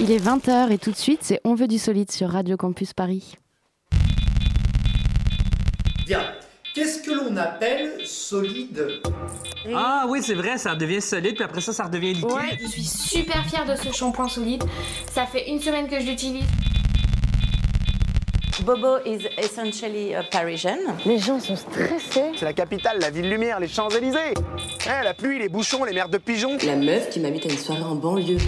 Il 0.00 0.10
est 0.10 0.18
20h 0.18 0.72
et 0.72 0.78
tout 0.78 0.90
de 0.90 0.96
suite, 0.96 1.20
c'est 1.22 1.40
On 1.44 1.54
veut 1.54 1.68
du 1.68 1.78
solide 1.78 2.10
sur 2.10 2.30
Radio 2.30 2.56
Campus 2.56 2.92
Paris. 2.92 3.36
Bien. 6.06 6.20
Qu'est-ce 6.74 7.02
que 7.02 7.12
l'on 7.12 7.36
appelle 7.36 8.04
solide? 8.04 9.00
Ah 9.72 10.06
oui, 10.08 10.20
c'est 10.22 10.34
vrai, 10.34 10.58
ça 10.58 10.74
devient 10.74 11.00
solide, 11.00 11.36
puis 11.36 11.44
après 11.44 11.60
ça, 11.60 11.72
ça 11.72 11.84
redevient 11.84 12.14
liquide. 12.14 12.32
Ouais, 12.32 12.58
je 12.60 12.66
suis 12.66 12.82
super 12.82 13.46
fière 13.46 13.64
de 13.64 13.76
ce 13.76 13.92
shampoing 13.92 14.28
solide. 14.28 14.64
Ça 15.12 15.24
fait 15.26 15.48
une 15.48 15.60
semaine 15.60 15.86
que 15.86 16.00
je 16.00 16.06
l'utilise. 16.06 16.44
Bobo 18.64 18.98
is 19.06 19.26
essentially 19.38 20.14
a 20.14 20.24
Parisian. 20.24 20.78
Les 21.06 21.18
gens 21.18 21.38
sont 21.38 21.54
stressés. 21.54 22.32
C'est 22.36 22.44
la 22.44 22.52
capitale, 22.52 22.98
la 22.98 23.10
ville 23.10 23.28
lumière, 23.28 23.60
les 23.60 23.68
Champs-Élysées. 23.68 24.34
Eh, 24.86 25.04
la 25.04 25.14
pluie, 25.14 25.38
les 25.38 25.48
bouchons, 25.48 25.84
les 25.84 25.92
merdes 25.92 26.12
de 26.12 26.18
pigeons. 26.18 26.56
La 26.66 26.74
meuf 26.74 27.10
qui 27.10 27.20
m'invite 27.20 27.46
à 27.46 27.50
une 27.50 27.58
soirée 27.58 27.82
en 27.82 27.94
banlieue. 27.94 28.38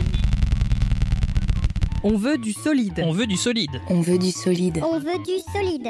On 2.08 2.16
veut 2.16 2.38
du 2.38 2.52
solide. 2.52 3.02
On 3.04 3.10
veut 3.10 3.26
du 3.26 3.36
solide. 3.36 3.80
On 3.88 4.00
veut 4.00 4.16
du 4.16 4.30
solide. 4.30 4.80
On 4.84 5.00
veut 5.00 5.18
du 5.24 5.40
solide. 5.52 5.88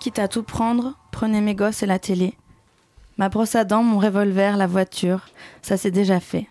Quitte 0.00 0.18
à 0.18 0.26
tout 0.26 0.44
prendre, 0.44 0.98
prenez 1.12 1.42
mes 1.42 1.54
gosses 1.54 1.82
et 1.82 1.86
la 1.86 1.98
télé. 1.98 2.32
Ma 3.18 3.28
brosse 3.28 3.54
à 3.54 3.64
dents, 3.64 3.82
mon 3.82 3.98
revolver, 3.98 4.56
la 4.56 4.66
voiture, 4.66 5.26
ça 5.60 5.76
c'est 5.76 5.90
déjà 5.90 6.20
fait. 6.20 6.46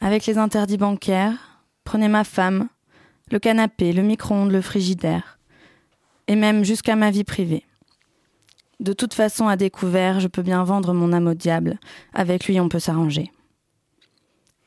Avec 0.00 0.26
les 0.26 0.38
interdits 0.38 0.78
bancaires, 0.78 1.60
prenez 1.82 2.06
ma 2.06 2.22
femme, 2.22 2.68
le 3.32 3.40
canapé, 3.40 3.92
le 3.92 4.02
micro-ondes, 4.02 4.52
le 4.52 4.60
frigidaire, 4.60 5.40
et 6.28 6.36
même 6.36 6.64
jusqu'à 6.64 6.94
ma 6.94 7.10
vie 7.10 7.24
privée. 7.24 7.64
De 8.78 8.92
toute 8.92 9.14
façon, 9.14 9.48
à 9.48 9.56
découvert, 9.56 10.20
je 10.20 10.28
peux 10.28 10.42
bien 10.42 10.62
vendre 10.62 10.92
mon 10.92 11.12
âme 11.12 11.26
au 11.26 11.34
diable. 11.34 11.80
Avec 12.12 12.46
lui, 12.46 12.60
on 12.60 12.68
peut 12.68 12.78
s'arranger. 12.78 13.32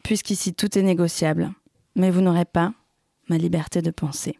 Puisqu'ici, 0.08 0.54
tout 0.54 0.80
est 0.80 0.84
négociable. 0.84 1.52
Mais 1.98 2.12
vous 2.12 2.22
n'aurez 2.22 2.46
pas 2.46 2.72
ma 3.27 3.38
liberté 3.38 3.82
de 3.82 3.91
penser. 3.91 4.40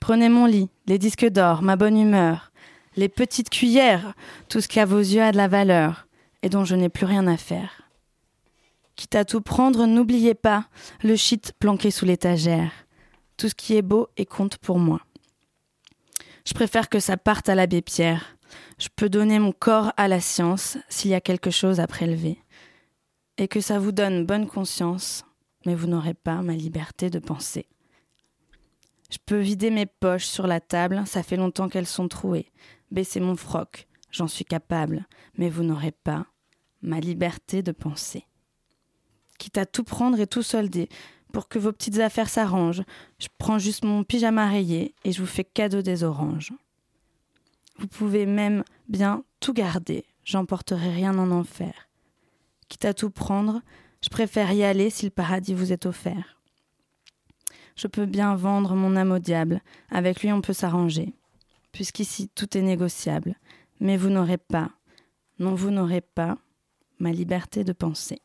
Prenez 0.00 0.30
mon 0.30 0.46
lit, 0.46 0.70
les 0.86 0.96
disques 0.96 1.28
d'or, 1.28 1.60
ma 1.60 1.76
bonne 1.76 1.98
humeur, 1.98 2.50
les 2.96 3.10
petites 3.10 3.50
cuillères, 3.50 4.14
tout 4.48 4.62
ce 4.62 4.68
qui 4.68 4.80
à 4.80 4.86
vos 4.86 5.00
yeux 5.00 5.20
a 5.20 5.32
de 5.32 5.36
la 5.36 5.48
valeur 5.48 6.08
et 6.42 6.48
dont 6.48 6.64
je 6.64 6.74
n'ai 6.74 6.88
plus 6.88 7.04
rien 7.04 7.26
à 7.26 7.36
faire. 7.36 7.82
Quitte 8.96 9.16
à 9.16 9.26
tout 9.26 9.42
prendre, 9.42 9.84
n'oubliez 9.84 10.32
pas 10.32 10.64
le 11.02 11.14
shit 11.14 11.52
planqué 11.58 11.90
sous 11.90 12.06
l'étagère. 12.06 12.72
Tout 13.36 13.50
ce 13.50 13.54
qui 13.54 13.76
est 13.76 13.82
beau 13.82 14.08
et 14.16 14.24
compte 14.24 14.56
pour 14.56 14.78
moi. 14.78 15.02
Je 16.46 16.54
préfère 16.54 16.88
que 16.88 17.00
ça 17.00 17.18
parte 17.18 17.50
à 17.50 17.54
l'abbé 17.54 17.82
Pierre. 17.82 18.38
Je 18.78 18.88
peux 18.96 19.10
donner 19.10 19.38
mon 19.38 19.52
corps 19.52 19.92
à 19.98 20.08
la 20.08 20.20
science 20.20 20.78
s'il 20.88 21.10
y 21.10 21.14
a 21.14 21.20
quelque 21.20 21.50
chose 21.50 21.80
à 21.80 21.86
prélever. 21.86 22.38
Et 23.42 23.48
que 23.48 23.60
ça 23.60 23.80
vous 23.80 23.90
donne 23.90 24.24
bonne 24.24 24.46
conscience, 24.46 25.24
mais 25.66 25.74
vous 25.74 25.88
n'aurez 25.88 26.14
pas 26.14 26.42
ma 26.42 26.52
liberté 26.52 27.10
de 27.10 27.18
penser. 27.18 27.66
Je 29.10 29.18
peux 29.26 29.40
vider 29.40 29.72
mes 29.72 29.86
poches 29.86 30.26
sur 30.26 30.46
la 30.46 30.60
table, 30.60 31.02
ça 31.06 31.24
fait 31.24 31.36
longtemps 31.36 31.68
qu'elles 31.68 31.88
sont 31.88 32.06
trouées. 32.06 32.52
Baisser 32.92 33.18
mon 33.18 33.34
froc, 33.34 33.88
j'en 34.12 34.28
suis 34.28 34.44
capable, 34.44 35.08
mais 35.36 35.50
vous 35.50 35.64
n'aurez 35.64 35.90
pas 35.90 36.24
ma 36.82 37.00
liberté 37.00 37.64
de 37.64 37.72
penser. 37.72 38.28
Quitte 39.40 39.58
à 39.58 39.66
tout 39.66 39.82
prendre 39.82 40.20
et 40.20 40.28
tout 40.28 40.44
solder, 40.44 40.88
pour 41.32 41.48
que 41.48 41.58
vos 41.58 41.72
petites 41.72 41.98
affaires 41.98 42.28
s'arrangent, 42.28 42.84
je 43.18 43.26
prends 43.38 43.58
juste 43.58 43.84
mon 43.84 44.04
pyjama 44.04 44.48
rayé 44.48 44.94
et 45.02 45.10
je 45.10 45.20
vous 45.20 45.26
fais 45.26 45.42
cadeau 45.42 45.82
des 45.82 46.04
oranges. 46.04 46.52
Vous 47.80 47.88
pouvez 47.88 48.24
même 48.24 48.62
bien 48.86 49.24
tout 49.40 49.52
garder, 49.52 50.04
j'emporterai 50.22 50.90
rien 50.90 51.18
en 51.18 51.32
enfer. 51.32 51.88
Quitte 52.72 52.86
à 52.86 52.94
tout 52.94 53.10
prendre, 53.10 53.60
je 54.02 54.08
préfère 54.08 54.50
y 54.50 54.64
aller 54.64 54.88
si 54.88 55.04
le 55.04 55.10
paradis 55.10 55.52
vous 55.52 55.74
est 55.74 55.84
offert. 55.84 56.40
Je 57.76 57.86
peux 57.86 58.06
bien 58.06 58.34
vendre 58.34 58.74
mon 58.74 58.96
âme 58.96 59.12
au 59.12 59.18
diable, 59.18 59.60
avec 59.90 60.22
lui 60.22 60.32
on 60.32 60.40
peut 60.40 60.54
s'arranger, 60.54 61.12
puisqu'ici 61.72 62.30
tout 62.34 62.56
est 62.56 62.62
négociable, 62.62 63.34
mais 63.78 63.98
vous 63.98 64.08
n'aurez 64.08 64.38
pas, 64.38 64.70
non 65.38 65.54
vous 65.54 65.70
n'aurez 65.70 66.00
pas, 66.00 66.38
ma 66.98 67.12
liberté 67.12 67.62
de 67.62 67.74
penser. 67.74 68.22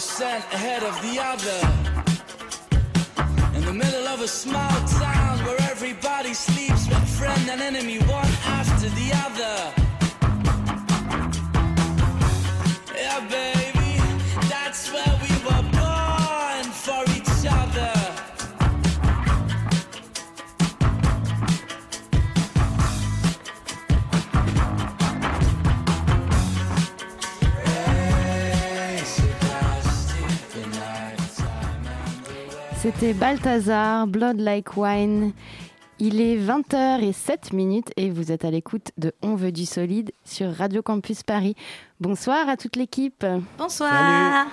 Sent 0.00 0.44
ahead 0.54 0.82
of 0.82 0.94
the 1.02 1.18
other. 1.20 1.60
In 3.54 3.64
the 3.66 3.72
middle 3.72 4.06
of 4.08 4.22
a 4.22 4.28
small 4.28 4.70
town 4.88 5.44
where 5.44 5.60
everybody 5.70 6.32
sleeps 6.32 6.88
with 6.88 7.08
friend 7.18 7.50
and 7.50 7.60
enemy 7.60 7.98
one 7.98 8.32
after 8.46 8.88
the 8.88 9.12
other. 9.26 9.56
Yeah, 12.94 13.20
baby, 13.28 13.61
C'était 32.94 33.14
Balthazar, 33.14 34.06
Blood 34.06 34.38
Like 34.38 34.76
Wine. 34.76 35.32
Il 35.98 36.20
est 36.20 36.36
20h07 36.36 37.54
minutes 37.54 37.90
et 37.96 38.10
vous 38.10 38.32
êtes 38.32 38.44
à 38.44 38.50
l'écoute 38.50 38.90
de 38.98 39.12
On 39.22 39.34
veut 39.34 39.52
du 39.52 39.66
solide 39.66 40.12
sur 40.24 40.52
Radio 40.52 40.82
Campus 40.82 41.22
Paris. 41.22 41.54
Bonsoir 42.00 42.48
à 42.48 42.56
toute 42.56 42.76
l'équipe. 42.76 43.24
Bonsoir. 43.58 44.46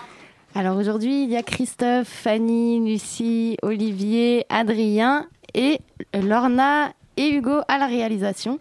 Alors 0.56 0.78
aujourd'hui, 0.78 1.24
il 1.24 1.30
y 1.30 1.38
a 1.38 1.44
Christophe, 1.44 2.08
Fanny, 2.08 2.80
Lucie, 2.80 3.58
Olivier, 3.62 4.46
Adrien 4.50 5.28
et 5.54 5.80
Lorna 6.14 6.92
et 7.18 7.30
Hugo 7.30 7.62
à 7.68 7.78
la 7.78 7.88
réalisation. 7.88 8.60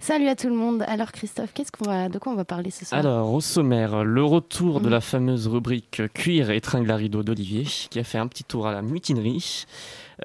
Salut 0.00 0.28
à 0.28 0.36
tout 0.36 0.48
le 0.48 0.54
monde. 0.54 0.84
Alors 0.86 1.10
Christophe, 1.10 1.50
qu'est-ce 1.52 1.72
qu'on 1.72 1.84
va, 1.84 2.08
de 2.08 2.18
quoi 2.18 2.32
on 2.32 2.36
va 2.36 2.44
parler 2.44 2.70
ce 2.70 2.84
soir? 2.84 2.98
Alors, 2.98 3.32
au 3.32 3.40
sommaire, 3.40 4.04
le 4.04 4.22
retour 4.22 4.80
de 4.80 4.88
la 4.88 5.00
fameuse 5.00 5.48
rubrique 5.48 6.02
cuir 6.14 6.50
et 6.50 6.60
tringle 6.60 6.90
à 6.90 6.96
rideau 6.96 7.22
d'Olivier, 7.22 7.64
qui 7.64 7.98
a 7.98 8.04
fait 8.04 8.18
un 8.18 8.28
petit 8.28 8.44
tour 8.44 8.68
à 8.68 8.72
la 8.72 8.82
mutinerie. 8.82 9.66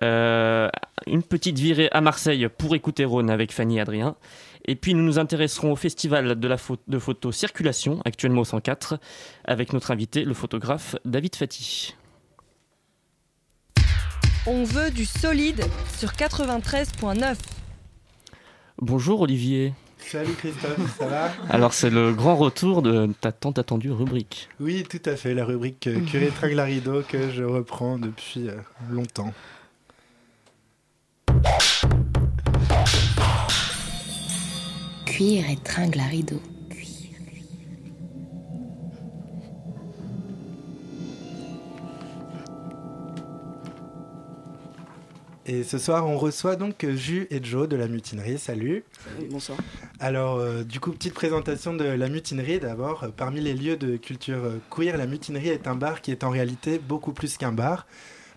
Euh, 0.04 0.70
une 1.08 1.24
petite 1.24 1.58
virée 1.58 1.90
à 1.92 2.02
Marseille 2.02 2.48
pour 2.56 2.76
écouter 2.76 3.04
Rhône 3.04 3.30
avec 3.30 3.52
Fanny 3.52 3.78
et 3.78 3.82
Adrien. 3.82 4.16
Et 4.66 4.76
puis, 4.76 4.94
nous 4.94 5.04
nous 5.04 5.20
intéresserons 5.20 5.72
au 5.72 5.76
festival 5.76 6.40
de 6.40 6.48
la 6.48 6.58
de 6.88 7.00
photo 7.00 7.32
Circulation, 7.32 8.00
actuellement 8.06 8.42
au 8.42 8.46
104, 8.46 9.00
avec 9.44 9.74
notre 9.74 9.92
invité, 9.92 10.24
le 10.24 10.34
photographe 10.34 10.96
David 11.04 11.36
Fati. 11.36 11.96
On 14.46 14.64
veut 14.64 14.92
du 14.92 15.06
solide 15.06 15.64
sur 15.98 16.10
93.9. 16.12 17.36
Bonjour 18.82 19.22
Olivier. 19.22 19.74
Salut 20.00 20.34
Christophe, 20.34 20.98
ça 20.98 21.08
va? 21.08 21.32
Alors 21.50 21.74
c'est 21.74 21.90
le 21.90 22.12
grand 22.12 22.36
retour 22.36 22.82
de 22.82 23.10
ta 23.22 23.32
tant 23.32 23.52
attendue 23.52 23.92
rubrique. 23.92 24.50
Oui, 24.60 24.84
tout 24.90 25.02
à 25.06 25.16
fait, 25.16 25.34
la 25.34 25.46
rubrique 25.46 25.88
euh, 25.88 26.00
Curé 26.02 26.28
Tringle 26.28 26.60
à 26.60 26.64
rideau 26.66 27.02
que 27.08 27.32
je 27.32 27.44
reprends 27.44 27.98
depuis 27.98 28.50
euh, 28.50 28.56
longtemps. 28.90 29.34
Cuir 35.06 35.50
et 35.50 35.58
tringle 35.64 36.00
à 36.00 36.06
rideau. 36.06 36.42
Et 45.46 45.64
ce 45.64 45.78
soir, 45.78 46.08
on 46.08 46.18
reçoit 46.18 46.56
donc 46.56 46.86
Jus 46.96 47.28
et 47.30 47.44
Joe 47.44 47.68
de 47.68 47.76
la 47.76 47.88
mutinerie. 47.88 48.40
Salut. 48.40 48.84
bonsoir. 49.30 49.58
Alors, 50.00 50.38
euh, 50.38 50.64
du 50.64 50.80
coup, 50.80 50.92
petite 50.92 51.14
présentation 51.14 51.74
de 51.74 51.84
la 51.84 52.08
mutinerie 52.08 52.60
d'abord. 52.60 53.04
Euh, 53.04 53.10
Parmi 53.16 53.42
les 53.42 53.54
lieux 53.54 53.76
de 53.76 53.98
culture 53.98 54.44
euh, 54.44 54.60
queer, 54.70 54.96
la 54.96 55.06
mutinerie 55.06 55.50
est 55.50 55.68
un 55.68 55.76
bar 55.76 56.02
qui 56.02 56.12
est 56.12 56.24
en 56.24 56.30
réalité 56.30 56.80
beaucoup 56.80 57.12
plus 57.12 57.38
qu'un 57.38 57.52
bar. 57.52 57.86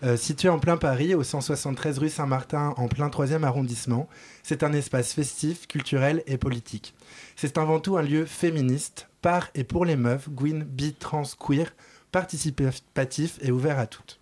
Euh, 0.03 0.15
situé 0.15 0.49
en 0.49 0.59
plein 0.59 0.77
Paris, 0.77 1.15
au 1.15 1.23
173 1.23 1.97
rue 1.97 2.09
Saint-Martin, 2.09 2.73
en 2.77 2.87
plein 2.87 3.07
3e 3.07 3.43
arrondissement, 3.43 4.07
c'est 4.43 4.63
un 4.63 4.73
espace 4.73 5.13
festif, 5.13 5.67
culturel 5.67 6.23
et 6.27 6.37
politique. 6.37 6.93
C'est 7.35 7.57
avant 7.57 7.79
tout 7.79 7.97
un 7.97 8.03
lieu 8.03 8.25
féministe, 8.25 9.07
par 9.21 9.49
et 9.55 9.63
pour 9.63 9.85
les 9.85 9.95
meufs, 9.95 10.29
gwyn, 10.29 10.63
bi, 10.63 10.93
trans, 10.93 11.23
queer, 11.39 11.73
participatif 12.11 13.39
et 13.41 13.51
ouvert 13.51 13.79
à 13.79 13.87
toutes. 13.87 14.19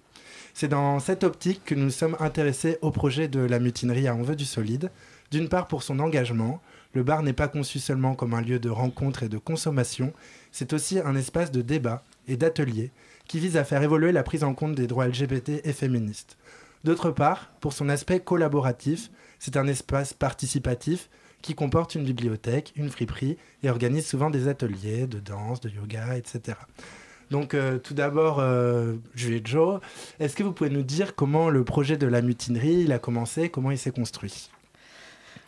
C'est 0.58 0.70
dans 0.70 1.02
cette 1.02 1.26
optique 1.26 1.66
que 1.66 1.76
nous 1.76 1.90
sommes 1.90 2.16
intéressés 2.22 2.78
au 2.82 2.90
projet 2.90 3.28
de 3.28 3.42
la 3.42 3.60
mutinerie 3.60 4.08
à 4.08 4.16
On 4.16 4.24
veut 4.24 4.38
du 4.38 4.46
solide. 4.46 4.90
D'une 5.30 5.50
part 5.50 5.68
pour 5.68 5.84
son 5.84 6.00
engagement, 6.00 6.62
le 6.94 7.04
bar 7.04 7.24
n'est 7.24 7.34
pas 7.34 7.50
conçu 7.50 7.78
seulement 7.78 8.16
comme 8.16 8.34
un 8.34 8.40
lieu 8.40 8.58
de 8.58 8.70
rencontre 8.70 9.24
et 9.24 9.28
de 9.28 9.38
consommation, 9.38 10.14
c'est 10.54 10.72
aussi 10.72 10.98
un 10.98 11.14
espace 11.18 11.52
de 11.52 11.62
débat 11.62 12.06
et 12.30 12.38
d'atelier 12.38 12.92
qui 13.28 13.38
vise 13.38 13.58
à 13.58 13.66
faire 13.66 13.84
évoluer 13.84 14.14
la 14.14 14.24
prise 14.24 14.46
en 14.46 14.54
compte 14.54 14.76
des 14.76 14.88
droits 14.88 15.10
LGBT 15.10 15.60
et 15.66 15.74
féministes. 15.74 16.38
D'autre 16.86 17.12
part, 17.12 17.52
pour 17.60 17.74
son 17.74 17.90
aspect 17.90 18.22
collaboratif, 18.22 19.12
c'est 19.40 19.58
un 19.58 19.68
espace 19.68 20.14
participatif 20.14 21.10
qui 21.42 21.54
comporte 21.54 21.96
une 21.96 22.06
bibliothèque, 22.06 22.72
une 22.78 22.90
friperie 22.90 23.38
et 23.62 23.70
organise 23.70 24.08
souvent 24.08 24.30
des 24.30 24.48
ateliers 24.48 25.06
de 25.06 25.20
danse, 25.20 25.60
de 25.60 25.70
yoga, 25.70 26.16
etc. 26.16 26.56
Donc 27.32 27.54
euh, 27.54 27.80
tout 27.80 27.94
d'abord, 27.94 28.40
euh, 28.40 28.94
Julie 29.16 29.38
et 29.38 29.42
Joe, 29.44 29.80
est-ce 30.20 30.36
que 30.36 30.44
vous 30.44 30.52
pouvez 30.52 30.70
nous 30.70 30.84
dire 30.84 31.16
comment 31.16 31.50
le 31.50 31.64
projet 31.64 31.98
de 31.98 32.08
la 32.08 32.22
mutinerie 32.22 32.82
il 32.82 32.92
a 32.92 33.00
commencé, 33.00 33.50
comment 33.50 33.72
il 33.72 33.78
s'est 33.78 33.92
construit? 33.92 34.50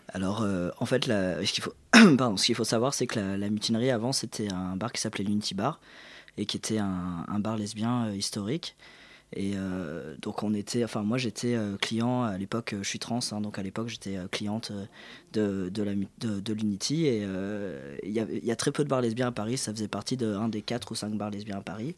Alors, 0.09 0.41
euh, 0.41 0.69
en 0.79 0.85
fait, 0.85 1.06
ce 1.06 2.44
qu'il 2.44 2.56
faut, 2.56 2.63
savoir, 2.63 2.94
c'est 2.94 3.07
que 3.07 3.19
la, 3.19 3.38
la 3.38 3.50
mutinerie 3.50 3.91
avant, 3.91 4.13
c'était 4.13 4.51
un 4.51 4.75
bar 4.75 4.91
qui 4.91 5.01
s'appelait 5.01 5.24
l'Unity 5.24 5.53
Bar 5.53 5.79
et 6.38 6.45
qui 6.45 6.57
était 6.57 6.77
un, 6.77 7.25
un 7.27 7.39
bar 7.39 7.57
lesbien 7.57 8.07
euh, 8.07 8.15
historique. 8.15 8.75
Et 9.33 9.53
euh, 9.56 10.15
donc, 10.21 10.41
on 10.44 10.53
était, 10.53 10.83
enfin, 10.83 11.03
moi, 11.03 11.18
j'étais 11.18 11.56
euh, 11.56 11.75
client 11.77 12.24
à 12.24 12.38
l'époque. 12.38 12.74
euh, 12.74 12.81
Je 12.81 12.88
suis 12.88 13.00
trans, 13.00 13.19
hein, 13.31 13.41
donc 13.41 13.59
à 13.59 13.63
l'époque, 13.63 13.89
j'étais 13.89 14.18
euh, 14.18 14.27
cliente 14.27 14.71
de, 15.33 15.69
de 15.69 15.83
la 15.83 15.94
de, 16.19 16.39
de 16.39 16.53
l'Unity. 16.53 17.07
Et 17.07 17.25
il 18.03 18.12
y, 18.12 18.51
a 18.51 18.56
très 18.56 18.71
peu 18.71 18.83
de 18.83 18.89
bars 18.89 19.01
lesbiens 19.01 19.27
à 19.27 19.31
Paris. 19.31 19.57
Ça 19.57 19.74
faisait 19.74 19.88
partie 19.89 20.15
de 20.18 20.33
un 20.33 20.47
des 20.47 20.62
quatre 20.62 20.91
ou 20.91 20.95
cinq 20.95 21.13
bars 21.13 21.29
lesbiens 21.29 21.57
à 21.57 21.62
Paris. 21.62 21.95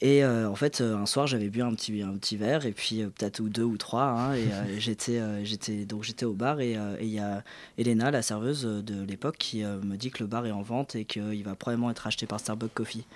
Et 0.00 0.24
en 0.24 0.54
fait, 0.54 0.80
un 0.80 1.06
soir, 1.06 1.26
j'avais 1.26 1.48
bu 1.50 1.60
un 1.60 1.74
petit, 1.74 2.02
un 2.02 2.16
petit 2.16 2.36
verre, 2.36 2.66
et 2.66 2.70
puis 2.70 2.98
peut-être 2.98 3.40
ou 3.40 3.48
deux 3.48 3.64
ou 3.64 3.76
trois, 3.76 4.04
hein, 4.04 4.34
et 4.34 4.46
j'étais, 4.78 5.20
j'étais, 5.44 5.86
donc 5.86 6.04
j'étais 6.04 6.24
au 6.24 6.34
bar, 6.34 6.60
et 6.60 6.76
il 7.00 7.08
y 7.08 7.18
a 7.18 7.42
Elena, 7.78 8.12
la 8.12 8.22
serveuse 8.22 8.62
de 8.62 9.02
l'époque, 9.02 9.38
qui 9.38 9.64
me 9.64 9.96
dit 9.96 10.12
que 10.12 10.22
le 10.22 10.28
bar 10.28 10.46
est 10.46 10.52
en 10.52 10.62
vente 10.62 10.94
et 10.94 11.04
qu'il 11.04 11.42
va 11.42 11.56
probablement 11.56 11.90
être 11.90 12.06
acheté 12.06 12.26
par 12.26 12.38
Starbucks 12.38 12.74
Coffee. 12.74 13.06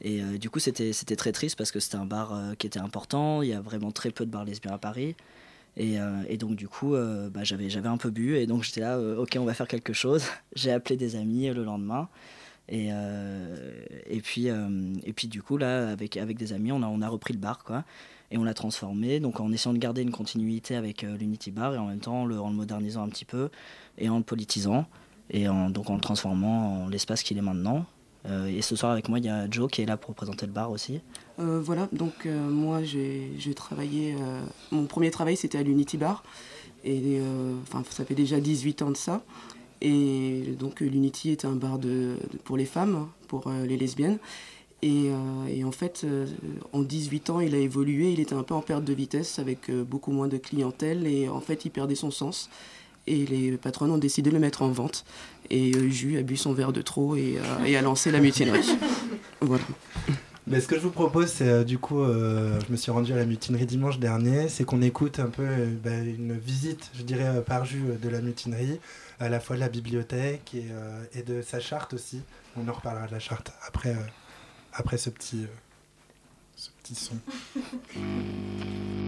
Et 0.00 0.22
euh, 0.22 0.38
du 0.38 0.50
coup, 0.50 0.58
c'était, 0.58 0.92
très 0.92 1.32
triste 1.32 1.56
parce 1.56 1.72
que 1.72 1.80
c'était 1.80 1.96
un 1.96 2.06
bar 2.06 2.34
euh, 2.34 2.54
qui 2.54 2.66
était 2.66 2.78
important, 2.78 3.42
il 3.42 3.48
y 3.48 3.54
a 3.54 3.60
vraiment 3.60 3.92
très 3.92 4.10
peu 4.10 4.26
de 4.26 4.30
bars 4.30 4.44
lesbiens 4.44 4.72
à 4.72 4.78
Paris. 4.78 5.14
Et, 5.76 6.00
euh, 6.00 6.36
donc, 6.36 6.56
du 6.56 6.68
coup, 6.68 6.94
bah, 6.94 7.44
j'avais, 7.44 7.74
un 7.86 7.96
peu 7.96 8.10
bu, 8.10 8.36
et 8.36 8.46
donc 8.46 8.62
j'étais 8.62 8.80
là, 8.80 8.98
ok, 8.98 9.36
on 9.38 9.44
va 9.44 9.54
faire 9.54 9.68
quelque 9.68 9.92
chose. 9.92 10.24
J'ai 10.54 10.70
appelé 10.70 10.96
des 10.96 11.16
amis 11.16 11.48
le 11.48 11.64
lendemain. 11.64 12.08
Et, 12.68 12.90
puis, 14.22 15.28
du 15.28 15.42
coup, 15.42 15.56
là, 15.58 15.90
avec, 15.90 16.36
des 16.36 16.52
amis, 16.52 16.72
on 16.72 17.02
a, 17.02 17.08
repris 17.08 17.34
le 17.34 17.40
bar, 17.40 17.64
quoi. 17.64 17.84
Et 18.32 18.38
on 18.38 18.44
l'a 18.44 18.54
transformé, 18.54 19.20
donc 19.20 19.38
en 19.38 19.52
essayant 19.52 19.72
de 19.72 19.78
garder 19.78 20.02
une 20.02 20.10
continuité 20.10 20.74
avec 20.74 21.02
l'Unity 21.02 21.52
Bar, 21.52 21.74
et 21.74 21.78
en 21.78 21.86
même 21.86 22.00
temps 22.00 22.22
en 22.22 22.26
le 22.26 22.34
modernisant 22.36 23.04
un 23.04 23.08
petit 23.08 23.24
peu, 23.24 23.50
et 23.98 24.08
en 24.08 24.18
le 24.18 24.24
politisant, 24.24 24.86
et 25.30 25.44
donc 25.44 25.90
en 25.90 25.94
le 25.94 26.00
transformant 26.00 26.86
en 26.86 26.88
l'espace 26.88 27.22
qu'il 27.22 27.38
est 27.38 27.42
maintenant. 27.42 27.86
Euh, 28.28 28.46
et 28.46 28.62
ce 28.62 28.76
soir, 28.76 28.92
avec 28.92 29.08
moi, 29.08 29.18
il 29.18 29.24
y 29.24 29.28
a 29.28 29.48
Joe 29.50 29.70
qui 29.70 29.82
est 29.82 29.86
là 29.86 29.96
pour 29.96 30.14
présenter 30.14 30.46
le 30.46 30.52
bar 30.52 30.70
aussi. 30.70 31.00
Euh, 31.38 31.60
voilà, 31.62 31.88
donc 31.92 32.26
euh, 32.26 32.48
moi 32.48 32.82
j'ai 32.82 33.54
travaillé. 33.54 34.14
mon 34.70 34.86
premier 34.86 35.10
travail 35.10 35.36
c'était 35.36 35.58
à 35.58 35.62
l'Unity 35.62 35.96
Bar. 35.96 36.24
Et 36.84 37.20
enfin, 37.62 37.82
ça 37.90 38.04
fait 38.04 38.14
déjà 38.14 38.38
18 38.40 38.82
ans 38.82 38.90
de 38.90 38.96
ça. 38.96 39.22
Et 39.80 40.54
donc 40.58 40.80
l'Unity 40.80 41.30
est 41.30 41.44
un 41.44 41.52
bar 41.52 41.78
pour 42.44 42.56
les 42.56 42.64
femmes, 42.64 43.08
pour 43.28 43.48
euh, 43.48 43.66
les 43.66 43.76
lesbiennes. 43.76 44.18
Et, 44.82 45.10
en 45.64 45.72
fait, 45.72 46.06
en 46.72 46.82
18 46.82 47.30
ans, 47.30 47.40
il 47.40 47.56
a 47.56 47.58
évolué. 47.58 48.12
Il 48.12 48.20
était 48.20 48.34
un 48.34 48.44
peu 48.44 48.54
en 48.54 48.60
perte 48.60 48.84
de 48.84 48.92
vitesse 48.92 49.40
avec 49.40 49.68
beaucoup 49.68 50.12
moins 50.12 50.28
de 50.28 50.36
clientèle. 50.36 51.08
Et 51.08 51.28
en 51.28 51.40
fait, 51.40 51.64
il 51.64 51.70
perdait 51.70 51.96
son 51.96 52.12
sens. 52.12 52.50
Et 53.06 53.24
les 53.26 53.52
patronnes 53.52 53.90
ont 53.90 53.98
décidé 53.98 54.30
de 54.30 54.34
le 54.34 54.40
mettre 54.40 54.62
en 54.62 54.68
vente. 54.68 55.04
Et 55.50 55.72
euh, 55.76 55.88
Jus 55.88 56.18
a 56.18 56.22
bu 56.22 56.36
son 56.36 56.52
verre 56.52 56.72
de 56.72 56.82
trop 56.82 57.14
et, 57.16 57.38
euh, 57.38 57.64
et 57.64 57.76
a 57.76 57.82
lancé 57.82 58.10
la 58.10 58.18
mutinerie. 58.20 58.68
voilà. 59.40 59.64
Mais 60.48 60.60
ce 60.60 60.68
que 60.68 60.76
je 60.76 60.80
vous 60.80 60.90
propose, 60.90 61.26
c'est 61.26 61.48
euh, 61.48 61.64
du 61.64 61.78
coup, 61.78 62.00
euh, 62.00 62.60
je 62.66 62.70
me 62.70 62.76
suis 62.76 62.92
rendu 62.92 63.12
à 63.12 63.16
la 63.16 63.24
mutinerie 63.24 63.66
dimanche 63.66 63.98
dernier, 63.98 64.48
c'est 64.48 64.62
qu'on 64.62 64.80
écoute 64.80 65.18
un 65.18 65.28
peu 65.28 65.42
euh, 65.42 65.74
bah, 65.82 65.90
une 65.96 66.38
visite, 66.38 66.88
je 66.94 67.02
dirais, 67.02 67.26
euh, 67.26 67.40
par 67.40 67.64
jus 67.64 67.82
euh, 67.88 67.96
de 67.96 68.08
la 68.08 68.20
mutinerie, 68.20 68.78
à 69.18 69.28
la 69.28 69.40
fois 69.40 69.56
de 69.56 69.60
la 69.60 69.68
bibliothèque 69.68 70.54
et, 70.54 70.66
euh, 70.70 71.02
et 71.16 71.22
de 71.22 71.42
sa 71.42 71.58
charte 71.58 71.94
aussi. 71.94 72.22
On 72.56 72.68
en 72.68 72.72
reparlera 72.72 73.08
de 73.08 73.12
la 73.12 73.18
charte 73.18 73.52
après, 73.66 73.90
euh, 73.90 74.06
après 74.72 74.98
ce, 74.98 75.10
petit, 75.10 75.42
euh, 75.42 75.48
ce 76.54 76.70
petit 76.80 76.94
son. 76.94 77.16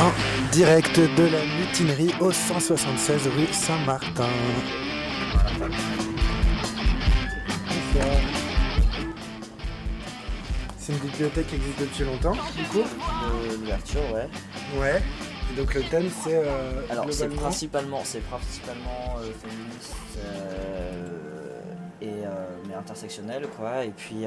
En 0.00 0.10
direct 0.52 0.98
de 0.98 1.24
la 1.24 1.44
mutinerie 1.58 2.14
au 2.20 2.32
176 2.32 3.26
rue 3.28 3.46
Saint-Martin. 3.52 4.28
C'est 10.78 10.92
une 10.92 10.98
bibliothèque 10.98 11.46
qui 11.48 11.56
existe 11.56 11.80
depuis 11.80 12.04
longtemps, 12.04 12.32
du 12.56 12.64
coup 12.64 12.86
L'ouverture, 13.60 14.00
ouais. 14.14 14.28
Ouais. 14.80 15.02
Et 15.52 15.56
donc 15.60 15.74
le 15.74 15.82
thème 15.82 16.08
c'est. 16.22 16.34
euh, 16.36 16.82
Alors 16.90 17.06
c'est 17.10 17.28
principalement, 17.28 18.00
c'est 18.04 18.20
principalement 18.20 19.16
euh, 19.18 19.30
féministe 19.42 19.94
euh, 20.18 21.08
et 22.00 22.12
mais 22.68 22.74
intersectionnel 22.74 23.46
quoi. 23.58 23.84
Et 23.84 23.90
puis 23.90 24.24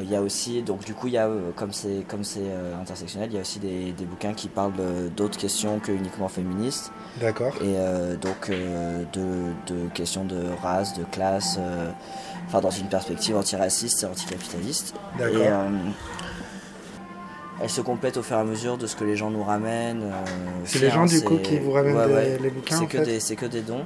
il 0.00 0.10
y 0.10 0.16
a 0.16 0.20
aussi 0.20 0.62
donc 0.62 0.84
du 0.84 0.92
coup 0.94 1.06
il 1.06 1.12
y 1.14 1.18
a 1.18 1.26
euh, 1.28 1.50
comme 1.54 1.72
c'est 1.72 2.04
comme 2.08 2.24
c'est 2.24 2.40
euh, 2.42 2.74
intersectionnel, 2.80 3.28
il 3.30 3.34
y 3.36 3.38
a 3.38 3.42
aussi 3.42 3.58
des, 3.60 3.92
des 3.92 4.04
bouquins 4.04 4.34
qui 4.34 4.48
parlent 4.48 4.72
d'autres 5.16 5.38
questions 5.38 5.78
que 5.78 5.92
uniquement 5.92 6.28
féministes. 6.28 6.90
D'accord. 7.20 7.54
Et 7.62 7.74
euh, 7.76 8.16
donc 8.16 8.50
de, 8.50 9.52
de 9.72 9.88
questions 9.94 10.24
de 10.24 10.42
race, 10.62 10.94
de 10.98 11.04
classe, 11.04 11.58
enfin 12.48 12.60
dans 12.60 12.70
une 12.70 12.88
perspective 12.88 13.36
antiraciste 13.36 14.02
et 14.02 14.06
anticapitaliste. 14.06 14.94
D'accord. 15.18 15.36
Et, 15.42 15.46
euh, 15.48 15.68
elle 17.62 17.70
se 17.70 17.80
complète 17.80 18.16
au 18.16 18.22
fur 18.22 18.36
et 18.36 18.40
à 18.40 18.44
mesure 18.44 18.76
de 18.78 18.86
ce 18.88 18.96
que 18.96 19.04
les 19.04 19.16
gens 19.16 19.30
nous 19.30 19.44
ramènent. 19.44 20.10
C'est 20.64 20.80
les 20.80 20.90
gens, 20.90 21.06
du 21.06 21.22
coup, 21.22 21.36
qui 21.38 21.58
vous 21.58 21.70
ramènent 21.70 21.96
des- 22.08 22.38
les 22.38 22.50
bouquins, 22.50 22.78
C'est 22.80 22.86
que, 22.86 22.98
fait 22.98 23.04
des- 23.04 23.20
c'est 23.20 23.36
que 23.36 23.46
des 23.46 23.60
dons. 23.60 23.84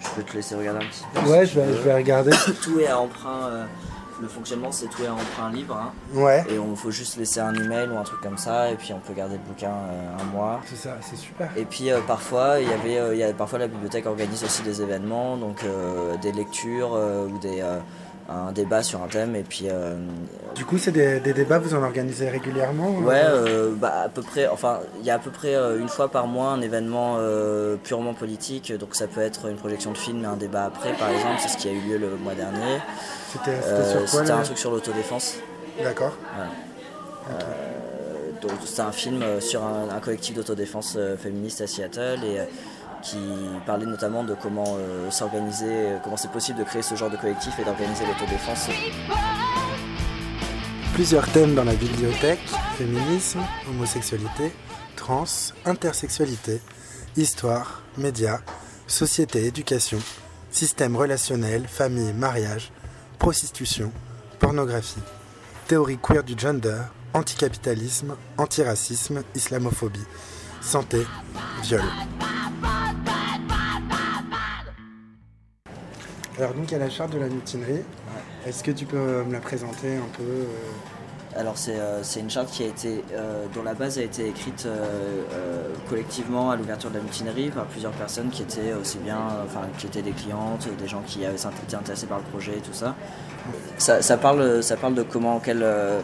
Je 0.00 0.08
peux 0.16 0.22
te 0.22 0.34
laisser 0.34 0.54
regarder 0.54 0.84
un 0.84 0.88
petit 0.88 1.04
peu. 1.14 1.30
Ouais, 1.30 1.46
si 1.46 1.52
je 1.54 1.60
vais- 1.60 1.72
je 1.74 1.80
vais 1.82 1.94
regarder. 1.94 2.30
Tout 2.62 2.80
est 2.80 2.86
à 2.88 2.98
emprunt. 2.98 3.66
Le 4.22 4.28
fonctionnement, 4.28 4.72
c'est 4.72 4.86
tout 4.86 5.02
est 5.02 5.08
à 5.08 5.12
emprunt 5.12 5.50
libre. 5.52 5.76
hein. 5.76 5.92
Ouais. 6.14 6.44
Et 6.48 6.58
on 6.58 6.74
faut 6.76 6.90
juste 6.90 7.16
laisser 7.18 7.40
un 7.40 7.54
email 7.54 7.88
ou 7.90 7.98
un 7.98 8.04
truc 8.04 8.20
comme 8.20 8.38
ça, 8.38 8.70
et 8.70 8.76
puis 8.76 8.92
on 8.94 9.00
peut 9.00 9.12
garder 9.12 9.34
le 9.34 9.42
bouquin 9.42 9.70
euh, 9.70 10.20
un 10.20 10.24
mois. 10.34 10.60
C'est 10.64 10.76
ça, 10.76 10.96
c'est 11.02 11.16
super. 11.16 11.50
Et 11.56 11.64
puis 11.64 11.90
euh, 11.90 12.00
parfois, 12.06 12.60
il 12.60 12.68
y 12.68 12.72
avait, 12.72 12.98
euh, 12.98 13.14
il 13.14 13.18
y 13.20 13.24
a, 13.24 13.32
parfois 13.32 13.58
la 13.58 13.66
bibliothèque 13.68 14.06
organise 14.06 14.42
aussi 14.44 14.62
des 14.62 14.80
événements, 14.80 15.36
donc 15.36 15.64
euh, 15.64 16.16
des 16.18 16.32
lectures 16.32 16.92
euh, 16.94 17.26
ou 17.26 17.38
des, 17.38 17.60
euh, 17.60 17.78
un 18.28 18.52
débat 18.52 18.82
sur 18.82 19.02
un 19.02 19.08
thème. 19.08 19.34
Et 19.36 19.42
puis, 19.42 19.66
euh, 19.70 19.96
Du 20.54 20.64
coup, 20.64 20.78
c'est 20.78 20.92
des, 20.92 21.20
des 21.20 21.32
débats, 21.32 21.58
vous 21.58 21.74
en 21.74 21.82
organisez 21.82 22.28
régulièrement 22.28 22.90
ouais, 22.98 23.20
euh, 23.24 23.72
bah, 23.74 24.02
à 24.04 24.08
peu 24.08 24.22
près, 24.22 24.46
enfin, 24.48 24.80
il 25.00 25.06
y 25.06 25.10
a 25.10 25.14
à 25.14 25.18
peu 25.18 25.30
près 25.30 25.54
euh, 25.54 25.78
une 25.78 25.88
fois 25.88 26.08
par 26.08 26.26
mois 26.26 26.48
un 26.50 26.60
événement 26.62 27.16
euh, 27.18 27.76
purement 27.82 28.14
politique. 28.14 28.72
Donc 28.78 28.94
ça 28.94 29.06
peut 29.06 29.20
être 29.20 29.48
une 29.48 29.56
projection 29.56 29.92
de 29.92 29.98
film 29.98 30.22
et 30.24 30.26
un 30.26 30.36
débat 30.36 30.64
après, 30.64 30.92
par 30.94 31.10
exemple. 31.10 31.36
C'est 31.40 31.48
ce 31.48 31.56
qui 31.56 31.68
a 31.68 31.72
eu 31.72 31.80
lieu 31.80 31.98
le 31.98 32.16
mois 32.16 32.34
dernier. 32.34 32.78
C'était 33.32 33.56
c'était 33.60 33.72
Euh, 33.72 33.90
sur 33.90 34.00
quoi 34.10 34.20
C'était 34.20 34.32
là 34.32 34.38
un 34.38 34.42
truc 34.42 34.58
sur 34.58 34.70
l'autodéfense. 34.70 35.36
D'accord. 35.82 36.12
Voilà. 36.34 36.50
Euh, 37.30 38.40
donc 38.42 38.52
c'était 38.64 38.80
un 38.82 38.92
film 38.92 39.22
euh, 39.22 39.40
sur 39.40 39.62
un, 39.62 39.88
un 39.94 40.00
collectif 40.00 40.34
d'autodéfense 40.34 40.94
euh, 40.96 41.16
féministe 41.16 41.60
à 41.60 41.66
Seattle 41.66 42.18
et 42.24 42.40
euh, 42.40 42.44
qui 43.02 43.18
parlait 43.66 43.86
notamment 43.86 44.24
de 44.24 44.34
comment 44.34 44.76
euh, 44.78 45.10
s'organiser, 45.10 45.66
euh, 45.68 45.98
comment 46.02 46.16
c'est 46.16 46.30
possible 46.30 46.58
de 46.58 46.64
créer 46.64 46.82
ce 46.82 46.94
genre 46.94 47.10
de 47.10 47.16
collectif 47.16 47.58
et 47.58 47.64
d'organiser 47.64 48.04
l'autodéfense. 48.06 48.68
Plusieurs 50.94 51.26
thèmes 51.28 51.54
dans 51.54 51.64
la 51.64 51.74
bibliothèque 51.74 52.48
féminisme, 52.76 53.40
homosexualité, 53.68 54.52
trans, 54.96 55.24
intersexualité, 55.64 56.60
histoire, 57.16 57.82
médias, 57.98 58.40
société, 58.86 59.46
éducation, 59.46 59.98
système 60.50 60.96
relationnel, 60.96 61.66
famille, 61.66 62.12
mariage, 62.12 62.72
prostitution, 63.18 63.92
pornographie, 64.38 65.02
théorie 65.66 65.98
queer 65.98 66.22
du 66.22 66.34
gender, 66.36 66.82
anticapitalisme, 67.14 68.16
antiracisme, 68.38 69.22
islamophobie, 69.34 70.06
santé, 70.60 71.06
viol. 71.62 71.82
Alors 76.42 76.54
donc 76.54 76.72
il 76.72 76.72
y 76.72 76.74
a 76.74 76.80
la 76.80 76.90
charte 76.90 77.12
de 77.12 77.20
la 77.20 77.28
mutinerie. 77.28 77.84
Est-ce 78.44 78.64
que 78.64 78.72
tu 78.72 78.84
peux 78.84 79.22
me 79.22 79.32
la 79.32 79.38
présenter 79.38 79.94
un 79.94 80.16
peu 80.16 80.24
euh, 80.24 81.38
Alors 81.38 81.56
c'est 81.56 81.76
euh, 81.76 82.02
c'est 82.02 82.18
une 82.18 82.30
charte 82.30 82.50
qui 82.50 82.64
a 82.64 82.66
été, 82.66 83.04
euh, 83.12 83.44
dont 83.54 83.62
la 83.62 83.74
base 83.74 83.96
a 83.98 84.02
été 84.02 84.26
écrite 84.26 84.66
euh, 84.66 85.22
euh, 85.34 85.68
collectivement 85.88 86.50
à 86.50 86.56
l'ouverture 86.56 86.90
de 86.90 86.96
la 86.96 87.02
mutinerie 87.04 87.50
par 87.50 87.66
plusieurs 87.66 87.92
personnes 87.92 88.30
qui 88.30 88.42
étaient 88.42 88.72
aussi 88.72 88.98
bien, 88.98 89.18
euh, 89.18 89.44
enfin 89.44 89.68
qui 89.78 89.86
étaient 89.86 90.02
des 90.02 90.10
clientes, 90.10 90.66
des 90.80 90.88
gens 90.88 91.02
qui 91.06 91.24
avaient 91.24 91.36
été 91.36 91.76
intéressés 91.76 92.06
par 92.06 92.18
le 92.18 92.24
projet 92.24 92.56
et 92.56 92.60
tout 92.60 92.74
ça. 92.74 92.96
Ça, 93.78 94.02
ça 94.02 94.16
parle, 94.16 94.64
ça 94.64 94.76
parle 94.76 94.94
de 94.94 95.04
comment, 95.04 95.38
quel, 95.38 95.62
euh, 95.62 96.00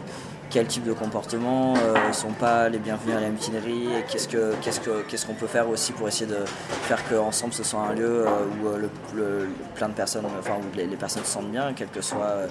quel 0.49 0.65
type 0.67 0.83
de 0.83 0.93
comportements 0.93 1.75
euh, 1.77 2.11
sont 2.11 2.31
pas 2.31 2.69
les 2.69 2.79
bienvenus 2.79 3.15
à 3.15 3.19
la 3.19 3.29
mutinerie 3.29 3.85
et 3.97 4.03
qu'est-ce 4.09 4.27
que 4.27 4.53
qu'est-ce 4.61 4.79
que 4.79 5.27
qu'on 5.27 5.33
peut 5.35 5.47
faire 5.47 5.69
aussi 5.69 5.91
pour 5.91 6.07
essayer 6.07 6.25
de 6.29 6.43
faire 6.87 7.07
qu'ensemble 7.07 7.53
ce 7.53 7.63
soit 7.63 7.81
un 7.81 7.93
lieu 7.93 8.25
euh, 8.27 8.29
où 8.61 8.67
euh, 8.67 8.77
le, 8.77 8.89
le- 9.15 9.49
plein 9.75 9.89
de 9.89 9.93
personnes, 9.93 10.25
enfin 10.39 10.55
où 10.59 10.75
les, 10.75 10.87
les 10.87 10.95
personnes 10.95 11.23
se 11.23 11.31
sentent 11.31 11.51
bien, 11.51 11.73
quelles 11.73 11.89
que 11.89 12.01
soient 12.01 12.47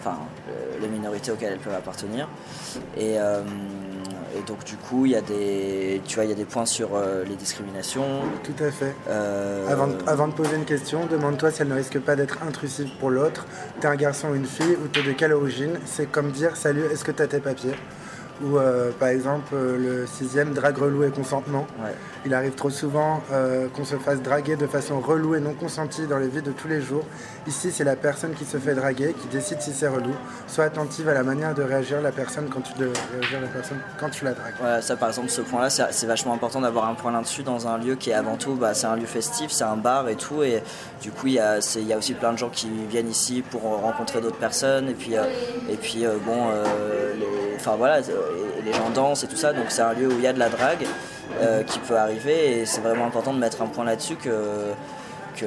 enfin, 0.00 0.18
les 0.80 0.88
minorités 0.88 1.30
auxquelles 1.32 1.52
elles 1.54 1.58
peuvent 1.58 1.74
appartenir. 1.74 2.28
Et, 2.96 3.16
et 4.38 4.42
donc 4.42 4.64
du 4.64 4.76
coup, 4.76 5.06
il 5.06 5.12
y 5.12 5.16
a 5.16 5.20
des, 5.20 6.00
tu 6.06 6.16
vois, 6.16 6.24
il 6.24 6.30
y 6.30 6.32
a 6.32 6.36
des 6.36 6.44
points 6.44 6.66
sur 6.66 6.90
euh, 6.94 7.24
les 7.24 7.36
discriminations. 7.36 8.22
Tout 8.44 8.62
à 8.64 8.70
fait. 8.70 8.94
Euh, 9.08 9.66
Avant, 9.68 9.86
de, 9.88 9.94
avant 10.06 10.28
de 10.28 10.34
poser 10.34 10.56
une 10.56 10.64
question, 10.64 11.06
demande-toi 11.06 11.50
si 11.50 11.62
elle 11.62 11.68
ne 11.68 11.74
risque 11.74 11.98
pas 12.00 12.16
d'être 12.16 12.38
intrusive 12.42 12.90
pour 13.00 13.10
l'autre. 13.10 13.46
T'es 13.80 13.88
un 13.88 13.96
garçon 13.96 14.28
ou 14.30 14.34
une 14.34 14.46
fille, 14.46 14.76
ou 14.82 14.88
t'es 14.88 15.02
de 15.02 15.12
quelle 15.12 15.32
origine 15.32 15.78
C'est 15.84 16.10
comme 16.10 16.30
dire 16.32 16.56
salut, 16.56 16.84
est-ce 16.92 17.04
que 17.04 17.12
t'as 17.12 17.26
tes 17.26 17.40
papiers? 17.40 17.74
Ou 18.42 18.58
euh, 18.58 18.90
par 18.98 19.08
exemple, 19.08 19.54
euh, 19.54 19.78
le 20.02 20.06
sixième, 20.06 20.52
drague, 20.52 20.76
relou 20.76 21.04
et 21.04 21.10
consentement. 21.10 21.66
Il 22.26 22.34
arrive 22.34 22.52
trop 22.52 22.70
souvent 22.70 23.22
euh, 23.32 23.68
qu'on 23.68 23.84
se 23.84 23.96
fasse 23.96 24.20
draguer 24.20 24.56
de 24.56 24.66
façon 24.66 25.00
relou 25.00 25.34
et 25.36 25.40
non 25.40 25.54
consentie 25.54 26.06
dans 26.06 26.18
les 26.18 26.28
vies 26.28 26.42
de 26.42 26.52
tous 26.52 26.68
les 26.68 26.82
jours. 26.82 27.04
Ici, 27.46 27.70
c'est 27.70 27.84
la 27.84 27.96
personne 27.96 28.34
qui 28.34 28.44
se 28.44 28.58
fait 28.58 28.74
draguer 28.74 29.14
qui 29.14 29.28
décide 29.28 29.60
si 29.60 29.72
c'est 29.72 29.88
relou. 29.88 30.12
Sois 30.48 30.64
attentive 30.64 31.08
à 31.08 31.14
la 31.14 31.22
manière 31.22 31.54
de 31.54 31.62
réagir 31.62 32.02
la 32.02 32.12
personne 32.12 32.48
quand 32.52 32.60
tu, 32.60 32.74
de 32.74 32.90
réagir 33.12 33.40
la 33.40 33.48
personne 33.48 33.78
quand 33.98 34.10
tu 34.10 34.24
la 34.24 34.32
dragues. 34.32 34.82
Ça 34.82 34.96
par 34.96 35.08
exemple, 35.08 35.30
ce 35.30 35.40
point-là, 35.40 35.70
c'est 35.70 36.06
vachement 36.06 36.34
important 36.34 36.60
d'avoir 36.60 36.88
un 36.88 36.94
point 36.94 37.12
là-dessus 37.12 37.42
dans 37.42 37.68
un 37.68 37.78
lieu 37.78 37.94
qui 37.94 38.10
est 38.10 38.14
avant 38.14 38.36
tout, 38.36 38.54
bah, 38.54 38.74
c'est 38.74 38.86
un 38.86 38.96
lieu 38.96 39.06
festif, 39.06 39.50
c'est 39.50 39.64
un 39.64 39.76
bar 39.76 40.08
et 40.08 40.16
tout. 40.16 40.42
Et 40.42 40.62
du 41.00 41.10
coup, 41.10 41.28
il 41.28 41.34
y 41.34 41.38
a, 41.38 41.58
y 41.76 41.92
a 41.92 41.96
aussi 41.96 42.14
plein 42.14 42.32
de 42.32 42.38
gens 42.38 42.50
qui 42.50 42.68
viennent 42.90 43.08
ici 43.08 43.42
pour 43.50 43.62
rencontrer 43.62 44.20
d'autres 44.20 44.36
personnes. 44.36 44.88
Et 44.88 44.94
puis, 44.94 45.14
et 45.14 45.76
puis 45.76 46.04
bon, 46.26 46.48
les, 47.18 47.45
enfin 47.56 47.76
voilà, 47.76 47.96
euh, 47.96 48.58
et 48.58 48.62
les 48.62 48.72
gens 48.72 48.90
dansent 48.90 49.24
et 49.24 49.28
tout 49.28 49.36
ça. 49.36 49.52
Donc 49.52 49.66
c'est 49.70 49.82
un 49.82 49.92
lieu 49.92 50.08
où 50.08 50.12
il 50.12 50.22
y 50.22 50.26
a 50.26 50.32
de 50.32 50.38
la 50.38 50.48
drague 50.48 50.86
euh, 51.40 51.62
qui 51.62 51.78
peut 51.80 51.96
arriver. 51.96 52.60
Et 52.60 52.66
c'est 52.66 52.80
vraiment 52.80 53.06
important 53.06 53.34
de 53.34 53.38
mettre 53.38 53.62
un 53.62 53.66
point 53.66 53.84
là-dessus 53.84 54.16
que, 54.16 54.72
que, 55.36 55.46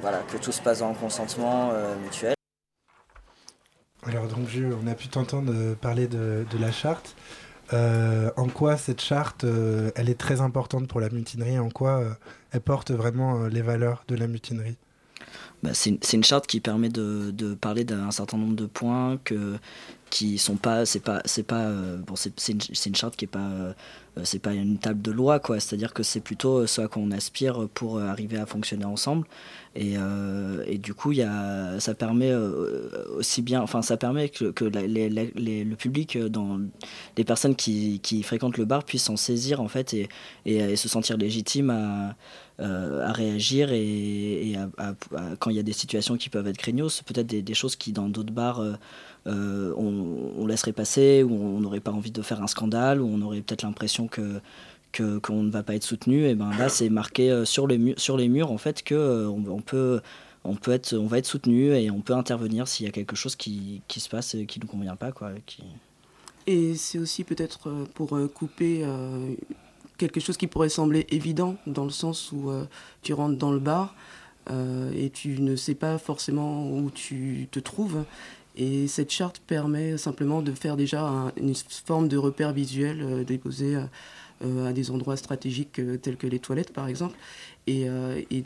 voilà, 0.00 0.18
que 0.30 0.36
tout 0.38 0.52
se 0.52 0.60
passe 0.62 0.80
dans 0.80 0.90
le 0.90 0.94
consentement 0.94 1.70
euh, 1.72 1.94
mutuel. 2.02 2.34
Alors 4.06 4.26
donc 4.28 4.48
Jules, 4.48 4.74
on 4.82 4.86
a 4.86 4.94
pu 4.94 5.08
t'entendre 5.08 5.74
parler 5.74 6.06
de, 6.06 6.46
de 6.50 6.58
la 6.58 6.70
charte. 6.70 7.14
Euh, 7.74 8.30
en 8.38 8.48
quoi 8.48 8.78
cette 8.78 9.02
charte, 9.02 9.44
euh, 9.44 9.90
elle 9.94 10.08
est 10.08 10.18
très 10.18 10.40
importante 10.40 10.88
pour 10.88 11.00
la 11.00 11.10
mutinerie? 11.10 11.58
En 11.58 11.68
quoi 11.68 11.98
euh, 11.98 12.10
elle 12.52 12.62
porte 12.62 12.90
vraiment 12.92 13.42
euh, 13.42 13.48
les 13.48 13.60
valeurs 13.60 14.04
de 14.08 14.14
la 14.14 14.26
mutinerie? 14.26 14.78
Bah, 15.62 15.70
c'est 15.74 15.90
une, 15.90 15.98
c'est 16.00 16.16
une 16.16 16.24
charte 16.24 16.46
qui 16.46 16.60
permet 16.60 16.88
de, 16.88 17.30
de 17.30 17.52
parler 17.52 17.84
d'un 17.84 18.10
certain 18.10 18.38
nombre 18.38 18.56
de 18.56 18.64
points 18.64 19.18
que 19.22 19.58
qui 20.10 20.38
sont 20.38 20.56
pas 20.56 20.84
c'est 20.86 21.00
pas 21.00 21.20
c'est 21.24 21.42
pas 21.42 21.62
euh, 21.66 21.98
bon 21.98 22.14
c'est 22.16 22.48
une, 22.48 22.60
une 22.86 22.94
charte 22.94 23.16
qui 23.16 23.24
est 23.26 23.28
pas 23.28 23.38
euh, 23.38 23.72
c'est 24.24 24.38
pas 24.38 24.52
une 24.54 24.78
table 24.78 25.00
de 25.02 25.10
loi 25.12 25.38
quoi. 25.40 25.60
C'est 25.60 25.74
à 25.74 25.78
dire 25.78 25.92
que 25.94 26.02
c'est 26.02 26.20
plutôt 26.20 26.66
ce 26.66 26.80
à 26.80 26.88
quoi 26.88 27.02
on 27.02 27.10
aspire 27.10 27.68
pour 27.74 27.98
euh, 27.98 28.06
arriver 28.06 28.38
à 28.38 28.46
fonctionner 28.46 28.84
ensemble. 28.84 29.26
Et, 29.76 29.94
euh, 29.96 30.64
et 30.66 30.78
du 30.78 30.94
coup 30.94 31.12
il 31.12 31.18
y 31.18 31.22
a 31.22 31.78
ça 31.78 31.94
permet 31.94 32.30
euh, 32.32 32.88
aussi 33.16 33.42
bien 33.42 33.60
enfin 33.62 33.82
ça 33.82 33.96
permet 33.96 34.28
que, 34.28 34.46
que 34.50 34.64
le 34.64 35.74
public 35.76 36.16
euh, 36.16 36.28
dans 36.28 36.58
les 37.16 37.24
personnes 37.24 37.54
qui, 37.54 38.00
qui 38.00 38.22
fréquentent 38.22 38.58
le 38.58 38.64
bar 38.64 38.84
puissent 38.84 39.04
s'en 39.04 39.16
saisir 39.16 39.60
en 39.60 39.68
fait 39.68 39.94
et, 39.94 40.08
et, 40.46 40.74
se 40.76 40.88
sentir 40.88 41.16
légitimes 41.16 41.70
à 41.70 42.16
euh, 42.60 43.06
à 43.06 43.12
réagir 43.12 43.70
et, 43.72 44.50
et 44.50 44.56
à- 44.56 44.94
quand 45.38 45.50
il 45.50 45.56
y 45.56 45.60
a 45.60 45.62
des 45.62 45.72
situations 45.72 46.16
qui 46.16 46.28
peuvent 46.28 46.48
être 46.48 46.56
craignos, 46.56 47.02
peut-être 47.02 47.26
des, 47.28 47.54
choses 47.54 47.76
qui 47.76 47.92
dans 47.92 48.08
d'autres 48.08 48.32
bars 48.32 48.60
euh, 48.60 48.72
euh, 49.28 49.74
on, 49.76 50.46
laisserait 50.46 50.72
passer, 50.72 51.22
ou 51.22 51.34
on 51.34 51.60
n'aurait 51.60 51.80
pas 51.80 51.90
envie 51.90 52.10
de 52.10 52.22
faire 52.22 52.42
un 52.42 52.46
scandale, 52.46 53.02
ou 53.02 53.08
on 53.12 53.20
aurait 53.20 53.40
peut-être 53.40 53.62
l'impression 53.62 54.08
que 54.08 54.40
qu'on 55.20 55.42
ne 55.42 55.50
va 55.50 55.62
pas 55.62 55.74
être 55.74 55.84
soutenu. 55.84 56.24
Et 56.24 56.34
ben 56.34 56.50
là, 56.58 56.68
c'est 56.68 56.88
marqué 56.88 57.30
euh, 57.30 57.44
sur 57.44 57.66
les 57.66 57.78
murs, 57.78 58.00
sur 58.00 58.16
les 58.16 58.28
murs 58.28 58.50
en 58.50 58.58
fait 58.58 58.82
que 58.82 58.94
euh, 58.94 59.28
on, 59.28 59.60
peut 59.60 60.00
on 60.44 60.56
peut 60.56 60.72
être 60.72 60.94
on 60.96 61.06
va 61.06 61.18
être 61.18 61.26
soutenu 61.26 61.72
et 61.72 61.90
on 61.90 62.00
peut 62.00 62.14
intervenir 62.14 62.66
s'il 62.66 62.86
y 62.86 62.88
a 62.88 62.92
quelque 62.92 63.14
chose 63.14 63.36
qui, 63.36 63.82
qui 63.86 64.00
se 64.00 64.08
passe 64.08 64.34
et 64.34 64.46
qui 64.46 64.58
nous 64.58 64.66
convient 64.66 64.96
pas 64.96 65.12
quoi. 65.12 65.30
Qui... 65.46 65.62
Et 66.46 66.74
c'est 66.74 66.98
aussi 66.98 67.22
peut-être 67.22 67.70
pour 67.94 68.18
couper 68.34 68.82
quelque 69.98 70.18
chose 70.18 70.38
qui 70.38 70.46
pourrait 70.46 70.70
sembler 70.70 71.06
évident, 71.10 71.56
dans 71.66 71.84
le 71.84 71.90
sens 71.90 72.32
où 72.32 72.50
tu 73.02 73.12
rentres 73.12 73.36
dans 73.36 73.52
le 73.52 73.58
bar 73.58 73.94
et 74.50 75.10
tu 75.10 75.38
ne 75.40 75.54
sais 75.54 75.74
pas 75.74 75.98
forcément 75.98 76.70
où 76.70 76.90
tu 76.90 77.46
te 77.52 77.60
trouves. 77.60 78.04
Et 78.58 78.88
cette 78.88 79.12
charte 79.12 79.40
permet 79.46 79.96
simplement 79.96 80.42
de 80.42 80.52
faire 80.52 80.76
déjà 80.76 81.06
un- 81.06 81.32
une 81.36 81.54
forme 81.54 82.08
de 82.08 82.16
repère 82.16 82.52
visuel, 82.52 83.00
euh, 83.00 83.24
déposer 83.24 83.78
euh, 84.44 84.68
à 84.68 84.72
des 84.72 84.90
endroits 84.90 85.16
stratégiques 85.16 85.80
tels 86.02 86.16
que 86.16 86.26
les 86.26 86.40
toilettes 86.40 86.72
par 86.72 86.88
exemple. 86.88 87.16
Et, 87.66 87.86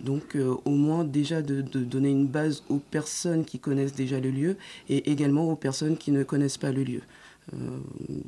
donc 0.02 0.36
au 0.64 0.70
moins 0.70 1.04
déjà 1.04 1.42
de, 1.42 1.60
donner 1.60 2.10
une 2.10 2.26
base 2.26 2.64
aux 2.68 2.78
personnes 2.78 3.44
qui 3.44 3.60
connaissent 3.60 3.94
déjà 3.94 4.18
le 4.18 4.30
lieu 4.30 4.56
et 4.88 5.12
également 5.12 5.48
aux 5.48 5.54
personnes 5.54 5.96
qui 5.96 6.10
ne 6.10 6.24
connaissent 6.24 6.58
pas 6.58 6.72
le 6.72 6.82
lieu. 6.82 7.02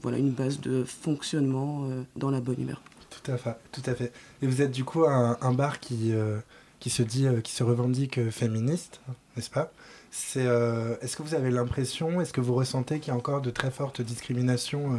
voilà 0.03 0.19
une 0.19 0.31
base 0.31 0.61
de 0.61 0.85
fonctionnement 0.85 1.89
dans 2.15 2.31
la 2.31 2.41
bonne 2.41 2.61
humeur. 2.61 2.81
Tout 3.11 3.33
à 3.33 3.37
fait, 3.39 3.57
tout 3.73 3.83
à 3.87 3.95
fait. 3.95 4.13
Et 4.41 4.47
vous 4.47 4.63
êtes 4.63 4.71
du 4.71 4.85
coup 4.85 5.05
un, 5.05 5.37
un 5.41 5.53
bar 5.53 5.81
qui, 5.81 6.13
qui 6.79 6.91
se 6.91 7.03
dit, 7.03 7.27
qui 7.43 7.53
se 7.53 7.65
revendique 7.65 8.31
féministe, 8.31 9.01
n'est-ce 9.37 9.51
pas? 9.51 9.73
C'est, 10.17 10.47
euh, 10.47 10.97
est-ce 11.01 11.17
que 11.17 11.25
vous 11.25 11.35
avez 11.35 11.51
l'impression, 11.51 12.21
est-ce 12.21 12.33
que 12.33 12.41
vous 12.41 12.55
ressentez 12.55 13.01
qu'il 13.01 13.09
y 13.09 13.11
a 13.11 13.17
encore 13.17 13.43
de 13.43 13.51
très 13.51 13.73
fortes 13.73 14.01
discriminations 14.01 14.95
euh, 14.95 14.99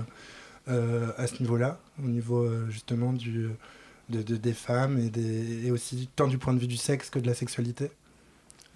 euh, 0.68 1.12
à 1.18 1.26
ce 1.28 1.40
niveau-là, 1.40 1.80
au 2.04 2.08
niveau 2.08 2.46
justement 2.70 3.14
des 4.10 4.54
femmes 4.54 5.00
et, 5.00 5.10
des, 5.10 5.68
et 5.68 5.72
aussi 5.72 6.10
tant 6.18 6.28
du 6.28 6.38
point 6.38 6.54
de 6.54 6.60
vue 6.60 6.68
du 6.68 6.76
sexe 6.76 7.10
que 7.10 7.20
de 7.20 7.28
la 7.28 7.34
sexualité? 7.34 7.92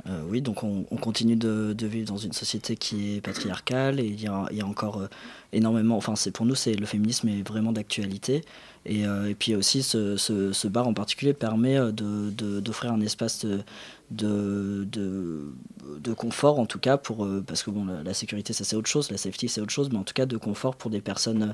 Euh, 0.07 0.21
oui, 0.29 0.41
donc 0.41 0.63
on, 0.63 0.85
on 0.91 0.95
continue 0.95 1.35
de, 1.35 1.73
de, 1.73 1.87
vivre 1.87 2.07
dans 2.07 2.17
une 2.17 2.31
société 2.31 2.77
qui 2.77 3.17
est 3.17 3.21
patriarcale 3.21 3.99
et 3.99 4.05
il 4.05 4.21
y 4.21 4.27
a, 4.27 4.65
encore 4.65 5.01
euh, 5.01 5.09
énormément. 5.51 5.97
Enfin, 5.97 6.15
c'est 6.15 6.31
pour 6.31 6.45
nous, 6.45 6.55
c'est 6.55 6.73
le 6.73 6.85
féminisme 6.85 7.27
est 7.27 7.45
vraiment 7.45 7.73
d'actualité. 7.73 8.45
Et, 8.85 9.05
euh, 9.05 9.33
puis 9.37 9.55
aussi, 9.55 9.83
ce, 9.83 10.67
bar 10.67 10.87
en 10.87 10.93
particulier 10.93 11.33
permet 11.33 11.77
d'offrir 11.91 12.93
un 12.93 13.01
espace 13.01 13.45
de, 13.45 13.59
de, 14.09 14.87
de, 15.99 16.13
confort, 16.13 16.59
en 16.59 16.65
tout 16.65 16.79
cas, 16.79 16.95
pour, 16.97 17.27
parce 17.45 17.61
que 17.63 17.69
bon, 17.69 17.85
la, 17.85 18.13
sécurité, 18.13 18.53
c'est 18.53 18.75
autre 18.77 18.89
chose, 18.89 19.11
la 19.11 19.17
safety 19.17 19.49
c'est 19.49 19.59
autre 19.59 19.73
chose, 19.73 19.89
mais 19.91 19.97
en 19.97 20.03
tout 20.03 20.13
cas 20.13 20.25
de 20.25 20.37
confort 20.37 20.77
pour 20.77 20.89
des 20.89 21.01
personnes 21.01 21.53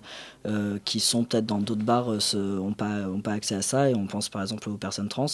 qui 0.86 1.00
sont 1.00 1.24
peut-être 1.24 1.48
dans 1.48 1.58
d'autres 1.58 1.84
bars, 1.84 2.12
n'ont 2.36 2.74
pas, 2.74 3.10
ont 3.10 3.22
pas 3.22 3.34
accès 3.34 3.56
à 3.56 3.64
ça. 3.64 3.90
Et 3.90 3.96
on 3.96 4.06
pense 4.06 4.30
par 4.30 4.44
exemple 4.44 4.70
aux 4.70 4.78
personnes 4.78 5.10
trans. 5.10 5.25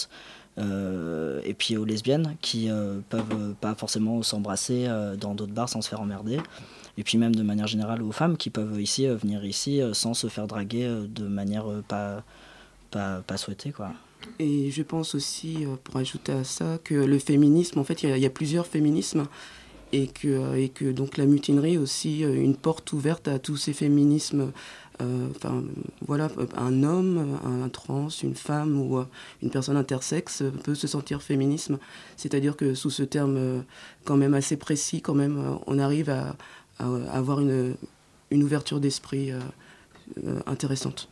Euh, 0.58 1.40
et 1.46 1.54
puis 1.54 1.78
aux 1.78 1.86
lesbiennes 1.86 2.36
qui 2.42 2.70
euh, 2.70 3.00
peuvent 3.10 3.56
pas 3.62 3.74
forcément 3.74 4.22
s'embrasser 4.22 4.86
euh, 4.88 5.16
dans 5.16 5.34
d'autres 5.34 5.54
bars 5.54 5.70
sans 5.70 5.82
se 5.82 5.90
faire 5.90 6.02
emmerder. 6.02 6.40
Et 6.98 7.04
puis 7.04 7.18
même 7.18 7.34
de 7.34 7.44
manière 7.44 7.68
générale 7.68 8.02
aux 8.02 8.12
femmes 8.12 8.36
qui 8.36 8.50
peuvent 8.50 8.80
ici 8.82 9.08
venir 9.08 9.46
ici 9.46 9.82
sans 9.94 10.14
se 10.14 10.28
faire 10.28 10.46
draguer 10.46 10.88
de 11.08 11.26
manière 11.26 11.66
pas, 11.88 12.22
pas, 12.92 13.22
pas 13.22 13.38
souhaitée. 13.38 13.72
Quoi. 13.72 13.94
Et 14.40 14.72
je 14.72 14.84
pense 14.84 15.16
aussi, 15.16 15.66
pour 15.86 15.96
ajouter 15.96 16.34
à 16.34 16.44
ça, 16.44 16.78
que 16.84 16.94
le 16.94 17.18
féminisme, 17.18 17.80
en 17.80 17.86
fait, 17.86 18.04
il 18.04 18.18
y, 18.18 18.26
a 18.26 18.30
plusieurs 18.30 18.68
féminismes 18.68 19.26
et 19.94 20.08
que, 20.08 20.56
et 20.58 20.68
que 20.68 20.92
donc 20.92 21.18
la 21.18 21.26
mutinerie 21.26 21.76
est 21.76 21.78
aussi 21.78 22.22
une 22.22 22.56
porte 22.56 22.92
ouverte 22.94 23.28
à 23.30 23.40
tous 23.40 23.58
ces 23.58 23.74
féminismes 23.74 24.42
euh, 24.42 24.52
enfin 25.36 25.64
voilà, 26.06 26.30
un 26.58 26.84
homme, 26.84 27.38
un 27.44 27.70
trans, 27.70 28.10
une 28.24 28.36
femme 28.36 28.80
ou 28.80 28.98
euh, 28.98 29.06
une 29.42 29.50
personne 29.50 29.78
intersexe 29.78 30.44
peut 30.64 30.76
se 30.76 30.88
sentir 30.88 31.22
féminisme. 31.22 31.78
C'est-à-dire 32.18 32.56
que 32.56 32.74
sous 32.74 32.90
ce 32.90 33.04
terme 33.04 33.38
euh, 33.38 33.62
quand 34.06 34.18
même 34.18 34.34
assez 34.34 34.58
précis, 34.58 35.02
quand 35.02 35.16
même, 35.16 35.58
on 35.68 35.80
arrive 35.80 36.10
à, 36.10 36.36
avoir 37.14 37.40
une 37.42 37.76
ouverture 38.32 38.80
d'esprit 38.80 39.32
intéressante 40.48 41.11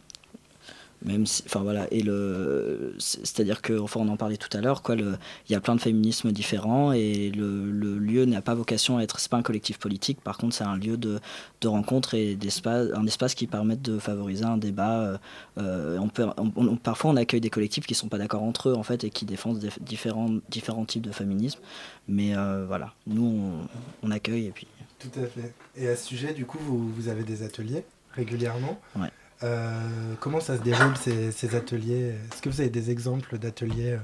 même 1.04 1.26
si, 1.26 1.44
enfin 1.46 1.62
voilà, 1.62 1.88
et 1.92 2.02
le, 2.02 2.96
c'est-à-dire 2.98 3.62
que, 3.62 3.78
enfin, 3.80 4.02
on 4.02 4.10
en 4.10 4.18
parlait 4.18 4.38
tout 4.38 4.56
à 4.58 4.62
l'heure, 4.62 4.82
quoi, 4.82 4.96
il 4.96 5.18
y 5.50 5.56
a 5.56 5.62
plein 5.62 5.76
de 5.76 5.82
féminismes 5.82 6.32
différents 6.32 6.92
et 6.92 7.32
le, 7.32 7.72
le 7.72 7.98
lieu 7.98 8.26
n'a 8.26 8.42
pas 8.42 8.54
vocation 8.54 8.98
à 8.98 9.04
être, 9.04 9.20
c'est 9.20 9.32
pas 9.32 9.38
un 9.38 9.42
collectif 9.42 9.80
politique, 9.80 10.22
par 10.22 10.38
contre, 10.38 10.56
c'est 10.56 10.64
un 10.64 10.76
lieu 10.76 10.98
de, 10.98 11.20
de 11.62 11.68
rencontre 11.68 12.14
et 12.16 12.36
d'espace, 12.36 12.90
un 12.94 13.06
espace 13.06 13.34
qui 13.34 13.48
permet 13.48 13.78
de 13.78 13.98
favoriser 14.00 14.46
un 14.46 14.58
débat. 14.58 15.20
Euh, 15.58 15.98
on 16.00 16.10
peut, 16.10 16.28
on, 16.38 16.76
parfois, 16.76 17.12
on 17.12 17.16
accueille 17.16 17.42
des 17.42 17.50
collectifs 17.50 17.86
qui 17.86 17.96
sont 17.96 18.10
pas 18.10 18.18
d'accord 18.18 18.44
entre 18.44 18.70
eux, 18.70 18.76
en 18.76 18.84
fait, 18.84 19.04
et 19.04 19.10
qui 19.10 19.26
défendent 19.26 19.60
des, 19.60 19.70
différents, 19.82 20.30
différents 20.50 20.86
types 20.86 21.04
de 21.04 21.12
féminisme, 21.12 21.60
mais 22.08 22.36
euh, 22.36 22.66
voilà, 22.68 22.94
nous, 23.08 23.26
on, 23.26 24.08
on, 24.08 24.12
accueille 24.12 24.48
et 24.48 24.52
puis. 24.52 24.68
Tout 25.00 25.20
à 25.20 25.26
fait. 25.28 25.54
Et 25.78 25.88
à 25.88 25.96
ce 25.96 26.06
sujet, 26.06 26.34
du 26.34 26.46
coup, 26.46 26.58
vous, 26.60 26.92
vous 26.92 27.08
avez 27.08 27.24
des 27.24 27.44
ateliers 27.44 27.86
régulièrement? 28.14 28.80
Ouais. 28.98 29.10
Euh, 29.44 30.16
comment 30.20 30.40
ça 30.40 30.58
se 30.58 30.62
déroule 30.62 30.96
ces, 30.98 31.56
ateliers? 31.56 32.16
Est-ce 32.32 32.42
que 32.42 32.50
vous 32.50 32.62
avez 32.62 32.70
des 32.70 32.92
exemples 32.92 33.38
d'ateliers 33.38 33.94
euh, 33.94 33.98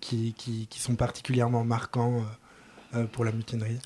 qui, 0.00 0.68
sont 0.76 0.96
particulièrement 0.96 1.64
marquants 1.64 2.22
euh, 2.94 3.04
pour 3.04 3.24
la 3.24 3.32
mutinerie? 3.32 3.78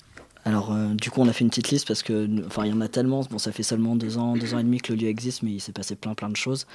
Alors, 0.45 0.73
du 0.95 1.11
coup, 1.11 1.19
on 1.19 1.27
a 1.27 1.33
fait 1.33 1.43
une 1.43 1.49
petite 1.49 1.71
liste 1.71 1.85
parce 1.85 2.03
que, 2.03 2.45
enfin, 2.45 2.63
il 2.63 2.71
y 2.71 2.73
en 2.73 2.79
a 2.79 2.87
tellement. 2.87 3.21
Bon, 3.29 3.37
ça 3.37 3.51
fait 3.51 3.63
seulement 3.63 3.97
deux 3.97 4.17
ans, 4.17 4.37
deux 4.37 4.53
ans 4.53 4.59
et 4.59 4.63
demi 4.63 4.79
que 4.79 4.93
le 4.93 4.99
lieu 4.99 5.09
existe, 5.09 5.43
mais 5.43 5.51
il 5.51 5.59
s'est 5.59 5.73
passé 5.73 5.97
plein, 5.97 6.13
plein 6.13 6.29
de 6.29 6.37
choses. 6.37 6.67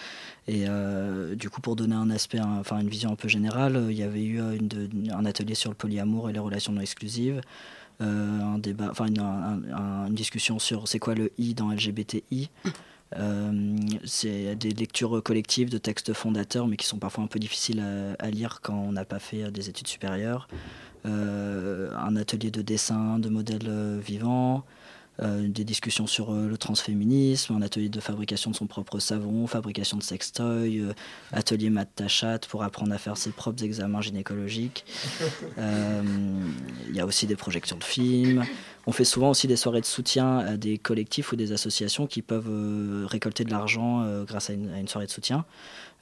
Et 0.47 0.67
du 1.37 1.49
coup, 1.49 1.63
pour 1.63 1.75
donner 1.75 1.95
un 1.95 2.11
aspect, 2.11 2.39
enfin, 2.39 2.81
une 2.81 2.91
vision 2.91 3.13
un 3.13 3.17
peu 3.17 3.29
générale, 3.29 3.87
il 3.89 3.97
y 3.97 4.03
avait 4.03 4.23
eu 4.23 4.43
un 4.43 5.25
atelier 5.25 5.55
sur 5.55 5.71
le 5.71 5.75
polyamour 5.75 6.29
et 6.29 6.35
les 6.35 6.39
relations 6.39 6.73
non 6.73 6.83
exclusives. 6.83 7.41
Un 8.01 8.59
débat, 8.59 8.89
enfin, 8.91 9.07
une, 9.07 9.21
un, 9.21 9.63
un, 9.75 10.07
une 10.09 10.15
discussion 10.15 10.59
sur 10.59 10.87
c'est 10.87 10.99
quoi 10.99 11.15
le 11.15 11.33
I 11.39 11.55
dans 11.55 11.71
LGBTI. 11.71 12.51
Euh, 13.17 13.77
c'est 14.05 14.55
des 14.57 14.71
lectures 14.71 15.23
collectives 15.23 15.71
de 15.71 15.79
textes 15.79 16.13
fondateurs, 16.13 16.67
mais 16.67 16.77
qui 16.77 16.87
sont 16.87 16.99
parfois 16.99 17.25
un 17.25 17.27
peu 17.27 17.39
difficiles 17.39 17.83
à, 18.19 18.31
lire 18.31 18.61
quand 18.63 18.75
on 18.75 18.93
n'a 18.93 19.05
pas 19.05 19.19
fait 19.19 19.51
des 19.51 19.69
études 19.69 19.89
supérieures. 19.89 20.49
Euh, 21.05 21.91
un 21.97 22.15
atelier 22.17 22.51
de 22.51 22.63
dessin 22.63 23.19
de 23.19 23.29
modèles 23.29 23.99
vivants. 23.99 24.65
Euh, 25.23 25.47
des 25.49 25.65
discussions 25.65 26.07
sur 26.07 26.33
euh, 26.33 26.49
le 26.49 26.57
transféminisme, 26.57 27.55
un 27.55 27.63
atelier 27.63 27.89
de 27.89 28.01
fabrication 28.01 28.51
de 28.51 28.57
son 28.57 28.67
propre 28.67 28.99
savon, 28.99 29.47
fabrication 29.47 29.97
de 29.97 30.03
sextoy, 30.03 30.81
euh, 30.81 30.95
atelier 31.33 31.71
mat 31.71 31.85
tachat 31.85 32.41
pour 32.49 32.65
apprendre 32.65 32.93
à 32.93 32.99
faire 32.99 33.17
ses 33.17 33.31
propres 33.31 33.63
examens 33.63 34.01
gynécologiques. 34.01 34.85
Il 35.59 36.97
y 36.97 37.01
a 37.01 37.07
aussi 37.07 37.27
des 37.27 37.37
projections 37.37 37.77
de 37.77 37.85
films. 37.85 38.45
On 38.87 38.93
fait 38.93 39.05
souvent 39.05 39.31
aussi 39.31 39.47
des 39.47 39.57
soirées 39.57 39.81
de 39.81 39.87
soutien 39.87 40.39
à 40.39 40.57
des 40.57 40.77
collectifs 40.77 41.31
ou 41.33 41.37
des 41.37 41.53
associations 41.53 42.07
qui 42.07 42.21
peuvent 42.21 43.07
récolter 43.07 43.45
de 43.45 43.51
l'argent 43.51 44.05
grâce 44.25 44.51
à 44.51 44.55
une, 44.55 44.71
à 44.71 44.81
une, 44.81 44.89
soirée 44.89 45.07
de 45.07 45.11
soutien. 45.11 45.45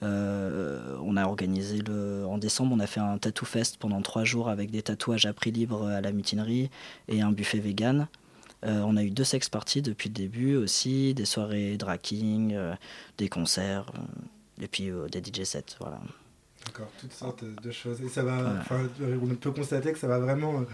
on 0.02 1.16
a 1.16 1.24
organisé 1.26 1.78
le, 1.86 2.24
en 2.26 2.38
décembre, 2.38 2.74
on 2.74 2.80
a 2.80 2.86
fait 2.86 3.00
un 3.00 3.18
tattoo 3.18 3.44
fest 3.44 3.76
pendant 3.78 4.00
trois 4.00 4.24
jours 4.24 4.48
avec 4.48 4.70
des 4.70 4.82
tatouages 4.82 5.26
à 5.26 5.32
prix 5.32 5.50
libre 5.50 5.86
à 5.86 6.00
la 6.00 6.12
mutinerie 6.12 6.70
et 7.08 7.20
un 7.20 7.32
buffet 7.32 7.58
vegan. 7.58 8.08
Euh, 8.64 8.80
on 8.80 8.96
a 8.96 9.02
eu 9.02 9.10
deux 9.10 9.24
sex 9.24 9.48
parties 9.48 9.82
depuis 9.82 10.08
le 10.08 10.14
début 10.14 10.56
aussi, 10.56 11.14
des 11.14 11.24
soirées 11.24 11.76
draking, 11.76 12.54
euh, 12.54 12.74
des 13.16 13.28
concerts, 13.28 13.90
euh, 13.94 14.62
et 14.64 14.68
puis 14.68 14.90
des 15.10 15.22
DJ 15.22 15.44
sets. 15.44 15.64
Voilà. 15.80 16.00
D'accord, 16.66 16.90
toutes 17.00 17.12
sortes 17.12 17.44
de 17.44 17.70
choses. 17.70 18.02
Et 18.02 18.08
ça 18.08 18.22
va, 18.22 18.62
on 19.00 19.34
peut 19.34 19.50
constater 19.50 19.92
que 19.92 19.98
ça 19.98 20.08
va 20.08 20.18
vraiment 20.18 20.64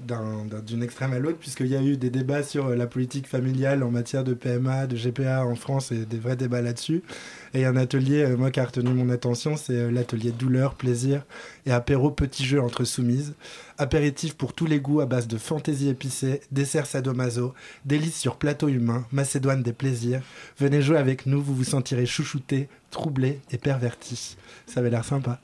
d'une 0.00 0.82
extrême 0.82 1.12
à 1.12 1.18
l'autre, 1.18 1.38
puisqu'il 1.38 1.66
y 1.66 1.76
a 1.76 1.82
eu 1.82 1.96
des 1.96 2.10
débats 2.10 2.42
sur 2.42 2.70
la 2.70 2.86
politique 2.86 3.26
familiale 3.26 3.82
en 3.82 3.90
matière 3.90 4.24
de 4.24 4.34
PMA, 4.34 4.86
de 4.86 4.96
GPA 4.96 5.44
en 5.44 5.54
France, 5.54 5.92
et 5.92 6.06
des 6.06 6.18
vrais 6.18 6.36
débats 6.36 6.62
là-dessus. 6.62 7.02
Et 7.52 7.64
un 7.64 7.76
atelier, 7.76 8.22
euh, 8.22 8.36
moi, 8.36 8.50
qui 8.50 8.60
a 8.60 8.64
retenu 8.64 8.90
mon 8.90 9.10
attention, 9.10 9.56
c'est 9.56 9.74
euh, 9.74 9.90
l'atelier 9.90 10.30
douleur, 10.30 10.74
plaisir 10.74 11.24
et 11.66 11.72
apéro 11.72 12.10
petit 12.10 12.44
jeu 12.44 12.60
entre 12.60 12.84
soumises. 12.84 13.34
Apéritif 13.76 14.34
pour 14.34 14.52
tous 14.52 14.66
les 14.66 14.80
goûts 14.80 15.00
à 15.00 15.06
base 15.06 15.26
de 15.26 15.36
fantaisie 15.36 15.88
épicée, 15.88 16.40
dessert 16.52 16.86
sadomaso, 16.86 17.54
délices 17.84 18.18
sur 18.18 18.36
plateau 18.36 18.68
humain, 18.68 19.04
Macédoine 19.12 19.62
des 19.62 19.72
plaisirs. 19.72 20.22
Venez 20.58 20.80
jouer 20.80 20.98
avec 20.98 21.26
nous, 21.26 21.42
vous 21.42 21.54
vous 21.54 21.64
sentirez 21.64 22.06
chouchouté, 22.06 22.68
troublé 22.90 23.40
et 23.50 23.58
perverti. 23.58 24.36
Ça 24.66 24.80
avait 24.80 24.90
l'air 24.90 25.04
sympa. 25.04 25.40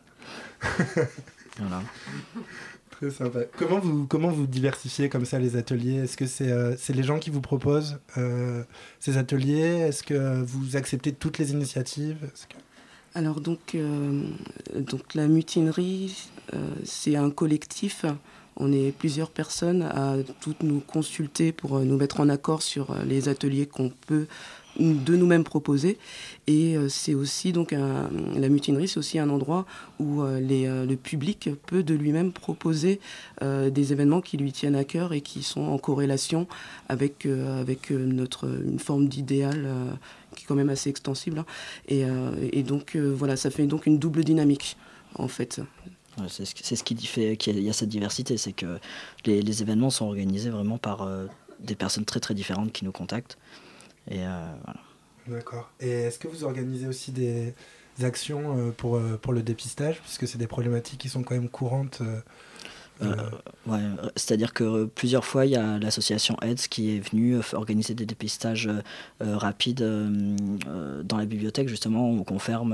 voilà. 1.58 1.82
Comment 3.58 3.78
vous, 3.78 4.06
comment 4.06 4.28
vous 4.28 4.46
diversifiez 4.46 5.08
comme 5.08 5.24
ça 5.24 5.38
les 5.38 5.56
ateliers? 5.56 5.96
Est-ce 5.96 6.16
que 6.16 6.26
c'est 6.26 6.50
euh, 6.50 6.74
les 6.88 7.02
gens 7.02 7.18
qui 7.18 7.30
vous 7.30 7.40
proposent 7.40 7.98
euh, 8.16 8.62
ces 9.00 9.18
ateliers? 9.18 9.80
Est-ce 9.80 10.02
que 10.02 10.42
vous 10.42 10.76
acceptez 10.76 11.12
toutes 11.12 11.38
les 11.38 11.52
initiatives? 11.52 12.30
Alors 13.14 13.40
donc, 13.40 13.74
euh, 13.74 14.22
donc 14.74 15.14
la 15.14 15.26
mutinerie, 15.26 16.28
c'est 16.84 17.16
un 17.16 17.30
collectif. 17.30 18.04
On 18.56 18.72
est 18.72 18.92
plusieurs 18.92 19.30
personnes 19.30 19.82
à 19.82 20.16
toutes 20.40 20.62
nous 20.62 20.80
consulter 20.80 21.52
pour 21.52 21.80
nous 21.80 21.96
mettre 21.96 22.20
en 22.20 22.28
accord 22.30 22.62
sur 22.62 22.94
les 23.04 23.28
ateliers 23.28 23.66
qu'on 23.66 23.90
peut 23.90 24.26
de 24.78 25.16
nous-mêmes 25.16 25.44
proposer. 25.44 25.98
Et 26.46 26.76
euh, 26.76 26.88
c'est 26.88 27.14
aussi 27.14 27.52
donc 27.52 27.72
la 27.72 28.48
mutinerie, 28.48 28.86
c'est 28.86 28.98
aussi 28.98 29.18
un 29.18 29.30
endroit 29.30 29.66
où 29.98 30.22
euh, 30.22 30.40
euh, 30.40 30.86
le 30.86 30.96
public 30.96 31.50
peut 31.66 31.82
de 31.82 31.94
lui-même 31.94 32.32
proposer 32.32 33.00
des 33.40 33.92
événements 33.92 34.20
qui 34.20 34.36
lui 34.36 34.52
tiennent 34.52 34.76
à 34.76 34.84
cœur 34.84 35.12
et 35.12 35.20
qui 35.20 35.42
sont 35.42 35.62
en 35.62 35.78
corrélation 35.78 36.46
avec, 36.88 37.26
avec 37.26 37.90
notre 37.90 38.48
une 38.64 38.78
forme 38.78 39.08
d'idéal 39.08 39.68
qui 40.34 40.44
est 40.44 40.46
quand 40.46 40.54
même 40.54 40.68
assez 40.68 40.90
extensible. 40.90 41.40
Hein. 41.40 41.46
Et, 41.88 42.62
donc 42.62 42.96
voilà, 42.96 43.36
ça 43.36 43.50
fait 43.50 43.66
donc 43.66 43.86
une 43.86 43.98
double 43.98 44.24
dynamique 44.24 44.76
en 45.16 45.28
fait. 45.28 45.60
C'est 46.28 46.44
ce, 46.46 46.84
qui 46.84 46.96
fait 47.06 47.36
qu'il 47.36 47.60
y 47.60 47.68
a 47.68 47.72
cette 47.72 47.90
diversité, 47.90 48.36
c'est 48.36 48.52
que 48.52 48.78
les, 49.26 49.62
événements 49.62 49.90
sont 49.90 50.06
organisés 50.06 50.50
vraiment 50.50 50.78
par 50.78 51.08
des 51.60 51.74
personnes 51.74 52.04
très 52.04 52.20
très 52.20 52.34
différentes 52.34 52.72
qui 52.72 52.84
nous 52.84 52.92
contactent. 52.92 53.36
Et 54.10 54.18
voilà. 54.18 54.80
D'accord. 55.28 55.70
Et 55.80 55.90
est-ce 55.90 56.18
que 56.18 56.28
vous 56.28 56.44
organisez 56.44 56.86
aussi 56.86 57.12
des, 57.12 57.54
actions 58.02 58.58
euh, 58.58 58.70
pour, 58.72 58.96
euh, 58.96 59.18
pour 59.20 59.32
le 59.32 59.42
dépistage, 59.42 60.00
puisque 60.02 60.28
c'est 60.28 60.38
des 60.38 60.46
problématiques 60.46 61.00
qui 61.00 61.08
sont 61.08 61.22
quand 61.22 61.34
même 61.34 61.48
courantes 61.48 62.02
euh, 63.02 63.14
ouais, 63.66 63.82
c'est-à-dire 64.14 64.54
que 64.54 64.86
plusieurs 64.86 65.26
fois, 65.26 65.44
il 65.44 65.52
y 65.52 65.56
a 65.56 65.78
l'association 65.78 66.34
AIDS 66.40 66.66
qui 66.70 66.96
est 66.96 67.00
venue 67.00 67.38
organiser 67.52 67.92
des 67.92 68.06
dépistages 68.06 68.70
rapides 69.20 69.84
dans 71.04 71.18
la 71.18 71.26
bibliothèque, 71.26 71.68
justement, 71.68 72.10
où 72.10 72.24
qu'on 72.24 72.38
ferme, 72.38 72.72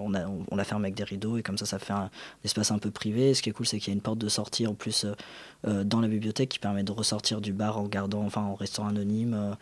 on, 0.00 0.14
on, 0.14 0.44
on 0.48 0.54
la 0.54 0.62
ferme 0.62 0.84
avec 0.84 0.94
des 0.94 1.02
rideaux, 1.02 1.38
et 1.38 1.42
comme 1.42 1.58
ça, 1.58 1.66
ça 1.66 1.80
fait 1.80 1.92
un 1.92 2.08
espace 2.44 2.70
un 2.70 2.78
peu 2.78 2.92
privé. 2.92 3.34
Ce 3.34 3.42
qui 3.42 3.50
est 3.50 3.52
cool, 3.52 3.66
c'est 3.66 3.80
qu'il 3.80 3.88
y 3.88 3.94
a 3.94 3.96
une 3.96 4.00
porte 4.00 4.18
de 4.18 4.28
sortie 4.28 4.68
en 4.68 4.74
plus 4.74 5.06
dans 5.64 6.00
la 6.00 6.06
bibliothèque 6.06 6.50
qui 6.50 6.60
permet 6.60 6.84
de 6.84 6.92
ressortir 6.92 7.40
du 7.40 7.52
bar 7.52 7.76
en 7.76 7.88
gardant, 7.88 8.22
enfin, 8.22 8.42
en 8.42 8.54
restant 8.54 8.86
anonyme. 8.86 9.56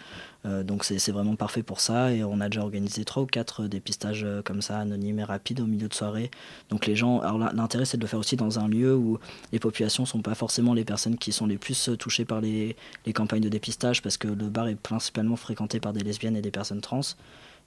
Euh, 0.45 0.65
donc 0.65 0.85
c'est 0.85 1.13
vraiment 1.13 1.37
parfait 1.37 1.63
pour 1.63 1.81
ça, 1.81 2.13
et 2.13 2.25
on 2.25 2.41
a 2.41 2.49
déjà 2.49 2.63
organisé 2.63 3.05
trois 3.05 3.23
ou 3.23 3.27
quatre 3.27 3.65
euh, 3.65 3.69
dépistages 3.69 4.25
euh, 4.25 4.43
comme 4.43 4.61
ça, 4.61 4.79
anonymes 4.79 5.21
et 5.21 5.25
rapides 5.25 5.61
au 5.61 5.67
milieu 5.67 5.89
de 5.89 5.95
soirée. 5.95 6.31
Donc 6.69 6.87
les 6.87 6.97
gens, 6.97 7.21
alors 7.21 7.39
l'intérêt 7.39 7.85
c'est 7.85 7.97
de 7.97 8.03
le 8.03 8.09
faire 8.09 8.19
aussi 8.19 8.37
dans 8.37 8.59
un 8.59 8.69
lieu 8.69 8.95
où 8.95 9.19
les 9.53 9.61
populations 9.61 10.05
sont 10.05 10.23
pas 10.23 10.35
forcément 10.35 10.75
les 10.75 10.85
personnes 10.85 11.17
qui 11.17 11.33
sont 11.33 11.47
les 11.47 11.59
plus 11.59 11.91
touchées 11.99 12.25
par 12.25 12.41
les, 12.41 12.77
les 13.07 13.13
campagnes 13.13 13.43
de 13.43 13.49
dépistage 13.49 14.03
parce 14.03 14.17
que 14.17 14.29
le 14.29 14.49
bar 14.49 14.69
est 14.69 14.75
principalement 14.75 15.37
fréquenté 15.37 15.79
par 15.81 15.93
des 15.93 16.01
lesbiennes 16.01 16.37
et 16.37 16.43
des 16.43 16.51
personnes 16.51 16.81
trans. 16.81 17.03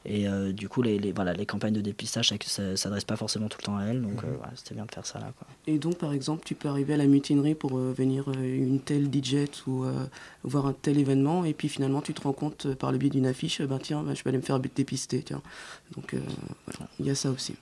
Et 0.06 0.28
euh, 0.28 0.52
du 0.52 0.70
coup, 0.70 0.82
les, 0.82 1.00
les- 1.00 1.12
voilà, 1.12 1.34
les 1.34 1.46
campagnes 1.46 1.74
de 1.74 1.82
dépistage, 1.82 2.30
ça, 2.30 2.36
ça 2.46 2.76
s'adresse 2.78 3.06
pas 3.06 3.16
forcément 3.16 3.48
tout 3.50 3.58
le 3.62 3.66
temps 3.66 3.78
à 3.78 3.86
elles. 3.86 4.02
Donc 4.02 4.24
euh, 4.24 4.34
voilà, 4.38 4.54
c'était 4.56 4.76
bien 4.76 4.86
de 4.86 4.92
faire 4.92 5.06
ça 5.06 5.20
là. 5.20 5.32
Quoi. 5.38 5.48
Et 5.68 5.80
donc, 5.80 5.98
par 5.98 6.14
exemple, 6.14 6.44
tu 6.46 6.54
peux 6.56 6.68
arriver 6.70 6.94
à 6.94 6.98
la 6.98 7.08
mutinerie 7.08 7.56
pour 7.56 7.78
euh, 7.78 7.92
venir 7.98 8.30
euh, 8.30 8.34
une 8.58 8.80
telle 8.80 9.10
DJ 9.12 9.48
ou 9.68 9.84
euh, 9.84 10.06
voir 10.44 10.68
un 10.68 10.74
tel 10.74 10.98
événement, 11.00 11.44
et 11.46 11.54
puis 11.54 11.70
finalement, 11.70 12.02
tu 12.02 12.14
te 12.14 12.22
rends 12.22 12.34
compte 12.34 12.68
euh, 12.68 12.76
par 12.76 12.92
le 12.92 12.98
biais 12.98 13.10
d'une 13.10 13.26
affiche, 13.26 13.62
euh, 13.62 13.68
ben 13.68 13.80
tiens, 13.80 14.04
ben, 14.04 14.16
je 14.16 14.24
vais 14.24 14.30
aller 14.30 14.38
me 14.38 14.44
faire 14.44 14.60
dépister. 14.60 15.22
Tiens. 15.24 15.42
Donc, 15.96 16.14
euh, 16.14 16.20
voilà, 16.68 16.90
il 17.00 17.06
y 17.06 17.10
a 17.10 17.16
ça 17.16 17.32
aussi. 17.32 17.56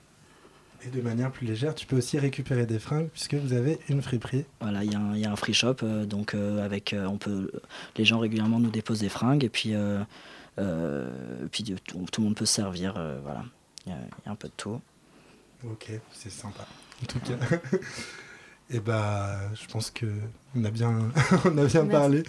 Et 0.86 0.90
de 0.94 1.00
manière 1.00 1.30
plus 1.32 1.46
légère, 1.46 1.74
tu 1.74 1.86
peux 1.86 1.96
aussi 1.96 2.18
récupérer 2.18 2.66
des 2.66 2.78
fringues, 2.78 3.08
puisque 3.08 3.32
vous 3.34 3.54
avez 3.54 3.78
une 3.88 4.02
friperie. 4.02 4.44
Voilà, 4.60 4.84
il 4.84 4.92
y, 4.92 4.94
a 4.94 4.98
un- 5.00 5.14
il 5.14 5.20
y 5.20 5.24
a 5.24 5.32
un 5.32 5.36
free 5.36 5.54
shop, 5.54 5.76
euh, 5.82 6.04
donc 6.04 6.34
euh, 6.34 6.62
avec, 6.62 6.92
euh, 6.92 7.06
on 7.06 7.16
peut, 7.16 7.50
les 7.96 8.04
gens 8.04 8.18
régulièrement 8.18 8.60
nous 8.60 8.68
déposent 8.70 9.00
des 9.00 9.08
fringues 9.08 9.44
et 9.44 9.48
puis, 9.48 9.72
euh, 9.74 10.00
euh, 10.00 10.04
puis 10.56 11.64
euh, 11.70 11.76
tout, 11.86 12.04
tout 12.10 12.20
le 12.20 12.26
monde 12.26 12.36
peut 12.36 12.46
se 12.46 12.54
servir. 12.54 12.94
euh, 12.96 13.18
voilà, 13.22 13.44
il 13.86 13.90
y, 13.90 13.94
a- 13.94 13.98
il 13.98 14.26
y 14.26 14.28
a 14.28 14.32
un 14.32 14.36
peu 14.36 14.48
de 14.48 14.54
tout. 14.56 14.80
Ok, 15.64 15.90
c'est 16.12 16.30
sympa. 16.30 16.66
En 17.02 17.06
tout 17.06 17.18
cas. 17.20 17.34
Et 18.70 18.80
bah, 18.80 19.40
je 19.54 19.66
pense 19.70 19.90
que 19.90 20.06
on 20.56 20.64
a 20.64 20.70
bien, 20.70 21.10
on 21.44 21.58
a 21.58 21.64
bien 21.66 21.82
Merci. 21.84 21.88
parlé. 21.90 22.22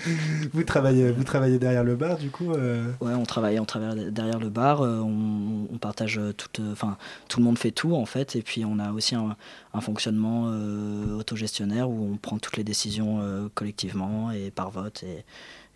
Vous 0.51 0.63
travaillez, 0.65 1.09
vous 1.13 1.23
travaillez 1.23 1.59
derrière 1.59 1.85
le 1.85 1.95
bar, 1.95 2.17
du 2.17 2.29
coup. 2.29 2.51
euh, 2.51 2.91
Ouais, 2.99 3.13
on 3.13 3.23
travaille, 3.23 3.57
on 3.57 3.63
travaille 3.65 4.11
derrière 4.11 4.38
le 4.39 4.49
bar, 4.49 4.81
euh, 4.81 4.99
on, 4.99 5.67
on 5.73 5.77
partage 5.77 6.19
tout, 6.35 6.61
euh, 6.61 6.73
enfin 6.73 6.97
tout 7.29 7.39
le 7.39 7.45
monde 7.45 7.57
fait 7.57 7.71
tout 7.71 7.95
en 7.95 8.05
fait, 8.05 8.35
et 8.35 8.41
puis 8.41 8.65
on 8.65 8.79
a 8.79 8.91
aussi 8.91 9.15
un, 9.15 9.38
un 9.73 9.81
fonctionnement 9.81 10.47
euh, 10.49 11.17
autogestionnaire 11.17 11.89
où 11.89 12.11
on 12.13 12.17
prend 12.17 12.38
toutes 12.38 12.57
les 12.57 12.65
décisions 12.65 13.21
euh, 13.21 13.47
collectivement 13.55 14.29
et 14.31 14.51
par 14.51 14.71
vote, 14.71 15.03
et, 15.03 15.23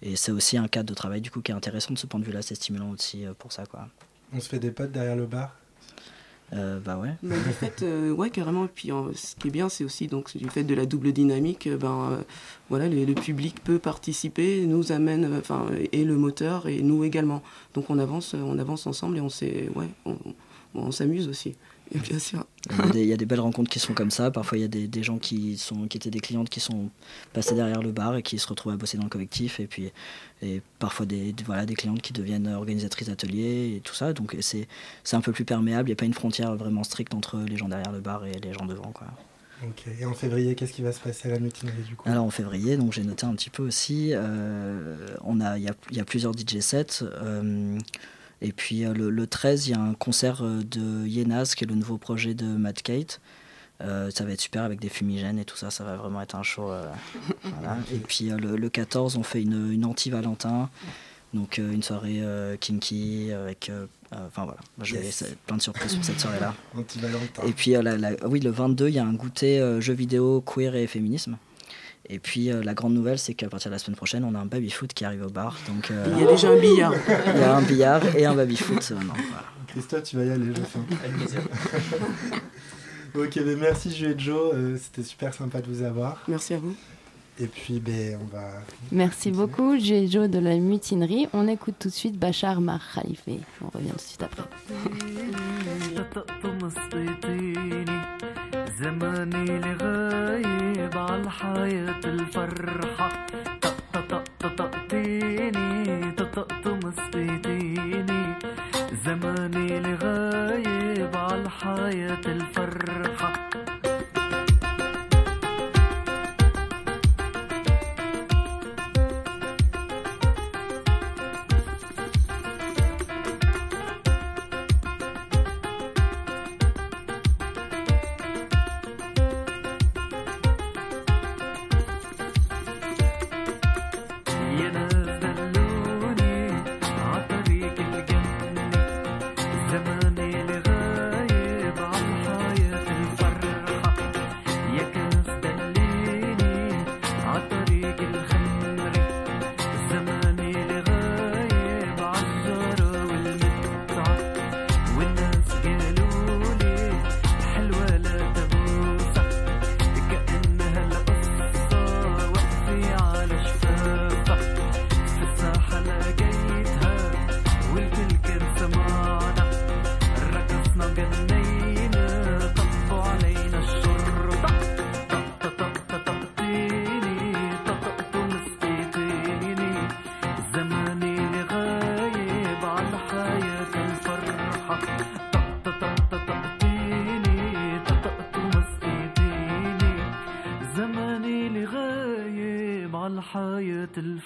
et 0.01 0.15
c'est 0.15 0.31
aussi 0.31 0.57
un 0.57 0.67
cadre 0.67 0.89
de 0.89 0.93
travail 0.95 1.21
du 1.21 1.31
coup 1.31 1.41
qui 1.41 1.51
est 1.51 1.55
intéressant 1.55 1.93
de 1.93 1.99
ce 1.99 2.07
point 2.07 2.19
de 2.19 2.25
vue-là, 2.25 2.41
c'est 2.41 2.55
stimulant 2.55 2.91
aussi 2.91 3.25
euh, 3.25 3.33
pour 3.37 3.51
ça 3.51 3.65
quoi. 3.65 3.87
On 4.33 4.39
se 4.39 4.47
fait 4.49 4.59
des 4.59 4.71
potes 4.71 4.91
derrière 4.91 5.15
le 5.15 5.25
bar? 5.25 5.55
Euh, 6.51 6.79
bah 6.79 6.97
ouais. 6.97 7.13
Mais 7.21 7.35
du 7.35 7.51
fait, 7.51 7.83
euh, 7.83 8.09
ouais, 8.11 8.31
carrément. 8.31 8.65
Et 8.65 8.69
puis, 8.69 8.91
euh, 8.91 9.13
ce 9.13 9.35
qui 9.35 9.49
est 9.49 9.51
bien, 9.51 9.69
c'est 9.69 9.83
aussi 9.83 10.07
donc 10.07 10.35
du 10.35 10.49
fait 10.49 10.63
de 10.63 10.73
la 10.73 10.87
double 10.87 11.13
dynamique. 11.13 11.67
euh, 11.67 11.77
Ben, 11.77 12.09
euh, 12.11 12.21
voilà, 12.69 12.87
le, 12.87 13.05
le 13.05 13.13
public 13.13 13.63
peut 13.63 13.77
participer, 13.77 14.65
nous 14.65 14.91
amène, 14.91 15.25
euh, 15.25 15.39
enfin, 15.39 15.67
et 15.91 16.03
le 16.03 16.15
moteur 16.17 16.67
et 16.67 16.81
nous 16.81 17.03
également. 17.03 17.43
Donc, 17.75 17.91
on 17.91 17.99
avance, 17.99 18.33
on 18.33 18.57
avance 18.57 18.87
ensemble 18.87 19.17
et 19.17 19.21
on 19.21 19.29
s'est, 19.29 19.69
ouais, 19.75 19.89
on 20.73 20.91
s'amuse 20.91 21.27
aussi. 21.27 21.55
Bien 21.93 22.19
sûr. 22.19 22.45
Il 22.69 22.77
y, 22.77 22.81
a 22.81 22.91
des, 22.91 23.01
il 23.03 23.07
y 23.07 23.13
a 23.13 23.17
des 23.17 23.25
belles 23.25 23.39
rencontres 23.39 23.69
qui 23.69 23.79
sont 23.79 23.93
comme 23.93 24.11
ça. 24.11 24.29
Parfois, 24.31 24.57
il 24.57 24.61
y 24.61 24.63
a 24.65 24.67
des, 24.67 24.87
des 24.87 25.03
gens 25.03 25.17
qui, 25.17 25.57
sont, 25.57 25.87
qui 25.87 25.97
étaient 25.97 26.11
des 26.11 26.19
clientes 26.19 26.49
qui 26.49 26.59
sont 26.59 26.89
passées 27.33 27.55
derrière 27.55 27.81
le 27.81 27.91
bar 27.91 28.15
et 28.15 28.21
qui 28.23 28.37
se 28.37 28.47
retrouvent 28.47 28.73
à 28.73 28.77
bosser 28.77 28.97
dans 28.97 29.03
le 29.05 29.09
collectif. 29.09 29.59
Et 29.59 29.67
puis, 29.67 29.91
et 30.41 30.61
parfois 30.77 31.05
des, 31.05 31.33
voilà, 31.45 31.65
des 31.65 31.73
clientes 31.75 32.01
qui 32.01 32.13
deviennent 32.13 32.47
organisatrices 32.47 33.07
d'ateliers 33.07 33.75
et 33.77 33.81
tout 33.81 33.95
ça. 33.95 34.13
Donc, 34.13 34.35
c'est 34.41 34.67
c'est 35.03 35.15
un 35.15 35.21
peu 35.21 35.31
plus 35.31 35.45
perméable. 35.45 35.89
Il 35.89 35.91
n'y 35.91 35.93
a 35.93 35.97
pas 35.97 36.05
une 36.05 36.13
frontière 36.13 36.55
vraiment 36.55 36.83
stricte 36.83 37.13
entre 37.13 37.37
les 37.39 37.57
gens 37.57 37.69
derrière 37.69 37.91
le 37.91 38.01
bar 38.01 38.25
et 38.25 38.33
les 38.33 38.53
gens 38.53 38.65
devant. 38.65 38.91
Quoi. 38.91 39.07
Ok. 39.63 39.85
Et 39.99 40.05
en 40.05 40.13
février, 40.13 40.55
qu'est-ce 40.55 40.71
qui 40.73 40.81
va 40.81 40.91
se 40.93 40.99
passer 41.01 41.29
à 41.29 41.33
la 41.33 41.39
mutinerie 41.39 41.81
du 41.87 41.95
coup? 41.95 42.07
Alors 42.07 42.23
en 42.23 42.29
février, 42.29 42.77
donc 42.77 42.93
j'ai 42.93 43.03
noté 43.03 43.25
un 43.25 43.33
petit 43.33 43.49
peu 43.49 43.63
aussi, 43.63 44.11
euh, 44.13 44.95
on 45.25 45.41
a, 45.41 45.57
il 45.57 45.63
y 45.63 45.67
a, 45.67 45.73
il 45.91 45.97
y 45.97 45.99
a 45.99 46.05
plusieurs 46.05 46.31
DJ 46.33 46.59
sets. 46.61 47.03
euh, 47.03 47.77
et 48.41 48.51
puis 48.51 48.85
euh, 48.85 48.93
le, 48.93 49.09
le 49.09 49.27
13, 49.27 49.67
il 49.67 49.71
y 49.71 49.73
a 49.73 49.79
un 49.81 49.93
concert 49.93 50.41
euh, 50.43 50.61
de 50.63 51.05
Yenas, 51.07 51.53
qui 51.57 51.63
est 51.63 51.67
le 51.67 51.75
nouveau 51.75 51.97
projet 51.97 52.33
de 52.33 52.45
Matt 52.45 52.81
Kate. 52.81 53.19
Euh, 53.81 54.09
ça 54.11 54.25
va 54.25 54.31
être 54.31 54.41
super 54.41 54.63
avec 54.63 54.79
des 54.81 54.89
fumigènes 54.89 55.39
et 55.39 55.45
tout 55.45 55.55
ça, 55.55 55.71
ça 55.71 55.83
va 55.85 55.95
vraiment 55.95 56.21
être 56.21 56.35
un 56.35 56.43
show. 56.43 56.69
euh, 56.71 56.83
voilà. 57.43 57.77
Et 57.93 57.97
puis 57.99 58.31
euh, 58.31 58.37
le, 58.37 58.55
le 58.57 58.69
14, 58.69 59.15
on 59.17 59.23
fait 59.23 59.41
une, 59.41 59.71
une 59.71 59.85
anti-Valentin, 59.85 60.69
donc 61.33 61.57
une 61.59 61.83
soirée 61.83 62.21
kinky 62.59 63.31
avec. 63.31 63.71
Enfin 64.11 64.45
voilà, 64.45 64.59
je 64.81 64.95
vais 64.95 65.03
Yes. 65.05 65.15
c'est 65.17 65.37
plein 65.37 65.55
de 65.57 65.61
surprises 65.61 65.93
pour 65.95 66.03
cette 66.03 66.19
soirée-là. 66.19 66.55
Anti-Valentin. 66.77 67.43
Et 67.47 67.51
puis, 67.51 67.71
la- 67.71 67.95
la- 67.97 68.27
oui, 68.27 68.39
le 68.39 68.49
22, 68.49 68.87
il 68.89 68.95
y 68.95 68.99
a 68.99 69.05
un 69.05 69.13
goûter 69.13 69.79
jeux 69.79 69.93
vidéo, 69.93 70.41
queer 70.41 70.75
et 70.75 70.87
féminisme. 70.87 71.37
Et 72.11 72.17
puis, 72.17 72.51
euh, 72.51 72.63
la 72.63 72.73
grande 72.73 72.93
nouvelle, 72.95 73.19
c'est 73.19 73.35
qu'à 73.35 73.49
partir 73.49 73.69
de 73.69 73.75
la 73.75 73.79
semaine 73.79 73.95
prochaine, 73.95 74.23
on 74.23 74.33
a 74.33 74.39
un 74.39 74.47
baby-foot 74.47 74.93
qui 74.93 75.05
arrive 75.05 75.23
au 75.23 75.29
bar. 75.29 75.55
Donc, 75.67 75.91
euh, 75.91 76.05
Il 76.13 76.23
y 76.23 76.27
a 76.27 76.31
déjà 76.31 76.49
un 76.49 76.59
billard. 76.59 76.93
il 77.35 77.39
y 77.39 77.43
a 77.43 77.55
un 77.55 77.61
billard 77.61 78.15
et 78.15 78.25
un 78.25 78.33
baby-foot. 78.33 78.89
euh, 78.91 78.95
non, 78.95 79.13
voilà. 79.13 79.45
Christophe, 79.67 80.03
tu 80.03 80.17
vas 80.17 80.25
y 80.25 80.31
aller, 80.31 80.47
je 80.47 80.55
sens. 80.61 80.83
ok, 83.15 83.39
mais 83.45 83.55
merci 83.55 83.91
Jules 83.95 84.15
et 84.15 84.19
Joe, 84.19 84.53
euh, 84.55 84.77
c'était 84.81 85.07
super 85.07 85.33
sympa 85.35 85.61
de 85.61 85.67
vous 85.67 85.83
avoir. 85.83 86.23
Merci 86.27 86.55
à 86.55 86.57
vous. 86.57 86.75
Et 87.39 87.45
puis, 87.45 87.79
ben, 87.79 88.17
on 88.21 88.35
va. 88.35 88.49
Merci 88.91 89.29
beaucoup, 89.31 89.77
j'ai 89.79 90.07
Joe 90.07 90.27
de 90.27 90.39
la 90.39 90.57
mutinerie. 90.57 91.27
On 91.31 91.47
écoute 91.47 91.75
tout 91.79 91.89
de 91.89 91.93
suite 91.93 92.17
Bachar 92.17 92.59
Mar 92.59 92.81
Khalife. 92.93 93.21
On 93.61 93.69
revient 93.69 93.91
tout 93.91 93.95
de 93.95 94.01
suite 94.01 94.23
après. 94.23 94.43
زماني 98.79 99.57
الغايب 99.57 100.97
على 100.97 101.31
حياة 101.31 102.01
الفرحة. 102.05 103.25
طق 103.61 103.77
طق 104.09 104.23
طقطيني 104.57 106.11
طقطق 106.11 106.67
مصيتيني 106.83 108.33
زماني 109.05 109.77
اللي 109.77 109.95
غايب 110.03 111.15
عالحياة 111.15 112.25
الفرحة. 112.25 113.48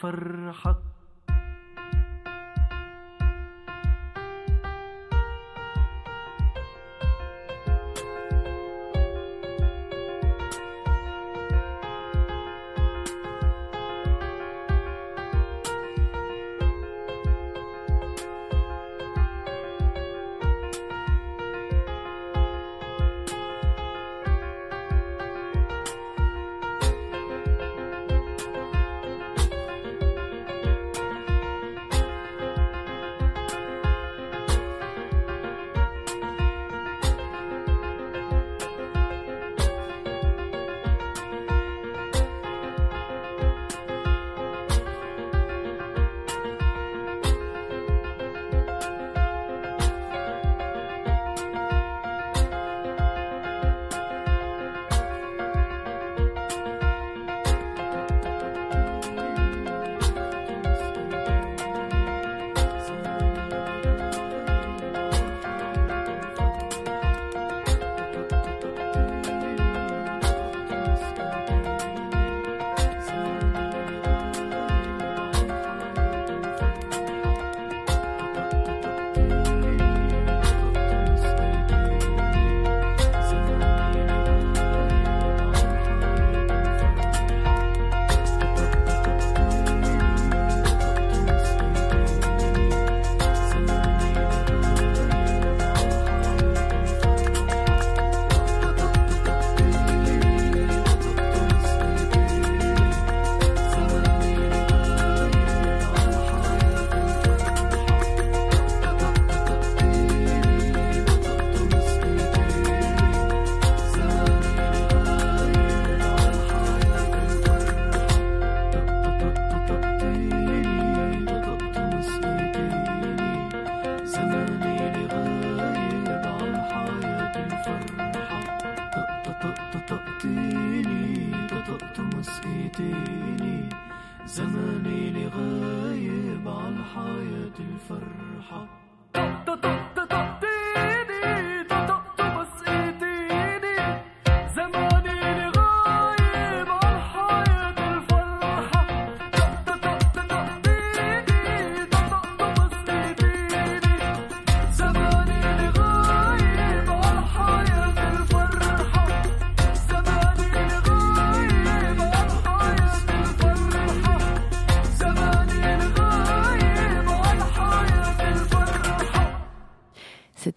فرحة 0.03 0.82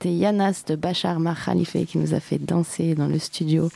C'était 0.07 0.19
Yanas 0.19 0.63
de 0.69 0.77
Bachar 0.77 1.19
Mar 1.19 1.37
Khalife 1.45 1.85
qui 1.85 1.99
nous 1.99 2.15
a 2.15 2.21
fait 2.21 2.39
danser 2.39 2.95
dans 2.95 3.09
le 3.09 3.19
studio. 3.19 3.71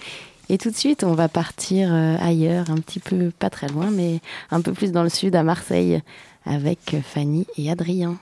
Et 0.48 0.58
tout 0.58 0.70
de 0.70 0.76
suite, 0.76 1.02
on 1.02 1.14
va 1.14 1.28
partir 1.28 1.92
euh, 1.92 2.16
ailleurs, 2.20 2.70
un 2.70 2.76
petit 2.76 3.00
peu, 3.00 3.32
pas 3.36 3.50
très 3.50 3.66
loin, 3.66 3.90
mais 3.90 4.20
un 4.52 4.60
peu 4.60 4.72
plus 4.72 4.92
dans 4.92 5.02
le 5.02 5.08
sud, 5.08 5.34
à 5.34 5.42
Marseille, 5.42 6.00
avec 6.44 6.94
euh, 6.94 7.00
Fanny 7.02 7.48
et 7.56 7.68
Adrien. 7.68 8.16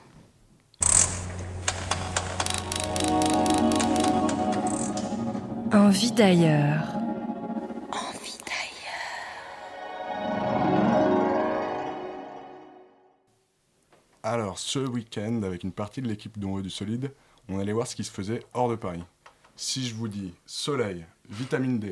Envie 5.70 6.12
d'ailleurs. 6.12 6.94
Alors, 14.22 14.58
ce 14.58 14.78
week-end, 14.78 15.42
avec 15.42 15.62
une 15.62 15.72
partie 15.72 16.02
de 16.02 16.08
l'équipe 16.08 16.38
d'On 16.38 16.56
veut 16.56 16.62
du 16.62 16.70
solide, 16.70 17.12
on 17.48 17.58
allait 17.58 17.72
voir 17.72 17.86
ce 17.86 17.96
qui 17.96 18.04
se 18.04 18.10
faisait 18.10 18.42
hors 18.54 18.68
de 18.68 18.76
Paris. 18.76 19.04
Si 19.56 19.86
je 19.86 19.94
vous 19.94 20.08
dis 20.08 20.34
soleil, 20.46 21.04
vitamine 21.28 21.78
D, 21.78 21.90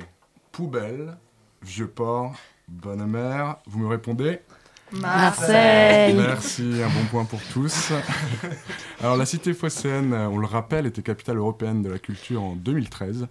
poubelle, 0.52 1.16
vieux 1.62 1.88
port, 1.88 2.34
bonne 2.68 3.06
mer, 3.06 3.56
vous 3.66 3.80
me 3.80 3.88
répondez 3.88 4.40
Marseille. 4.92 6.14
Merci, 6.14 6.80
un 6.82 6.88
bon 6.88 7.04
point 7.10 7.24
pour 7.24 7.40
tous. 7.52 7.92
Alors, 9.00 9.16
la 9.16 9.26
cité 9.26 9.52
phocéenne, 9.52 10.14
on 10.14 10.38
le 10.38 10.46
rappelle, 10.46 10.86
était 10.86 11.02
capitale 11.02 11.38
européenne 11.38 11.82
de 11.82 11.90
la 11.90 11.98
culture 11.98 12.42
en 12.42 12.54
2013 12.54 13.26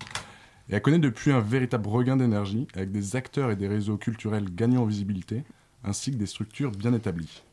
et 0.69 0.75
elle 0.75 0.81
connaît 0.81 0.99
depuis 0.99 1.31
un 1.31 1.39
véritable 1.39 1.87
regain 1.87 2.17
d'énergie 2.17 2.67
avec 2.75 2.91
des 2.91 3.15
acteurs 3.15 3.51
et 3.51 3.55
des 3.55 3.67
réseaux 3.67 3.97
culturels 3.97 4.53
gagnant 4.53 4.81
en 4.81 4.85
visibilité 4.85 5.43
ainsi 5.83 6.11
que 6.11 6.17
des 6.17 6.25
structures 6.25 6.71
bien 6.71 6.93
établies. 6.93 7.43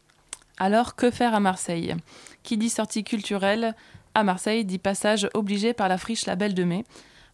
Alors, 0.59 0.97
que 0.97 1.11
faire 1.11 1.35
à 1.35 1.41
Marseille? 1.41 1.95
Qui 2.43 2.57
dit 2.57 2.71
sortie 2.71 3.05
culturelle 3.05 3.75
à 4.15 4.25
Marseille 4.25 4.65
dit 4.65 4.79
passage 4.79 5.29
obligé 5.35 5.73
par 5.73 5.89
la 5.89 5.99
friche 5.99 6.27
La 6.27 6.37
Belle 6.37 6.55
de 6.55 6.65
Mai, 6.65 6.85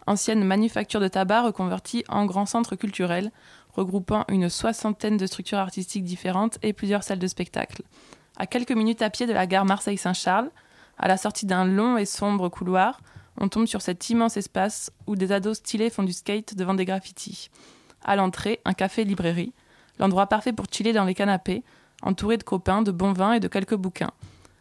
ancienne 0.06 0.44
manufacture 0.44 1.00
de 1.00 1.08
tabac 1.08 1.42
reconvertie 1.42 2.04
en 2.08 2.24
grand 2.24 2.46
centre 2.46 2.76
culturel, 2.76 3.30
regroupant 3.74 4.24
une 4.28 4.48
soixantaine 4.48 5.16
de 5.16 5.26
structures 5.26 5.58
artistiques 5.58 6.04
différentes 6.04 6.58
et 6.62 6.72
plusieurs 6.72 7.02
salles 7.02 7.18
de 7.18 7.26
spectacle. 7.26 7.82
À 8.36 8.46
quelques 8.46 8.72
minutes 8.72 9.02
à 9.02 9.10
pied 9.10 9.26
de 9.26 9.32
la 9.32 9.46
gare 9.46 9.64
Marseille-Saint-Charles, 9.64 10.50
à 10.98 11.08
la 11.08 11.16
sortie 11.16 11.46
d'un 11.46 11.64
long 11.64 11.96
et 11.96 12.06
sombre 12.06 12.48
couloir, 12.48 13.00
on 13.40 13.48
tombe 13.48 13.66
sur 13.66 13.82
cet 13.82 14.08
immense 14.10 14.36
espace 14.36 14.90
où 15.06 15.14
des 15.14 15.30
ados 15.32 15.58
stylés 15.58 15.90
font 15.90 16.02
du 16.02 16.12
skate 16.12 16.54
devant 16.54 16.74
des 16.74 16.84
graffitis. 16.84 17.50
À 18.04 18.16
l'entrée, 18.16 18.60
un 18.64 18.72
café-librairie, 18.72 19.52
l'endroit 19.98 20.26
parfait 20.26 20.52
pour 20.52 20.66
chiller 20.70 20.92
dans 20.92 21.04
les 21.04 21.14
canapés, 21.14 21.62
entouré 22.02 22.36
de 22.36 22.42
copains, 22.42 22.82
de 22.82 22.90
bons 22.90 23.12
vins 23.12 23.34
et 23.34 23.40
de 23.40 23.48
quelques 23.48 23.74
bouquins. 23.74 24.12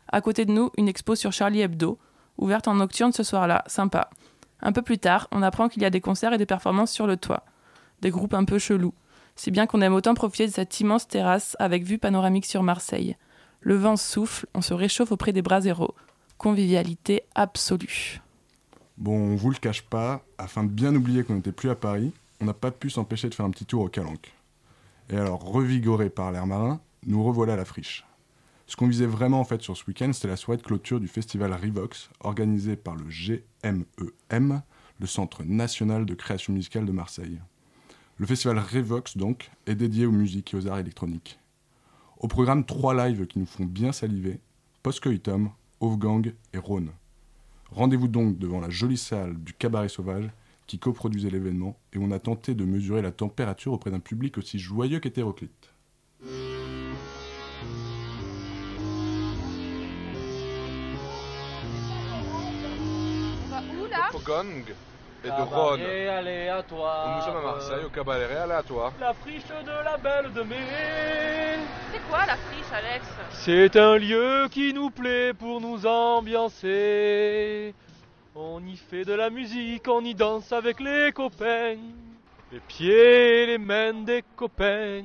À 0.10 0.22
côté 0.22 0.46
de 0.46 0.52
nous, 0.52 0.72
une 0.78 0.88
expo 0.88 1.16
sur 1.16 1.32
Charlie 1.34 1.62
Hebdo, 1.62 1.98
ouverte 2.38 2.68
en 2.68 2.76
nocturne 2.76 3.12
ce 3.12 3.24
soir-là, 3.24 3.64
sympa. 3.68 4.10
Un 4.62 4.72
peu 4.72 4.82
plus 4.82 4.98
tard, 4.98 5.28
on 5.32 5.44
apprend 5.44 5.70
qu'il 5.70 5.82
y 5.82 5.86
a 5.86 5.90
des 5.90 6.02
concerts 6.02 6.34
et 6.34 6.38
des 6.38 6.46
performances 6.46 6.92
sur 6.92 7.08
le 7.08 7.18
toit. 7.18 7.44
Des 8.02 8.10
groupes 8.10 8.34
un 8.34 8.46
peu 8.46 8.60
chelous. 8.60 8.94
Si 9.36 9.52
bien 9.52 9.68
qu'on 9.68 9.82
aime 9.82 9.94
autant 9.94 10.16
profiter 10.16 10.48
de 10.48 10.52
cette 10.52 10.80
immense 10.80 11.08
terrasse 11.08 11.56
avec 11.60 11.84
vue 11.84 12.00
panoramique 12.00 12.46
sur 12.46 12.64
Marseille. 12.64 13.16
Le 13.62 13.76
vent 13.76 13.96
souffle, 13.96 14.48
on 14.56 14.62
se 14.62 14.74
réchauffe 14.74 15.12
auprès 15.12 15.34
des 15.34 15.42
bras 15.44 15.62
zéro. 15.62 15.94
Convivialité 16.38 17.24
absolue. 17.36 18.22
Bon, 18.98 19.16
on 19.16 19.36
vous 19.36 19.52
le 19.52 19.58
cache 19.58 19.84
pas, 19.84 20.24
afin 20.40 20.64
de 20.64 20.70
bien 20.70 20.96
oublier 20.96 21.24
qu'on 21.24 21.36
n'était 21.36 21.52
plus 21.52 21.70
à 21.70 21.76
Paris, 21.76 22.14
on 22.42 22.46
n'a 22.46 22.54
pas 22.54 22.72
pu 22.72 22.90
s'empêcher 22.90 23.30
de 23.30 23.36
faire 23.36 23.46
un 23.46 23.52
petit 23.52 23.66
tour 23.66 23.84
au 23.84 23.90
Calanque. 23.90 24.34
Et 25.10 25.18
alors, 25.18 25.44
revigoré 25.44 26.10
par 26.10 26.32
l'air 26.32 26.48
marin, 26.48 26.80
nous 27.06 27.24
revoilà 27.24 27.54
à 27.54 27.58
la 27.58 27.66
friche. 27.66 28.07
Ce 28.68 28.76
qu'on 28.76 28.88
visait 28.88 29.06
vraiment 29.06 29.40
en 29.40 29.46
fait 29.46 29.62
sur 29.62 29.78
ce 29.78 29.86
week-end, 29.88 30.12
c'était 30.12 30.28
la 30.28 30.36
soirée 30.36 30.58
de 30.58 30.64
clôture 30.64 31.00
du 31.00 31.08
festival 31.08 31.54
Rivox, 31.54 32.10
organisé 32.20 32.76
par 32.76 32.98
le 32.98 33.06
GMEM, 33.06 34.62
le 35.00 35.08
Centre 35.08 35.44
national 35.46 36.06
de 36.06 36.14
création 36.14 36.52
musicale 36.52 36.86
de 36.86 36.92
Marseille. 36.92 37.40
Le 38.18 38.26
festival 38.26 38.60
Revox, 38.60 39.16
donc, 39.16 39.52
est 39.68 39.76
dédié 39.76 40.06
aux 40.06 40.12
musiques 40.12 40.54
et 40.54 40.58
aux 40.58 40.68
arts 40.68 40.80
électroniques. 40.80 41.40
Au 42.20 42.28
programme, 42.28 42.66
trois 42.66 42.94
lives 42.94 43.26
qui 43.28 43.40
nous 43.40 43.46
font 43.46 43.64
bien 43.64 43.94
saliver 43.94 44.42
Postcoitum, 44.84 45.52
Wolfgang 45.80 46.34
et 46.54 46.58
Rhône. 46.58 46.92
Rendez-vous 47.72 48.08
donc 48.08 48.38
devant 48.38 48.60
la 48.60 48.70
jolie 48.70 48.98
salle 48.98 49.38
du 49.38 49.54
Cabaret 49.54 49.90
Sauvage 49.90 50.30
qui 50.66 50.78
coproduisait 50.80 51.30
l'événement 51.30 51.78
et 51.94 52.00
on 52.00 52.12
a 52.12 52.20
tenté 52.20 52.54
de 52.54 52.66
mesurer 52.66 53.02
la 53.02 53.12
température 53.12 53.72
auprès 53.72 53.92
d'un 53.92 54.00
public 54.00 54.38
aussi 54.38 54.60
joyeux 54.60 55.00
qu'hétéroclite. 55.00 55.74
Et 65.24 65.28
de 65.28 65.42
Rhône. 65.42 65.82
aléatoire. 65.82 67.18
Nous 67.18 67.26
sommes 67.26 67.38
à 67.38 67.42
Marseille, 67.42 67.86
au 67.86 67.90
cabaret 67.90 68.36
aléatoire. 68.36 68.94
La 69.00 69.14
friche 69.14 69.48
de 69.48 69.84
la 69.84 69.98
Belle 69.98 70.34
de 70.34 70.42
Mai. 70.44 71.60
C'est 71.92 72.02
quoi 72.10 72.26
la 72.26 72.36
friche, 72.38 72.72
Alex? 72.74 73.06
C'est 73.32 73.76
un 73.76 73.98
lieu 73.98 74.48
qui 74.50 74.74
nous 74.74 74.90
plaît 74.90 75.34
pour 75.34 75.62
nous 75.62 75.86
ambiancer. 75.86 77.74
On 78.36 78.64
y 78.66 78.78
fait 78.78 79.04
de 79.04 79.14
la 79.14 79.30
musique, 79.30 79.88
on 79.88 80.02
y 80.02 80.14
danse 80.14 80.52
avec 80.52 80.80
les 80.80 81.12
copains. 81.12 81.78
Les 82.52 82.60
pieds 82.60 83.44
et 83.44 83.46
les 83.48 83.58
mains 83.58 83.94
des 83.94 84.24
copains. 84.36 85.04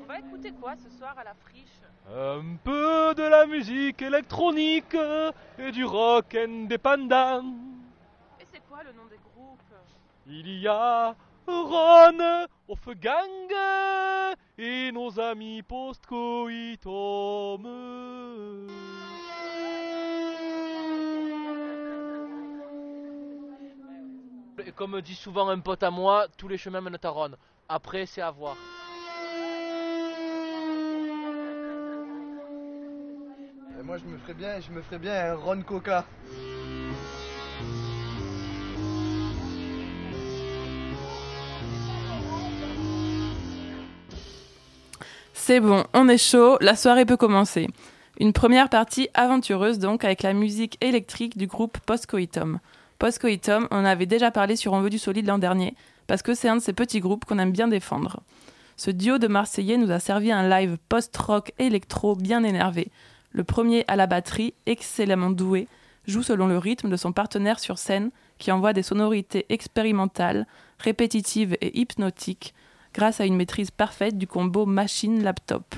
On 0.00 0.06
va 0.06 0.18
écouter 0.18 0.52
quoi 0.60 0.74
ce 0.76 0.88
soir 0.96 1.14
à 1.18 1.24
la 1.24 1.34
friche? 1.34 1.75
Un 2.14 2.54
peu 2.62 3.14
de 3.16 3.24
la 3.24 3.46
musique 3.46 4.00
électronique 4.00 4.96
et 5.58 5.72
du 5.72 5.84
rock 5.84 6.36
indépendant. 6.36 7.42
Et 8.40 8.46
c'est 8.52 8.62
quoi 8.68 8.84
le 8.84 8.92
nom 8.92 9.06
des 9.10 9.18
groupes? 9.18 9.58
Il 10.26 10.60
y 10.60 10.68
a 10.68 11.16
Ron, 11.48 12.46
Gang 13.00 13.52
et 14.56 14.92
nos 14.92 15.18
amis 15.18 15.62
post-coitum. 15.62 17.66
Et 24.64 24.70
comme 24.72 25.00
dit 25.00 25.16
souvent 25.16 25.48
un 25.48 25.58
pote 25.58 25.82
à 25.82 25.90
moi, 25.90 26.28
tous 26.38 26.46
les 26.46 26.56
chemins 26.56 26.80
mènent 26.80 26.98
à 27.02 27.08
Ron. 27.08 27.32
Après, 27.68 28.06
c'est 28.06 28.22
à 28.22 28.30
voir. 28.30 28.56
Moi, 33.84 33.98
je 33.98 34.04
me 34.04 34.16
ferais 34.18 34.34
bien, 34.34 34.60
je 34.60 34.72
me 34.72 34.80
ferais 34.82 34.98
bien 34.98 35.32
un 35.32 35.34
Ron 35.34 35.62
Coca. 35.62 36.04
C'est 45.34 45.60
bon, 45.60 45.84
on 45.92 46.08
est 46.08 46.18
chaud, 46.18 46.56
la 46.60 46.74
soirée 46.74 47.04
peut 47.04 47.16
commencer. 47.16 47.68
Une 48.18 48.32
première 48.32 48.70
partie 48.70 49.08
aventureuse 49.14 49.78
donc 49.78 50.04
avec 50.04 50.22
la 50.22 50.32
musique 50.32 50.78
électrique 50.80 51.36
du 51.36 51.46
groupe 51.46 51.78
Postcoitum. 51.80 52.58
Postcoitum, 52.98 53.68
on 53.70 53.84
avait 53.84 54.06
déjà 54.06 54.30
parlé 54.30 54.56
sur 54.56 54.72
On 54.72 54.80
veut 54.80 54.90
du 54.90 54.98
solide 54.98 55.26
l'an 55.26 55.38
dernier, 55.38 55.76
parce 56.06 56.22
que 56.22 56.34
c'est 56.34 56.48
un 56.48 56.56
de 56.56 56.62
ces 56.62 56.72
petits 56.72 57.00
groupes 57.00 57.26
qu'on 57.26 57.38
aime 57.38 57.52
bien 57.52 57.68
défendre. 57.68 58.20
Ce 58.76 58.90
duo 58.90 59.18
de 59.18 59.28
Marseillais 59.28 59.76
nous 59.76 59.90
a 59.90 60.00
servi 60.00 60.32
un 60.32 60.48
live 60.48 60.78
post-rock 60.88 61.52
électro 61.58 62.16
bien 62.16 62.42
énervé. 62.42 62.90
Le 63.36 63.44
premier 63.44 63.84
à 63.86 63.96
la 63.96 64.06
batterie, 64.06 64.54
excellemment 64.64 65.28
doué, 65.28 65.68
joue 66.06 66.22
selon 66.22 66.46
le 66.46 66.56
rythme 66.56 66.88
de 66.88 66.96
son 66.96 67.12
partenaire 67.12 67.58
sur 67.58 67.76
scène 67.76 68.10
qui 68.38 68.50
envoie 68.50 68.72
des 68.72 68.82
sonorités 68.82 69.44
expérimentales, 69.50 70.46
répétitives 70.78 71.54
et 71.60 71.78
hypnotiques 71.78 72.54
grâce 72.94 73.20
à 73.20 73.26
une 73.26 73.36
maîtrise 73.36 73.70
parfaite 73.70 74.16
du 74.16 74.26
combo 74.26 74.64
machine-laptop. 74.64 75.74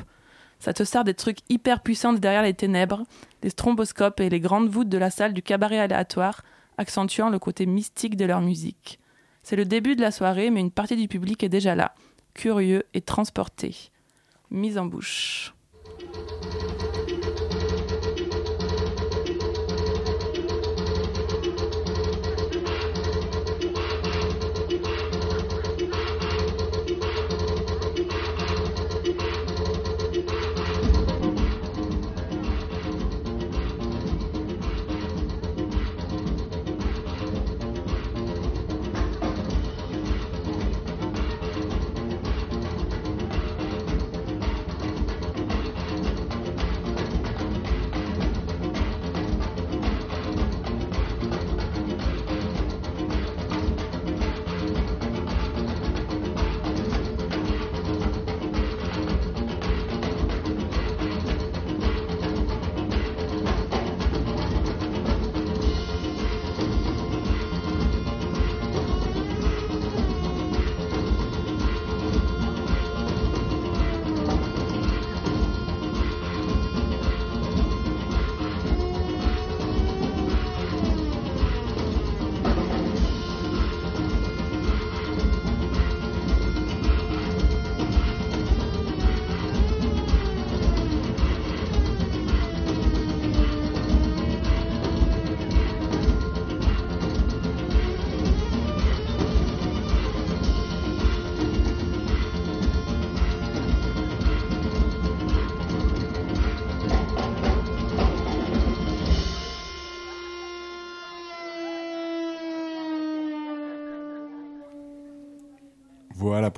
Ça 0.60 0.72
te 0.72 0.84
sert 0.84 1.02
des 1.02 1.14
trucs 1.14 1.38
hyper 1.48 1.80
puissants 1.80 2.12
derrière 2.12 2.44
les 2.44 2.54
ténèbres, 2.54 3.02
les 3.42 3.50
stromboscopes 3.50 4.20
et 4.20 4.30
les 4.30 4.38
grandes 4.38 4.68
voûtes 4.68 4.88
de 4.88 4.98
la 4.98 5.10
salle 5.10 5.32
du 5.32 5.42
cabaret 5.42 5.80
aléatoire 5.80 6.44
accentuant 6.76 7.28
le 7.28 7.40
côté 7.40 7.66
mystique 7.66 8.16
de 8.16 8.24
leur 8.24 8.40
musique. 8.40 9.00
C'est 9.42 9.56
le 9.56 9.64
début 9.64 9.96
de 9.96 10.02
la 10.02 10.12
soirée, 10.12 10.50
mais 10.50 10.60
une 10.60 10.70
partie 10.70 10.94
du 10.94 11.08
public 11.08 11.42
est 11.42 11.48
déjà 11.48 11.74
là, 11.74 11.92
curieux 12.34 12.84
et 12.94 13.00
transporté. 13.00 13.90
Mise 14.48 14.78
en 14.78 14.86
bouche. 14.86 15.54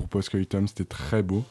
Pour 0.00 0.08
Postcoitum, 0.08 0.66
c'était 0.66 0.84
très 0.84 1.22
beau. 1.22 1.44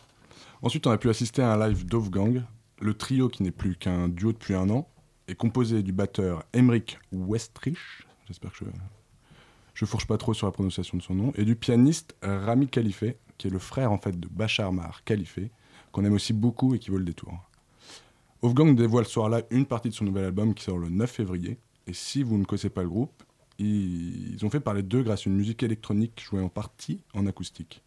Ensuite, 0.64 0.88
on 0.88 0.92
a 0.92 0.98
pu 0.98 1.10
assister 1.10 1.44
à 1.44 1.54
un 1.54 1.68
live 1.68 1.86
d'Ofgang. 1.86 2.42
Le 2.82 2.94
trio, 2.96 3.30
qui 3.30 3.44
n'est 3.44 3.52
plus 3.52 3.76
qu'un 3.76 4.08
duo 4.08 4.32
depuis 4.32 4.56
un 4.56 4.70
an, 4.72 4.88
est 5.28 5.36
composé 5.36 5.84
du 5.84 5.92
batteur 5.92 6.44
Emmerich 6.54 6.98
Westrich, 7.12 7.78
j'espère 8.28 8.52
que 8.52 8.66
je, 8.66 8.66
je 9.76 9.86
fourche 9.86 10.08
pas 10.08 10.18
trop 10.18 10.34
sur 10.34 10.48
la 10.48 10.52
prononciation 10.52 10.98
de 10.98 11.04
son 11.04 11.14
nom, 11.14 11.32
et 11.36 11.46
du 11.46 11.56
pianiste 11.56 12.16
Rami 12.24 12.68
Khalife, 12.68 13.04
qui 13.38 13.48
est 13.48 13.52
le 13.52 13.60
frère 13.60 13.92
en 13.92 14.00
fait 14.00 14.20
de 14.20 14.28
Bachar 14.28 14.74
Mar 14.74 15.04
Khalife, 15.04 15.40
qu'on 15.92 16.04
aime 16.04 16.14
aussi 16.14 16.34
beaucoup 16.34 16.74
et 16.74 16.80
qui 16.80 16.90
vaut 16.90 16.98
le 16.98 17.06
détour. 17.06 17.38
Wolfgang 18.42 18.76
dévoile 18.76 19.06
ce 19.06 19.12
soir-là 19.12 19.44
une 19.52 19.68
partie 19.68 19.90
de 19.90 19.94
son 19.94 20.06
nouvel 20.06 20.26
album 20.26 20.56
qui 20.56 20.64
sort 20.64 20.80
le 20.80 20.90
9 20.90 21.12
février. 21.12 21.60
Et 21.86 21.94
si 21.94 22.24
vous 22.24 22.38
ne 22.38 22.46
connaissez 22.46 22.70
pas 22.70 22.82
le 22.82 22.90
groupe, 22.90 23.22
ils 23.60 24.40
ont 24.44 24.50
fait 24.50 24.62
parler 24.62 24.82
d'eux 24.82 25.04
grâce 25.04 25.28
à 25.28 25.30
une 25.30 25.36
musique 25.36 25.62
électronique 25.62 26.20
jouée 26.24 26.42
en 26.42 26.50
partie 26.50 27.04
en 27.14 27.28
acoustique. 27.28 27.84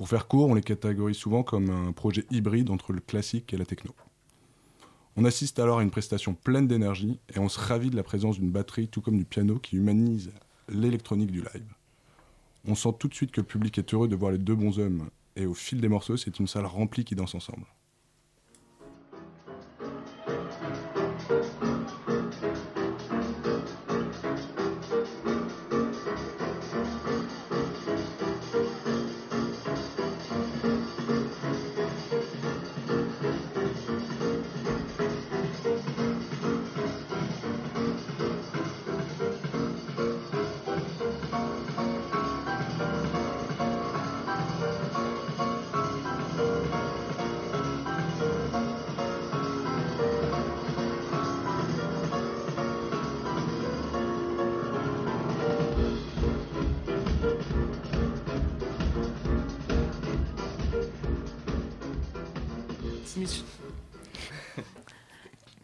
Pour 0.00 0.08
faire 0.08 0.28
court, 0.28 0.48
on 0.48 0.54
les 0.54 0.62
catégorise 0.62 1.18
souvent 1.18 1.42
comme 1.42 1.68
un 1.68 1.92
projet 1.92 2.24
hybride 2.30 2.70
entre 2.70 2.94
le 2.94 3.00
classique 3.00 3.52
et 3.52 3.58
la 3.58 3.66
techno. 3.66 3.94
On 5.14 5.26
assiste 5.26 5.58
alors 5.58 5.80
à 5.80 5.82
une 5.82 5.90
prestation 5.90 6.32
pleine 6.32 6.66
d'énergie 6.66 7.20
et 7.34 7.38
on 7.38 7.50
se 7.50 7.60
ravit 7.60 7.90
de 7.90 7.96
la 7.96 8.02
présence 8.02 8.38
d'une 8.38 8.50
batterie 8.50 8.88
tout 8.88 9.02
comme 9.02 9.18
du 9.18 9.26
piano 9.26 9.58
qui 9.58 9.76
humanise 9.76 10.32
l'électronique 10.70 11.30
du 11.30 11.40
live. 11.40 11.74
On 12.66 12.74
sent 12.74 12.94
tout 12.98 13.08
de 13.08 13.14
suite 13.14 13.30
que 13.30 13.42
le 13.42 13.46
public 13.46 13.76
est 13.76 13.92
heureux 13.92 14.08
de 14.08 14.16
voir 14.16 14.32
les 14.32 14.38
deux 14.38 14.54
bons 14.54 14.78
hommes 14.78 15.10
et 15.36 15.44
au 15.44 15.52
fil 15.52 15.82
des 15.82 15.88
morceaux, 15.88 16.16
c'est 16.16 16.38
une 16.38 16.46
salle 16.46 16.64
remplie 16.64 17.04
qui 17.04 17.14
danse 17.14 17.34
ensemble. 17.34 17.66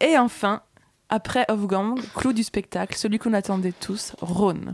Et 0.07 0.17
enfin, 0.17 0.61
après 1.09 1.45
Wolfgang, 1.49 1.99
clou 2.15 2.31
du 2.31 2.41
spectacle, 2.41 2.95
celui 2.95 3.19
qu'on 3.19 3.33
attendait 3.33 3.73
tous, 3.73 4.15
Rhône. 4.21 4.73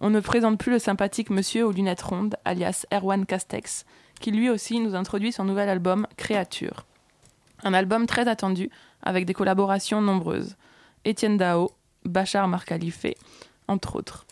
On 0.00 0.10
ne 0.10 0.18
présente 0.18 0.58
plus 0.58 0.72
le 0.72 0.80
sympathique 0.80 1.30
monsieur 1.30 1.64
aux 1.64 1.70
lunettes 1.70 2.02
rondes, 2.02 2.34
alias 2.44 2.84
Erwan 2.92 3.26
Castex, 3.26 3.84
qui 4.18 4.32
lui 4.32 4.50
aussi 4.50 4.80
nous 4.80 4.96
introduit 4.96 5.30
son 5.30 5.44
nouvel 5.44 5.68
album 5.68 6.08
Créature. 6.16 6.84
Un 7.62 7.74
album 7.74 8.06
très 8.06 8.26
attendu, 8.26 8.68
avec 9.04 9.24
des 9.24 9.34
collaborations 9.34 10.00
nombreuses. 10.00 10.56
Étienne 11.04 11.36
Dao, 11.36 11.70
Bachar 12.04 12.48
Markhalife, 12.48 13.06
entre 13.68 13.94
autres. 13.94 14.26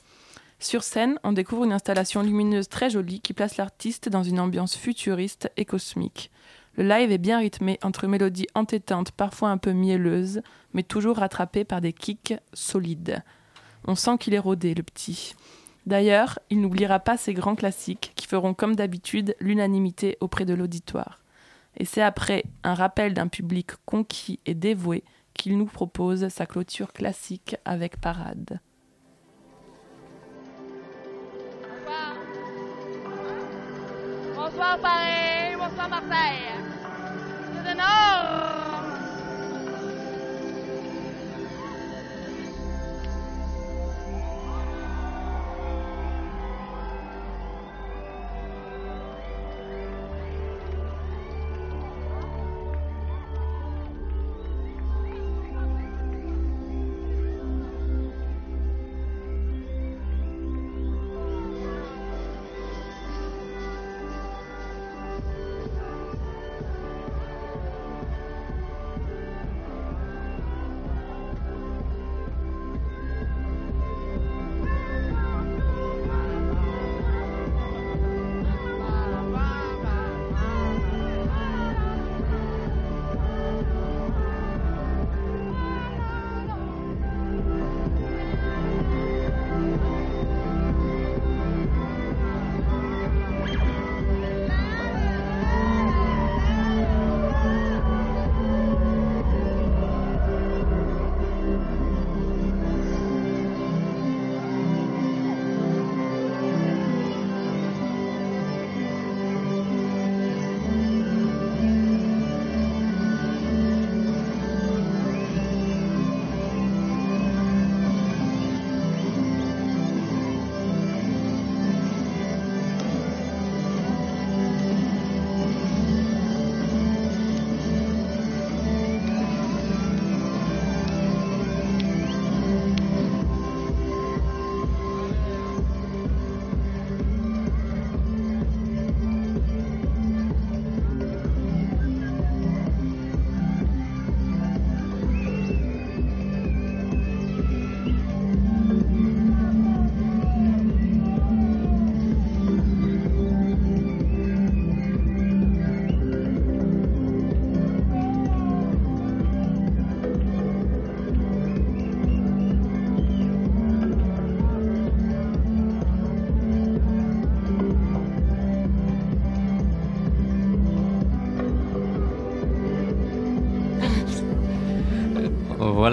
Sur 0.58 0.82
scène, 0.82 1.16
on 1.22 1.30
découvre 1.30 1.62
une 1.62 1.72
installation 1.72 2.22
lumineuse 2.22 2.68
très 2.68 2.90
jolie 2.90 3.20
qui 3.20 3.34
place 3.34 3.56
l'artiste 3.56 4.08
dans 4.08 4.24
une 4.24 4.40
ambiance 4.40 4.74
futuriste 4.74 5.48
et 5.56 5.64
cosmique. 5.64 6.32
Le 6.76 6.84
live 6.84 7.12
est 7.12 7.18
bien 7.18 7.38
rythmé 7.38 7.78
entre 7.82 8.06
mélodies 8.06 8.48
entêtantes, 8.54 9.12
parfois 9.12 9.50
un 9.50 9.58
peu 9.58 9.72
mielleuses, 9.72 10.42
mais 10.72 10.82
toujours 10.82 11.18
rattrapées 11.18 11.64
par 11.64 11.80
des 11.80 11.92
kicks 11.92 12.34
solides. 12.52 13.22
On 13.86 13.94
sent 13.94 14.18
qu'il 14.18 14.34
est 14.34 14.38
rodé, 14.38 14.74
le 14.74 14.82
petit. 14.82 15.34
D'ailleurs, 15.86 16.38
il 16.50 16.60
n'oubliera 16.60 16.98
pas 16.98 17.16
ses 17.16 17.34
grands 17.34 17.54
classiques 17.54 18.12
qui 18.16 18.26
feront 18.26 18.54
comme 18.54 18.74
d'habitude 18.74 19.36
l'unanimité 19.38 20.16
auprès 20.20 20.44
de 20.46 20.54
l'auditoire. 20.54 21.20
Et 21.76 21.84
c'est 21.84 22.02
après 22.02 22.44
un 22.62 22.74
rappel 22.74 23.14
d'un 23.14 23.28
public 23.28 23.72
conquis 23.84 24.40
et 24.46 24.54
dévoué 24.54 25.04
qu'il 25.34 25.58
nous 25.58 25.66
propose 25.66 26.28
sa 26.28 26.46
clôture 26.46 26.92
classique 26.92 27.56
avec 27.64 28.00
Parade. 28.00 28.60
Bonsoir 34.36 34.78
Paris, 34.78 35.33
bonsoir 35.68 35.88
Marseille. 35.88 36.52
C'est 37.54 37.74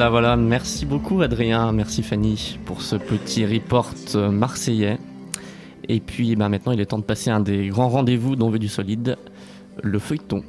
Voilà. 0.09 0.35
Merci 0.35 0.85
beaucoup, 0.85 1.21
Adrien. 1.21 1.71
Merci, 1.71 2.01
Fanny, 2.01 2.57
pour 2.65 2.81
ce 2.81 2.95
petit 2.95 3.45
report 3.45 3.93
euh, 4.15 4.31
marseillais. 4.31 4.97
Et 5.87 5.99
puis, 5.99 6.35
ben, 6.35 6.49
maintenant, 6.49 6.71
il 6.71 6.79
est 6.79 6.87
temps 6.87 6.97
de 6.97 7.03
passer 7.03 7.29
un 7.29 7.39
des 7.39 7.67
grands 7.67 7.89
rendez-vous 7.89 8.35
d'On 8.35 8.49
veut 8.49 8.59
du 8.59 8.67
solide, 8.67 9.17
le 9.83 9.99
feuilleton. 9.99 10.43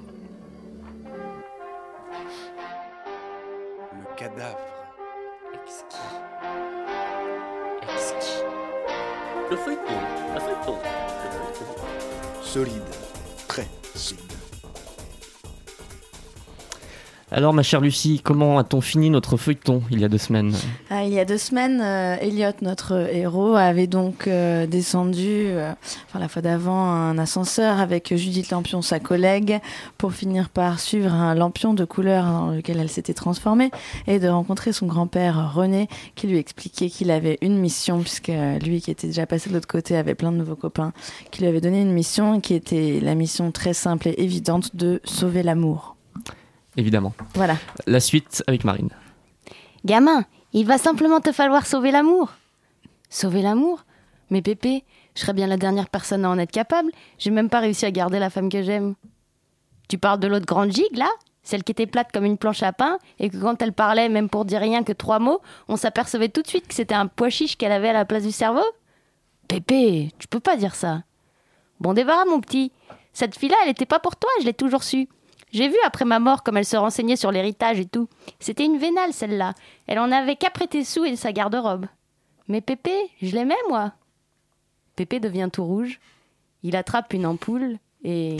Alors, 17.35 17.55
ma 17.55 17.63
chère 17.63 17.81
Lucie, 17.81 18.21
comment 18.23 18.59
a-t-on 18.59 18.83
fini 18.83 19.09
notre 19.09 19.39
feuilleton 19.39 19.83
il 19.91 20.01
y 20.01 20.05
a 20.05 20.11
deux 20.11 20.19
semaines? 20.19 20.53
Ah, 20.91 21.05
il 21.05 21.15
y 21.15 21.19
a 21.19 21.25
deux 21.25 21.39
semaines, 21.39 21.81
euh, 21.81 22.17
Elliot, 22.21 22.53
notre 22.61 23.09
héros, 23.11 23.55
avait 23.55 23.87
donc 23.87 24.27
euh, 24.27 24.67
descendu, 24.67 25.47
euh, 25.47 25.73
enfin 26.07 26.19
la 26.19 26.29
fois 26.29 26.43
d'avant, 26.43 26.85
un 26.85 27.17
ascenseur 27.17 27.81
avec 27.81 28.15
Judith 28.15 28.51
Lampion, 28.51 28.83
sa 28.83 29.01
collègue, 29.01 29.61
pour 29.97 30.13
finir 30.13 30.51
par 30.51 30.79
suivre 30.79 31.11
un 31.11 31.35
lampion 31.35 31.73
de 31.73 31.87
couleur 31.87 32.27
dans 32.27 32.51
lequel 32.51 32.79
elle 32.79 32.91
s'était 32.91 33.15
transformée 33.15 33.71
et 34.07 34.19
de 34.19 34.29
rencontrer 34.29 34.75
son 34.75 34.87
grand-père 34.87 35.55
René 35.55 35.89
qui 36.15 36.27
lui 36.27 36.37
expliquait 36.37 36.91
qu'il 36.91 37.11
avait 37.11 37.39
une 37.41 37.57
mission, 37.57 38.01
puisque 38.01 38.33
lui 38.63 38.83
qui 38.83 38.91
était 38.91 39.07
déjà 39.07 39.25
passé 39.25 39.49
de 39.49 39.55
l'autre 39.55 39.69
côté 39.69 39.97
avait 39.97 40.15
plein 40.15 40.33
de 40.33 40.37
nouveaux 40.37 40.55
copains, 40.55 40.93
qui 41.31 41.41
lui 41.41 41.49
avait 41.49 41.63
donné 41.63 41.81
une 41.81 41.93
mission 41.93 42.43
qui 42.43 42.53
était 42.53 43.01
la 43.01 43.15
mission 43.15 43.53
très 43.53 43.73
simple 43.73 44.09
et 44.09 44.23
évidente 44.23 44.77
de 44.77 45.01
sauver 45.05 45.43
l'amour. 45.43 45.97
Évidemment. 46.77 47.13
Voilà. 47.35 47.57
La 47.87 48.01
suite 48.01 48.43
avec 48.47 48.65
Marine. 48.65 48.91
Gamin, 49.85 50.25
il 50.53 50.67
va 50.67 50.79
simplement 50.79 51.21
te 51.21 51.33
falloir 51.33 51.67
sauver 51.67 51.91
l'amour. 51.91 52.33
Sauver 53.11 53.43
l'amour 53.43 53.85
Mais 54.31 54.43
Pépé, 54.43 54.85
je 55.15 55.21
serais 55.21 55.35
bien 55.35 55.47
la 55.47 55.57
dernière 55.57 55.89
personne 55.89 56.25
à 56.25 56.31
en 56.31 56.39
être 56.39 56.51
capable. 56.51 56.91
J'ai 57.19 57.31
même 57.31 57.51
pas 57.51 57.61
réussi 57.61 57.85
à 57.85 57.91
garder 57.91 58.19
la 58.19 58.31
femme 58.31 58.49
que 58.49 58.63
j'aime. 58.63 58.95
Tu 59.89 59.99
parles 59.99 60.21
de 60.21 60.29
l'autre 60.29 60.47
grande 60.47 60.73
gigue, 60.73 60.97
là? 60.97 61.11
Celle 61.43 61.65
qui 61.65 61.73
était 61.73 61.87
plate 61.87 62.13
comme 62.13 62.25
une 62.25 62.39
planche 62.39 62.63
à 62.63 62.73
pain, 62.73 62.99
et 63.19 63.29
que 63.29 63.37
quand 63.37 63.61
elle 63.61 63.73
parlait, 63.73 64.09
même 64.09 64.29
pour 64.29 64.45
dire 64.45 64.61
rien 64.61 64.85
que 64.85 64.93
trois 64.93 65.19
mots, 65.19 65.41
on 65.69 65.77
s'apercevait 65.77 66.29
tout 66.29 66.41
de 66.41 66.47
suite 66.47 66.69
que 66.69 66.75
c'était 66.75 66.95
un 66.95 67.09
pois 67.09 67.31
chiche 67.31 67.57
qu'elle 67.57 67.73
avait 67.73 67.89
à 67.89 67.93
la 67.93 68.05
place 68.05 68.23
du 68.23 68.31
cerveau? 68.31 68.65
Pépé, 69.49 70.13
tu 70.19 70.29
peux 70.29 70.41
pas 70.41 70.57
dire 70.57 70.77
ça. 70.77 71.03
Bon 71.81 71.95
débarras, 71.95 72.25
mon 72.27 72.41
petit. 72.41 72.71
Cette 73.13 73.37
fille-là, 73.37 73.57
elle 73.65 73.71
était 73.71 73.87
pas 73.87 73.99
pour 73.99 74.15
toi, 74.17 74.31
je 74.41 74.47
l'ai 74.47 74.55
toujours 74.55 74.85
su. 74.85 75.09
J'ai 75.53 75.69
vu 75.69 75.77
après 75.85 76.07
ma 76.07 76.19
mort 76.19 76.43
comme 76.43 76.57
elle 76.57 76.65
se 76.65 76.77
renseignait 76.77 77.17
sur 77.17 77.31
l'héritage 77.31 77.79
et 77.79 77.87
tout. 77.87 78.09
C'était 78.41 78.65
une 78.65 78.79
vénale, 78.79 79.13
celle-là. 79.13 79.53
Elle 79.87 79.99
en 79.99 80.11
avait 80.11 80.37
qu'à 80.37 80.51
prêter 80.51 80.83
sous 80.83 81.05
et 81.05 81.15
sa 81.15 81.33
garde-robe. 81.33 81.87
Mais 82.49 82.63
Pépé, 82.63 82.93
je 83.21 83.35
l'aimais, 83.35 83.55
moi. 83.69 83.93
Pépé 84.97 85.21
devient 85.21 85.51
tout 85.53 85.65
rouge. 85.65 86.01
Il 86.63 86.75
attrape 86.75 87.13
une 87.13 87.27
ampoule 87.27 87.79
et. 88.03 88.39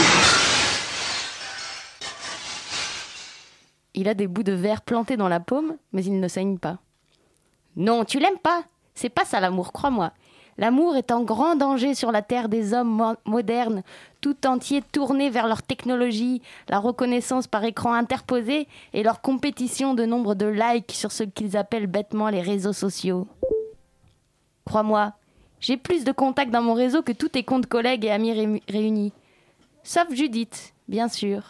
Il 3.95 4.09
a 4.09 4.15
des 4.15 4.27
bouts 4.27 4.43
de 4.43 4.53
verre 4.53 4.81
plantés 4.81 5.19
dans 5.19 5.29
la 5.29 5.41
paume, 5.41 5.77
mais 5.93 6.03
il 6.05 6.19
ne 6.19 6.29
saigne 6.29 6.57
pas. 6.57 6.79
Non, 7.77 8.07
tu 8.07 8.19
l'aimes 8.19 8.39
pas. 8.43 8.65
C'est 8.95 9.11
pas 9.11 9.27
ça 9.27 9.39
l'amour, 9.39 9.73
crois-moi. 9.73 10.13
L'amour 10.59 10.97
est 10.97 11.11
en 11.11 11.23
grand 11.23 11.57
danger 11.57 11.95
sur 11.95 12.13
la 12.13 12.21
terre 12.23 12.49
des 12.49 12.75
hommes 12.75 12.91
mo- 12.91 13.17
modernes, 13.25 13.83
tout 14.21 14.47
entiers 14.47 14.83
tournés 14.93 15.31
vers 15.31 15.47
leur 15.49 15.63
technologie, 15.63 16.43
la 16.69 16.79
reconnaissance 16.79 17.47
par 17.47 17.65
écran 17.65 17.95
interposé 17.95 18.69
et 18.93 19.03
leur 19.03 19.23
compétition 19.23 19.95
de 19.95 20.05
nombre 20.05 20.35
de 20.35 20.47
likes 20.47 20.93
sur 20.93 21.11
ce 21.11 21.23
qu'ils 21.25 21.57
appellent 21.57 21.87
bêtement 21.87 22.29
les 22.29 22.43
réseaux 22.43 22.75
sociaux. 22.75 23.27
Crois-moi, 24.67 25.13
j'ai 25.61 25.77
plus 25.77 26.05
de 26.05 26.13
contacts 26.13 26.51
dans 26.53 26.63
mon 26.63 26.75
réseau 26.75 27.03
que 27.03 27.13
tous 27.13 27.29
tes 27.31 27.45
comptes 27.45 27.67
collègues 27.67 28.05
et 28.05 28.11
amis 28.11 28.61
réunis. 28.69 29.13
Sauf 29.83 30.13
Judith, 30.13 30.75
bien 30.87 31.09
sûr. 31.09 31.43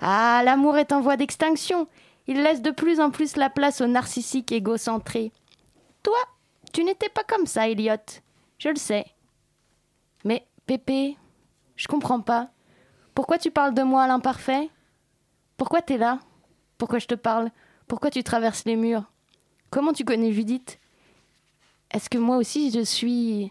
Ah, 0.00 0.42
l'amour 0.44 0.76
est 0.78 0.92
en 0.92 1.00
voie 1.00 1.16
d'extinction. 1.16 1.88
Il 2.28 2.42
laisse 2.42 2.62
de 2.62 2.70
plus 2.70 3.00
en 3.00 3.10
plus 3.10 3.36
la 3.36 3.50
place 3.50 3.80
au 3.80 3.86
narcissique 3.86 4.52
égocentré. 4.52 5.32
Toi, 6.02 6.16
tu 6.76 6.84
n'étais 6.84 7.08
pas 7.08 7.24
comme 7.24 7.46
ça, 7.46 7.70
Elliot. 7.70 7.96
Je 8.58 8.68
le 8.68 8.76
sais. 8.76 9.06
Mais, 10.24 10.46
Pépé, 10.66 11.16
je 11.74 11.88
comprends 11.88 12.20
pas. 12.20 12.50
Pourquoi 13.14 13.38
tu 13.38 13.50
parles 13.50 13.72
de 13.72 13.82
moi 13.82 14.02
à 14.02 14.06
l'imparfait? 14.06 14.68
Pourquoi 15.56 15.80
t'es 15.80 15.96
là? 15.96 16.18
Pourquoi 16.76 16.98
je 16.98 17.06
te 17.06 17.14
parle? 17.14 17.50
Pourquoi 17.88 18.10
tu 18.10 18.22
traverses 18.22 18.66
les 18.66 18.76
murs? 18.76 19.04
Comment 19.70 19.94
tu 19.94 20.04
connais 20.04 20.32
Judith? 20.32 20.78
Est-ce 21.92 22.10
que 22.10 22.18
moi 22.18 22.36
aussi 22.36 22.70
je 22.70 22.84
suis. 22.84 23.50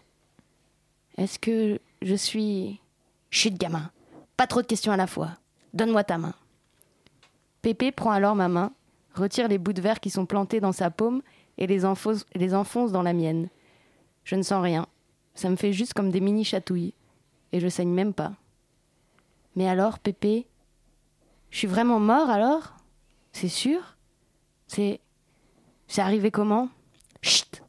Est-ce 1.16 1.40
que 1.40 1.80
je 2.02 2.14
suis. 2.14 2.80
Chut, 3.32 3.54
gamin? 3.54 3.90
Pas 4.36 4.46
trop 4.46 4.62
de 4.62 4.68
questions 4.68 4.92
à 4.92 4.96
la 4.96 5.08
fois. 5.08 5.30
Donne-moi 5.74 6.04
ta 6.04 6.16
main. 6.16 6.34
Pépé 7.60 7.90
prend 7.90 8.12
alors 8.12 8.36
ma 8.36 8.46
main, 8.46 8.72
retire 9.14 9.48
les 9.48 9.58
bouts 9.58 9.72
de 9.72 9.82
verre 9.82 9.98
qui 9.98 10.10
sont 10.10 10.26
plantés 10.26 10.60
dans 10.60 10.70
sa 10.70 10.92
paume 10.92 11.22
et 11.58 11.66
les 11.66 11.84
enfonce, 11.84 12.26
les 12.34 12.54
enfonce 12.54 12.92
dans 12.92 13.02
la 13.02 13.12
mienne. 13.12 13.48
Je 14.24 14.34
ne 14.34 14.42
sens 14.42 14.62
rien. 14.62 14.86
Ça 15.34 15.50
me 15.50 15.56
fait 15.56 15.72
juste 15.72 15.94
comme 15.94 16.10
des 16.10 16.20
mini 16.20 16.44
chatouilles. 16.44 16.94
Et 17.52 17.60
je 17.60 17.68
saigne 17.68 17.90
même 17.90 18.12
pas. 18.12 18.32
Mais 19.54 19.68
alors, 19.68 19.98
Pépé 19.98 20.46
Je 21.50 21.58
suis 21.58 21.66
vraiment 21.66 22.00
mort 22.00 22.28
alors? 22.30 22.74
C'est 23.32 23.48
sûr? 23.48 23.96
C'est. 24.66 25.00
C'est 25.86 26.00
arrivé 26.00 26.30
comment? 26.30 26.68
Chut 27.22 27.62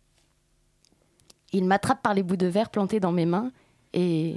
Il 1.53 1.65
m'attrape 1.65 2.01
par 2.01 2.13
les 2.13 2.23
bouts 2.23 2.38
de 2.38 2.47
verre 2.47 2.69
plantés 2.69 2.99
dans 2.99 3.11
mes 3.11 3.25
mains 3.25 3.51
et. 3.93 4.35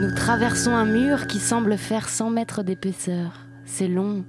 Nous 0.00 0.14
traversons 0.14 0.70
un 0.70 0.86
mur 0.86 1.26
qui 1.26 1.38
semble 1.38 1.76
faire 1.76 2.08
100 2.08 2.30
mètres 2.30 2.62
d'épaisseur. 2.62 3.44
C'est 3.66 3.86
long. 3.86 4.24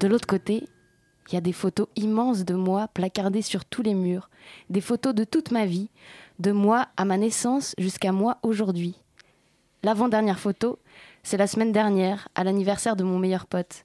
De 0.00 0.08
l'autre 0.08 0.26
côté, 0.26 0.66
il 1.28 1.34
y 1.34 1.36
a 1.36 1.42
des 1.42 1.52
photos 1.52 1.88
immenses 1.94 2.46
de 2.46 2.54
moi 2.54 2.88
placardées 2.88 3.42
sur 3.42 3.66
tous 3.66 3.82
les 3.82 3.92
murs, 3.92 4.30
des 4.70 4.80
photos 4.80 5.14
de 5.14 5.24
toute 5.24 5.50
ma 5.50 5.66
vie, 5.66 5.90
de 6.38 6.52
moi 6.52 6.88
à 6.96 7.04
ma 7.04 7.18
naissance 7.18 7.74
jusqu'à 7.76 8.12
moi 8.12 8.38
aujourd'hui. 8.42 8.98
L'avant-dernière 9.82 10.38
photo, 10.38 10.78
c'est 11.22 11.36
la 11.36 11.46
semaine 11.46 11.72
dernière, 11.72 12.28
à 12.34 12.44
l'anniversaire 12.44 12.96
de 12.96 13.04
mon 13.04 13.18
meilleur 13.18 13.44
pote. 13.44 13.84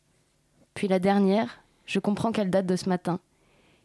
Puis 0.73 0.87
la 0.87 0.99
dernière, 0.99 1.59
je 1.85 1.99
comprends 1.99 2.31
qu'elle 2.31 2.49
date 2.49 2.65
de 2.65 2.77
ce 2.77 2.87
matin. 2.87 3.19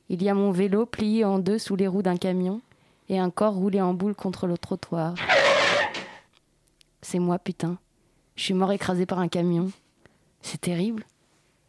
Il 0.08 0.22
y 0.22 0.28
a 0.28 0.34
mon 0.34 0.52
vélo 0.52 0.86
plié 0.86 1.24
en 1.24 1.40
deux 1.40 1.58
sous 1.58 1.74
les 1.74 1.88
roues 1.88 2.02
d'un 2.02 2.16
camion 2.16 2.60
et 3.08 3.18
un 3.18 3.30
corps 3.30 3.54
roulé 3.54 3.80
en 3.80 3.92
boule 3.92 4.14
contre 4.14 4.46
le 4.46 4.56
trottoir. 4.56 5.16
C'est 7.04 7.18
moi, 7.18 7.38
putain. 7.38 7.76
Je 8.34 8.44
suis 8.44 8.54
mort 8.54 8.72
écrasé 8.72 9.04
par 9.04 9.18
un 9.18 9.28
camion. 9.28 9.70
C'est 10.40 10.62
terrible. 10.62 11.04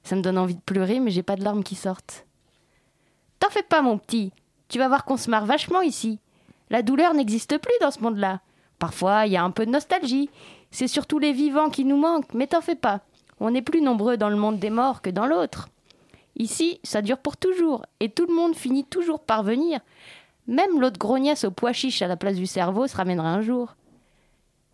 Ça 0.01 0.15
me 0.15 0.21
donne 0.21 0.37
envie 0.37 0.55
de 0.55 0.61
pleurer, 0.61 1.01
mais 1.01 1.11
j'ai 1.11 1.23
pas 1.23 1.35
de 1.35 1.43
larmes 1.43 1.63
qui 1.63 1.75
sortent. 1.75 2.25
T'en 3.39 3.49
fais 3.49 3.61
pas, 3.61 3.81
mon 3.81 3.97
petit. 3.97 4.31
Tu 4.69 4.79
vas 4.79 4.87
voir 4.87 5.03
qu'on 5.03 5.17
se 5.17 5.29
marre 5.29 5.45
vachement 5.45 5.81
ici. 5.81 6.19
La 6.69 6.83
douleur 6.83 7.13
n'existe 7.13 7.57
plus 7.57 7.73
dans 7.81 7.91
ce 7.91 7.99
monde-là. 7.99 8.39
Parfois, 8.79 9.25
il 9.25 9.33
y 9.33 9.37
a 9.37 9.43
un 9.43 9.51
peu 9.51 9.65
de 9.65 9.71
nostalgie. 9.71 10.29
C'est 10.71 10.87
surtout 10.87 11.19
les 11.19 11.33
vivants 11.33 11.69
qui 11.69 11.83
nous 11.83 11.97
manquent, 11.97 12.33
mais 12.33 12.47
t'en 12.47 12.61
fais 12.61 12.75
pas. 12.75 13.01
On 13.41 13.53
est 13.53 13.61
plus 13.61 13.81
nombreux 13.81 14.15
dans 14.15 14.29
le 14.29 14.37
monde 14.37 14.57
des 14.57 14.69
morts 14.69 15.01
que 15.01 15.09
dans 15.09 15.25
l'autre. 15.25 15.67
Ici, 16.37 16.79
ça 16.83 17.01
dure 17.01 17.19
pour 17.19 17.35
toujours, 17.35 17.85
et 17.99 18.07
tout 18.09 18.25
le 18.25 18.33
monde 18.33 18.55
finit 18.55 18.85
toujours 18.85 19.19
par 19.19 19.43
venir. 19.43 19.81
Même 20.47 20.79
l'autre 20.79 20.97
grognasse 20.97 21.43
au 21.43 21.51
pois 21.51 21.73
chiche 21.73 22.01
à 22.01 22.07
la 22.07 22.15
place 22.15 22.37
du 22.37 22.47
cerveau 22.47 22.87
se 22.87 22.95
ramènera 22.95 23.27
un 23.27 23.41
jour. 23.41 23.75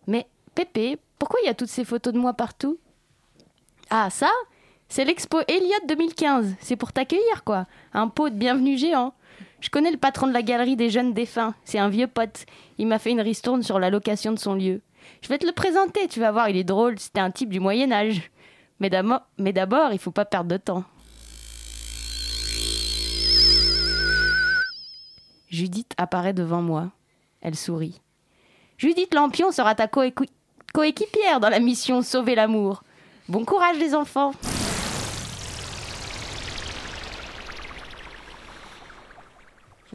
Mais, 0.06 0.28
Pépé, 0.54 0.98
pourquoi 1.18 1.40
il 1.42 1.46
y 1.46 1.50
a 1.50 1.54
toutes 1.54 1.68
ces 1.68 1.84
photos 1.84 2.12
de 2.12 2.18
moi 2.18 2.34
partout? 2.34 2.78
Ah, 3.90 4.10
ça 4.10 4.30
C'est 4.88 5.04
l'expo 5.04 5.38
Elliot 5.48 5.86
2015. 5.88 6.54
C'est 6.60 6.76
pour 6.76 6.92
t'accueillir, 6.92 7.44
quoi. 7.44 7.66
Un 7.94 8.08
pot 8.08 8.28
de 8.28 8.34
bienvenue 8.34 8.76
géant. 8.76 9.14
Je 9.60 9.70
connais 9.70 9.90
le 9.90 9.96
patron 9.96 10.26
de 10.26 10.32
la 10.32 10.42
galerie 10.42 10.76
des 10.76 10.90
jeunes 10.90 11.14
défunts. 11.14 11.54
C'est 11.64 11.78
un 11.78 11.88
vieux 11.88 12.06
pote. 12.08 12.44
Il 12.78 12.86
m'a 12.86 12.98
fait 12.98 13.12
une 13.12 13.20
ristourne 13.20 13.62
sur 13.62 13.78
la 13.78 13.90
location 13.90 14.32
de 14.32 14.38
son 14.38 14.54
lieu. 14.54 14.80
Je 15.22 15.28
vais 15.28 15.38
te 15.38 15.46
le 15.46 15.52
présenter, 15.52 16.08
tu 16.08 16.20
vas 16.20 16.32
voir, 16.32 16.48
il 16.48 16.56
est 16.56 16.64
drôle. 16.64 16.98
C'était 16.98 17.20
un 17.20 17.30
type 17.30 17.48
du 17.50 17.60
Moyen-Âge. 17.60 18.30
Mais 18.80 18.90
d'abord, 18.90 19.92
il 19.92 19.98
faut 19.98 20.10
pas 20.10 20.24
perdre 20.24 20.50
de 20.50 20.56
temps. 20.56 20.84
Judith 25.48 25.92
apparaît 25.96 26.32
devant 26.32 26.62
moi. 26.62 26.90
Elle 27.40 27.56
sourit. 27.56 28.00
Judith 28.78 29.14
Lampion 29.14 29.52
sera 29.52 29.74
ta 29.74 29.86
coéqui- 29.86 30.30
coéquipière 30.72 31.40
dans 31.40 31.48
la 31.50 31.60
mission 31.60 32.02
Sauver 32.02 32.34
l'amour. 32.34 32.82
Bon 33.28 33.44
courage 33.44 33.76
les 33.78 33.94
enfants. 33.94 34.32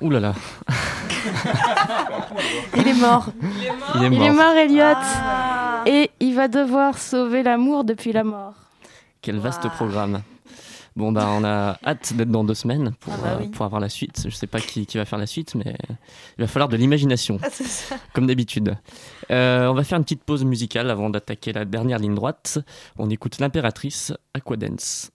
Ouh 0.01 0.09
là 0.11 0.19
là. 0.19 0.34
Il 2.75 2.88
est 2.88 2.93
mort. 2.93 3.25
Il 3.95 4.03
est 4.03 4.07
Il 4.07 4.21
est 4.21 4.30
mort. 4.30 4.45
mort, 4.45 4.55
Elliot. 4.55 4.93
Et 5.88 6.11
il 6.19 6.36
va 6.36 6.47
devoir 6.47 6.95
sauver 6.97 7.41
l'amour 7.43 7.84
depuis 7.84 8.11
la 8.11 8.23
mort. 8.23 8.53
Quel 9.21 9.39
vaste 9.39 9.67
programme. 9.69 10.21
Bon, 10.98 11.12
bah, 11.12 11.30
on 11.32 11.43
a 11.43 11.78
hâte 11.86 12.14
d'être 12.16 12.32
dans 12.32 12.43
deux 12.43 12.56
semaines 12.56 12.91
pour, 13.00 13.14
Ah 13.14 13.18
bah 13.22 13.39
euh, 13.39 13.48
pour 13.50 13.64
avoir 13.66 13.80
la 13.80 13.88
suite. 13.88 14.24
Je 14.26 14.36
sais 14.36 14.48
pas 14.48 14.60
qui, 14.60 14.88
qui 14.88 14.98
va 14.98 15.06
faire 15.06 15.20
la 15.20 15.28
suite, 15.28 15.54
mais 15.54 15.76
il 16.39 16.41
va 16.41 16.48
falloir 16.48 16.70
de 16.70 16.76
l'imagination, 16.76 17.39
Ah, 17.43 17.95
comme 18.14 18.26
d'habitude. 18.26 18.76
Euh, 19.30 19.68
on 19.68 19.76
va 19.76 19.84
faire 19.84 20.00
une 20.00 20.04
petite 20.04 20.24
pause 20.24 20.43
musicale 20.43 20.89
avant 20.89 21.12
d'attaquer 21.12 21.54
la 21.54 21.66
dernière 21.66 22.00
ligne 22.00 22.16
droite. 22.16 22.58
On 22.98 23.12
écoute 23.12 23.38
l'impératrice 23.38 24.12
Aquadance. 24.34 25.12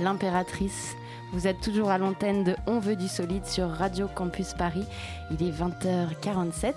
L'impératrice. 0.00 0.96
Vous 1.32 1.46
êtes 1.46 1.60
toujours 1.60 1.90
à 1.90 1.98
l'antenne 1.98 2.44
de 2.44 2.54
On 2.66 2.78
veut 2.78 2.96
du 2.96 3.08
solide 3.08 3.44
sur 3.44 3.68
Radio 3.68 4.08
Campus 4.08 4.54
Paris. 4.54 4.84
Il 5.30 5.46
est 5.46 5.50
20h47 5.50 6.74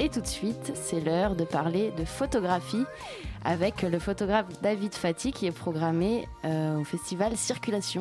et 0.00 0.08
tout 0.08 0.20
de 0.20 0.26
suite, 0.26 0.72
c'est 0.74 1.00
l'heure 1.00 1.36
de 1.36 1.44
parler 1.44 1.92
de 1.96 2.04
photographie 2.04 2.84
avec 3.44 3.82
le 3.82 3.98
photographe 3.98 4.46
David 4.62 4.94
Fati 4.94 5.32
qui 5.32 5.46
est 5.46 5.52
programmé 5.52 6.26
euh, 6.44 6.78
au 6.78 6.84
festival 6.84 7.36
Circulation. 7.36 8.00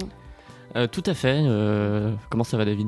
Euh, 0.76 0.88
tout 0.88 1.04
à 1.06 1.14
fait. 1.14 1.42
euh, 1.46 2.14
comment 2.30 2.44
ça 2.44 2.58
va, 2.58 2.66
David? 2.66 2.88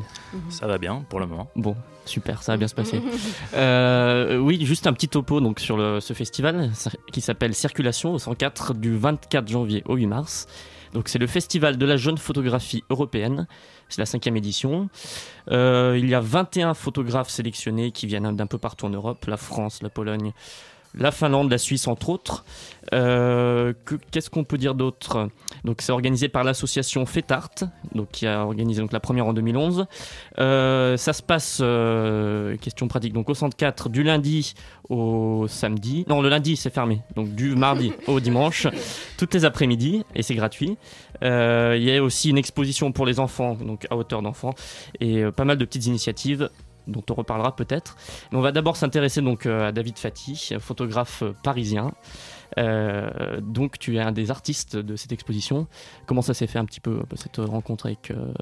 Ça 0.50 0.68
va 0.68 0.78
bien 0.78 1.04
pour 1.10 1.20
le 1.20 1.26
moment. 1.26 1.50
Bon, 1.56 1.76
super, 2.06 2.42
ça 2.44 2.54
va 2.54 2.58
bien 2.58 2.68
se 2.68 2.76
passer. 2.76 3.02
Euh, 3.56 4.38
oui, 4.38 4.66
juste 4.66 4.88
un 4.88 4.94
petit 4.94 5.08
topo 5.08 5.40
donc, 5.40 5.60
sur 5.60 5.78
le- 5.78 6.00
ce 6.00 6.14
festival 6.14 6.72
qui 7.12 7.22
s'appelle 7.22 7.54
Circulation 7.54 8.14
au 8.14 8.20
104 8.20 8.74
du 8.74 8.98
24 8.98 9.48
janvier 9.48 9.84
au 9.86 9.96
8 9.96 10.08
mars. 10.08 10.48
Donc 10.94 11.08
c'est 11.08 11.20
le 11.20 11.28
festival 11.28 11.78
de 11.78 11.86
la 11.86 11.98
jeune 11.98 12.18
photographie 12.18 12.84
européenne. 12.90 13.48
C'est 13.90 14.00
la 14.02 14.06
cinquième 14.06 14.38
édition. 14.38 14.90
Il 15.52 16.08
y 16.10 16.14
a 16.16 16.20
21 16.20 16.74
photographes 16.74 17.30
sélectionnés 17.30 17.92
qui 17.92 18.08
viennent 18.08 18.36
d'un 18.36 18.48
peu 18.48 18.58
partout 18.58 18.86
en 18.86 18.90
Europe, 18.90 19.26
la 19.28 19.38
France, 19.38 19.82
la 19.84 19.90
Pologne, 19.90 20.34
la 20.96 21.12
Finlande, 21.12 21.50
la 21.52 21.58
Suisse 21.58 21.88
entre 21.88 22.10
autres. 22.10 22.46
Euh, 22.94 23.74
que- 23.86 23.96
Qu'est-ce 24.12 24.30
qu'on 24.30 24.44
peut 24.44 24.58
dire 24.58 24.76
d'autre? 24.76 25.30
Donc 25.64 25.82
c'est 25.82 25.92
organisé 25.92 26.28
par 26.28 26.44
l'association 26.44 27.06
Fetart, 27.06 27.50
donc 27.96 28.10
qui 28.12 28.28
a 28.28 28.46
organisé 28.46 28.82
donc 28.82 28.92
la 28.92 29.00
première 29.00 29.26
en 29.26 29.34
2011. 29.34 29.86
Euh, 30.40 30.98
ça 30.98 31.14
se 31.14 31.22
passe 31.24 31.60
euh, 31.62 32.58
question 32.58 32.88
pratique 32.88 33.14
donc 33.14 33.30
au 33.30 33.34
104 33.34 33.90
du 33.90 34.04
lundi 34.04 34.54
au 34.90 35.46
samedi. 35.48 36.06
Non, 36.10 36.22
le 36.22 36.30
lundi 36.30 36.58
c'est 36.58 36.74
fermé, 36.74 37.02
donc 37.16 37.34
du 37.34 37.56
mardi 37.56 37.94
au 38.08 38.20
dimanche, 38.20 38.68
toutes 39.18 39.34
les 39.34 39.46
après-midi 39.46 40.04
et 40.14 40.22
c'est 40.22 40.36
gratuit. 40.36 40.78
Il 41.22 41.82
y 41.84 41.96
a 41.96 42.04
aussi 42.04 42.30
une 42.32 42.38
exposition 42.38 42.92
pour 42.92 43.06
les 43.06 43.20
enfants, 43.22 43.56
donc 43.56 43.88
à 43.90 43.96
hauteur 43.96 44.22
d'enfants, 44.22 44.54
et 45.00 45.24
pas 45.32 45.46
mal 45.46 45.58
de 45.58 45.64
petites 45.64 45.86
initiatives 45.86 46.50
dont 46.88 47.04
on 47.10 47.14
reparlera 47.14 47.56
peut-être. 47.56 47.96
On 48.32 48.42
va 48.42 48.52
d'abord 48.52 48.78
s'intéresser 48.78 49.22
donc 49.22 49.46
euh, 49.46 49.68
à 49.68 49.72
David 49.72 49.98
Fati, 49.98 50.54
photographe 50.60 51.24
parisien. 51.44 51.94
Euh, 52.60 53.42
donc 53.42 53.80
tu 53.80 53.96
es 53.96 54.00
un 54.00 54.12
des 54.12 54.32
artistes 54.32 54.76
de 54.76 54.96
cette 54.96 55.12
exposition. 55.12 55.68
Comment 56.06 56.22
ça 56.22 56.34
s'est 56.34 56.48
fait 56.48 56.60
un 56.60 56.66
petit 56.66 56.80
peu 56.80 57.02
cette 57.16 57.38
rencontre 57.38 57.88
avec 57.88 58.12
euh, 58.12 58.34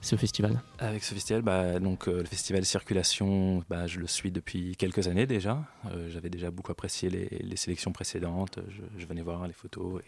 ce 0.00 0.16
festival? 0.16 0.60
Avec 0.78 1.02
ce 1.02 1.14
festival, 1.14 1.42
bah, 1.42 1.80
donc, 1.80 2.06
le 2.06 2.24
festival 2.24 2.64
Circulation, 2.64 3.64
bah, 3.68 3.86
je 3.86 3.98
le 3.98 4.06
suis 4.06 4.30
depuis 4.30 4.76
quelques 4.76 5.08
années 5.08 5.26
déjà. 5.26 5.64
J'avais 6.08 6.30
déjà 6.30 6.50
beaucoup 6.50 6.72
apprécié 6.72 7.10
les, 7.10 7.56
sélections 7.56 7.92
précédentes. 7.92 8.58
Je, 8.98 9.06
venais 9.06 9.22
voir 9.22 9.46
les 9.46 9.52
photos. 9.52 10.00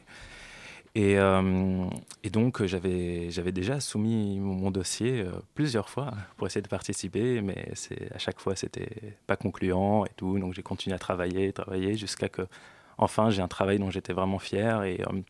Et, 0.99 1.17
euh, 1.17 1.89
et 2.25 2.31
donc, 2.31 2.65
j'avais 2.65 3.31
j'avais 3.31 3.53
déjà 3.53 3.79
soumis 3.79 4.41
mon, 4.41 4.73
dossier 4.73 5.21
euh, 5.21 5.31
plusieurs 5.55 5.89
fois 5.89 6.13
pour 6.37 6.49
essayer 6.49 6.61
de 6.61 6.67
participer, 6.67 7.41
mais 7.41 7.71
à 8.13 8.19
chaque 8.19 8.41
fois, 8.41 8.57
c'était 8.57 9.15
pas 9.29 9.37
concluant 9.37 10.05
et 10.05 10.11
tout. 10.17 10.41
Donc, 10.41 10.55
j'ai 10.55 10.65
continué 10.65 10.97
à 10.97 10.99
travailler, 10.99 11.53
travailler, 11.53 11.95
jusqu'à 11.95 12.29
que, 12.29 12.43
enfin, 12.97 13.31
j'ai 13.31 13.43
un 13.43 13.47
travail 13.47 13.79
dont 13.79 13.91
j'étais 13.91 14.13
vraiment 14.13 14.41
fier. 14.41 14.83
Et, 14.83 15.01
euh, 15.03 15.21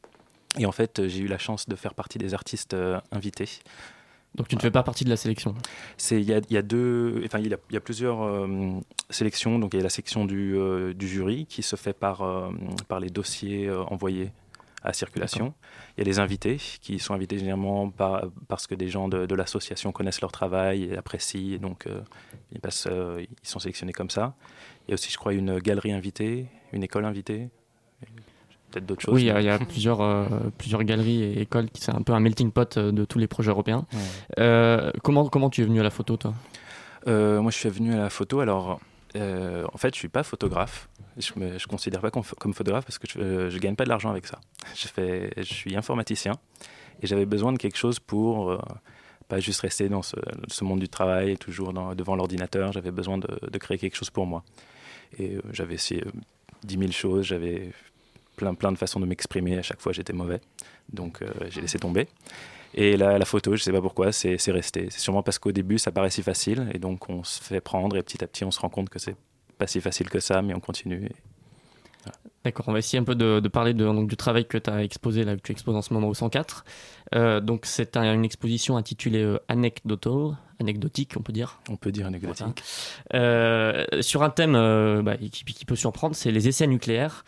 et 0.58 0.64
en 0.64 0.72
fait, 0.72 1.06
j'ai 1.06 1.20
eu 1.20 1.28
la 1.28 1.36
chance 1.36 1.68
de 1.68 1.76
faire 1.76 1.92
partie 1.92 2.16
des 2.16 2.32
artistes 2.32 2.74
invités. 3.12 3.60
Donc 4.34 4.48
tu 4.48 4.56
ne 4.56 4.60
fais 4.60 4.70
pas 4.70 4.82
partie 4.82 5.04
de 5.04 5.10
la 5.10 5.16
sélection? 5.16 5.54
Il 6.10 6.20
y 6.20 6.32
a, 6.32 6.38
il 6.48 6.54
y 6.54 6.56
a 6.56 6.62
deux, 6.62 7.22
enfin 7.24 7.38
il 7.38 7.48
y 7.48 7.54
a, 7.54 7.56
il 7.70 7.74
y 7.74 7.76
a 7.76 7.80
plusieurs 7.80 8.22
euh, 8.22 8.46
sélections. 9.10 9.58
Donc 9.58 9.74
il 9.74 9.78
y 9.78 9.80
a 9.80 9.82
la 9.82 9.90
section 9.90 10.24
du, 10.26 10.56
euh, 10.56 10.94
du 10.94 11.08
jury 11.08 11.46
qui 11.46 11.62
se 11.62 11.76
fait 11.76 11.92
par 11.92 12.22
euh, 12.22 12.50
par 12.88 13.00
les 13.00 13.10
dossiers 13.10 13.70
envoyés 13.70 14.30
à 14.82 14.92
circulation. 14.92 15.54
Il 15.96 16.00
y 16.00 16.02
a 16.02 16.04
les 16.04 16.18
invités 16.20 16.56
qui 16.80 16.98
sont 16.98 17.12
invités 17.14 17.38
généralement 17.38 17.90
par, 17.90 18.26
parce 18.46 18.66
que 18.66 18.74
des 18.74 18.88
gens 18.88 19.08
de, 19.08 19.26
de 19.26 19.34
l'association 19.34 19.90
connaissent 19.92 20.20
leur 20.20 20.30
travail 20.32 20.84
et 20.84 20.96
apprécient. 20.96 21.54
Et 21.54 21.58
donc 21.58 21.86
euh, 21.86 22.00
ils 22.52 22.60
passent, 22.60 22.86
euh, 22.90 23.24
ils 23.42 23.48
sont 23.48 23.58
sélectionnés 23.58 23.92
comme 23.92 24.10
ça. 24.10 24.34
Il 24.86 24.90
y 24.90 24.92
a 24.92 24.94
aussi, 24.94 25.10
je 25.10 25.18
crois, 25.18 25.34
une 25.34 25.58
galerie 25.58 25.92
invitée, 25.92 26.46
une 26.72 26.82
école 26.82 27.04
invitée. 27.04 27.48
Peut-être 28.70 28.86
d'autres 28.86 29.02
choses. 29.02 29.14
Oui, 29.14 29.22
il 29.22 29.26
y 29.26 29.30
a, 29.30 29.34
mais- 29.34 29.42
il 29.42 29.46
y 29.46 29.50
a 29.50 29.58
plusieurs, 29.58 30.00
euh, 30.00 30.26
plusieurs 30.56 30.84
galeries 30.84 31.22
et 31.22 31.40
écoles 31.40 31.70
qui 31.70 31.82
c'est 31.82 31.94
un 31.94 32.02
peu 32.02 32.12
un 32.12 32.20
melting 32.20 32.52
pot 32.52 32.76
euh, 32.76 32.92
de 32.92 33.04
tous 33.04 33.18
les 33.18 33.26
projets 33.26 33.50
européens. 33.50 33.86
Ouais. 34.36 34.92
Comment, 35.02 35.28
comment 35.28 35.50
tu 35.50 35.62
es 35.62 35.64
venu 35.64 35.80
à 35.80 35.82
la 35.82 35.90
photo, 35.90 36.16
toi? 36.16 36.34
Moi, 37.06 37.50
je 37.50 37.56
suis 37.56 37.68
venu 37.70 37.94
à 37.94 37.98
la 37.98 38.10
photo. 38.10 38.40
Alors, 38.40 38.80
en 39.16 39.78
fait, 39.78 39.94
je 39.94 39.98
suis 39.98 40.08
pas 40.08 40.22
photographe. 40.22 40.88
Je 41.18 41.58
je 41.58 41.66
considère 41.66 42.00
pas 42.00 42.10
comme, 42.10 42.54
photographe 42.54 42.84
parce 42.84 42.98
que 42.98 43.06
je, 43.08 43.18
euh, 43.18 43.50
je 43.50 43.58
gagne 43.58 43.76
pas 43.76 43.84
de 43.84 43.88
l'argent 43.88 44.10
avec 44.10 44.26
ça. 44.26 44.40
Je, 44.74 45.42
suis 45.42 45.76
informaticien 45.76 46.32
et 47.02 47.06
j'avais 47.06 47.26
besoin 47.26 47.52
de 47.52 47.58
quelque 47.58 47.76
chose 47.76 47.98
pour 47.98 48.50
euh, 48.50 48.58
pas 49.28 49.40
juste 49.40 49.60
rester 49.60 49.88
dans 49.88 50.02
ce, 50.02 50.64
monde 50.64 50.80
du 50.80 50.88
travail, 50.88 51.36
toujours 51.36 51.72
devant 51.94 52.16
l'ordinateur. 52.16 52.72
J'avais 52.72 52.90
besoin 52.90 53.18
de, 53.18 53.58
créer 53.58 53.78
quelque 53.78 53.96
chose 53.96 54.10
pour 54.10 54.26
moi. 54.26 54.42
Et 55.18 55.36
euh, 55.36 55.42
j'avais 55.52 55.74
essayé 55.74 56.02
euh, 56.04 56.10
10 56.64 56.78
000 56.78 56.90
choses, 56.90 57.26
j'avais 57.26 57.70
plein, 58.36 58.72
de 58.72 58.78
façons 58.78 59.00
de 59.00 59.06
m'exprimer. 59.06 59.58
À 59.58 59.62
chaque 59.62 59.80
fois, 59.80 59.92
j'étais 59.92 60.12
mauvais. 60.12 60.40
Donc, 60.92 61.22
euh, 61.22 61.28
j'ai 61.50 61.60
laissé 61.60 61.78
tomber. 61.78 62.08
Et 62.74 62.96
la, 62.96 63.18
la 63.18 63.24
photo, 63.24 63.56
je 63.56 63.62
sais 63.62 63.72
pas 63.72 63.80
pourquoi, 63.80 64.12
c'est 64.12 64.36
resté. 64.48 64.88
C'est 64.90 65.00
sûrement 65.00 65.22
parce 65.22 65.38
qu'au 65.38 65.52
début, 65.52 65.78
ça 65.78 65.92
paraît 65.92 66.10
si 66.10 66.22
facile. 66.22 66.70
Et 66.74 66.78
donc, 66.78 67.08
on 67.08 67.22
se 67.24 67.42
fait 67.42 67.60
prendre. 67.60 67.96
Et 67.96 68.02
petit 68.02 68.22
à 68.24 68.26
petit, 68.26 68.44
on 68.44 68.50
se 68.50 68.60
rend 68.60 68.68
compte 68.68 68.88
que 68.88 68.98
c'est 68.98 69.16
pas 69.58 69.66
si 69.66 69.80
facile 69.80 70.08
que 70.08 70.20
ça, 70.20 70.40
mais 70.42 70.54
on 70.54 70.60
continue. 70.60 71.04
Et 71.06 71.12
D'accord, 72.44 72.68
on 72.68 72.72
va 72.72 72.78
essayer 72.78 72.98
un 72.98 73.04
peu 73.04 73.16
de, 73.16 73.40
de 73.40 73.48
parler 73.48 73.74
de, 73.74 73.84
donc, 73.84 74.08
du 74.08 74.16
travail 74.16 74.46
que 74.46 74.56
tu 74.56 74.70
as 74.70 74.82
exposé, 74.82 75.24
là, 75.24 75.36
que 75.36 75.42
tu 75.42 75.52
exposes 75.52 75.74
en 75.74 75.82
ce 75.82 75.92
moment 75.92 76.08
au 76.08 76.14
104. 76.14 76.64
Euh, 77.14 77.40
donc, 77.40 77.66
c'est 77.66 77.96
un- 77.96 78.14
une 78.14 78.24
exposition 78.24 78.76
intitulée 78.76 79.22
euh, 79.22 79.38
Anecdotal, 79.48 80.36
anecdotique, 80.60 81.14
on 81.18 81.22
peut 81.22 81.32
dire. 81.32 81.60
On 81.68 81.76
peut 81.76 81.90
dire 81.92 82.06
anecdotique. 82.06 82.62
Euh, 83.12 83.84
sur 84.00 84.22
un 84.22 84.30
thème 84.30 84.54
euh, 84.54 85.02
bah, 85.02 85.16
qui, 85.16 85.30
qui 85.44 85.64
peut 85.64 85.76
surprendre, 85.76 86.14
c'est 86.14 86.30
les 86.30 86.48
essais 86.48 86.66
nucléaires, 86.68 87.24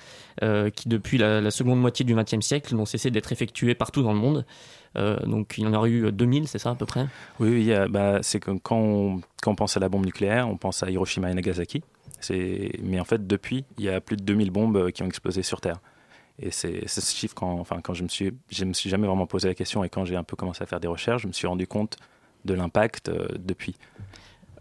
qui 0.75 0.89
depuis 0.89 1.19
la, 1.19 1.41
la 1.43 1.51
seconde 1.51 1.81
moitié 1.81 2.05
du 2.07 2.15
XXe 2.15 2.41
siècle 2.41 2.75
n'ont 2.75 2.87
cessé 2.87 3.11
d'être 3.11 3.31
effectués 3.33 3.75
partout 3.75 4.03
dans 4.03 4.13
le 4.15 4.19
monde. 4.19 4.47
Donc, 4.95 5.55
il 5.59 5.65
y 5.65 5.67
en 5.67 5.75
aurait 5.75 5.91
eu 5.91 6.11
2000, 6.13 6.49
c'est 6.49 6.59
ça 6.59 6.71
à 6.71 6.75
peu 6.77 6.87
près? 6.87 7.07
Oui, 7.41 7.71
bah, 7.91 8.21
c'est 8.23 8.41
que 8.41 8.53
quand 8.53 8.79
on, 8.79 9.21
quand 9.43 9.51
on 9.51 9.55
pense 9.57 9.77
à 9.77 9.81
la 9.81 9.89
bombe 9.91 10.07
nucléaire, 10.07 10.49
on 10.49 10.57
pense 10.57 10.83
à 10.83 10.91
Hiroshima 10.91 11.31
et 11.31 11.35
Nagasaki. 11.35 11.83
Mais 12.31 13.01
en 13.01 13.05
fait, 13.05 13.27
depuis, 13.27 13.65
il 13.79 13.85
y 13.85 13.89
a 13.89 14.01
plus 14.01 14.17
de 14.17 14.23
2000 14.23 14.51
bombes 14.51 14.77
euh, 14.77 14.91
qui 14.91 15.03
ont 15.03 15.07
explosé 15.07 15.43
sur 15.43 15.61
Terre. 15.61 15.81
Et 16.39 16.51
c'est 16.51 16.87
ce 16.89 17.01
chiffre, 17.15 17.35
quand, 17.35 17.53
enfin, 17.61 17.81
quand 17.83 17.93
je 17.93 18.03
me 18.03 18.09
suis, 18.09 18.33
me 18.65 18.73
suis 18.73 18.89
jamais 18.89 19.07
vraiment 19.07 19.27
posé 19.27 19.49
la 19.49 19.55
question 19.55 19.85
et 19.85 19.91
quand 19.91 20.07
j'ai 20.07 20.17
un 20.17 20.23
peu 20.23 20.37
commencé 20.37 20.63
à 20.63 20.67
faire 20.67 20.81
des 20.81 20.89
recherches, 20.89 21.23
je 21.23 21.29
me 21.29 21.33
suis 21.33 21.47
rendu 21.47 21.67
compte 21.67 21.97
de 22.47 22.55
l'impact 22.55 23.11
euh, 23.11 23.29
depuis. 23.39 23.77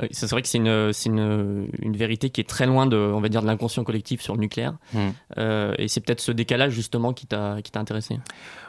Oui, 0.01 0.07
C'est 0.11 0.29
vrai 0.29 0.41
que 0.41 0.47
c'est 0.47 0.57
une, 0.57 0.91
une, 1.05 1.69
une 1.81 1.97
vérité 1.97 2.29
qui 2.29 2.41
est 2.41 2.49
très 2.49 2.65
loin 2.65 2.85
de, 2.85 2.97
on 2.97 3.19
va 3.21 3.29
dire, 3.29 3.41
de 3.41 3.47
l'inconscient 3.47 3.83
collectif 3.83 4.21
sur 4.21 4.35
le 4.35 4.39
nucléaire. 4.41 4.77
Mm. 4.93 4.99
Euh, 5.37 5.75
et 5.77 5.87
c'est 5.87 6.01
peut-être 6.01 6.21
ce 6.21 6.31
décalage 6.31 6.73
justement 6.73 7.13
qui 7.13 7.27
t'a 7.27 7.57
intéressé. 7.75 8.19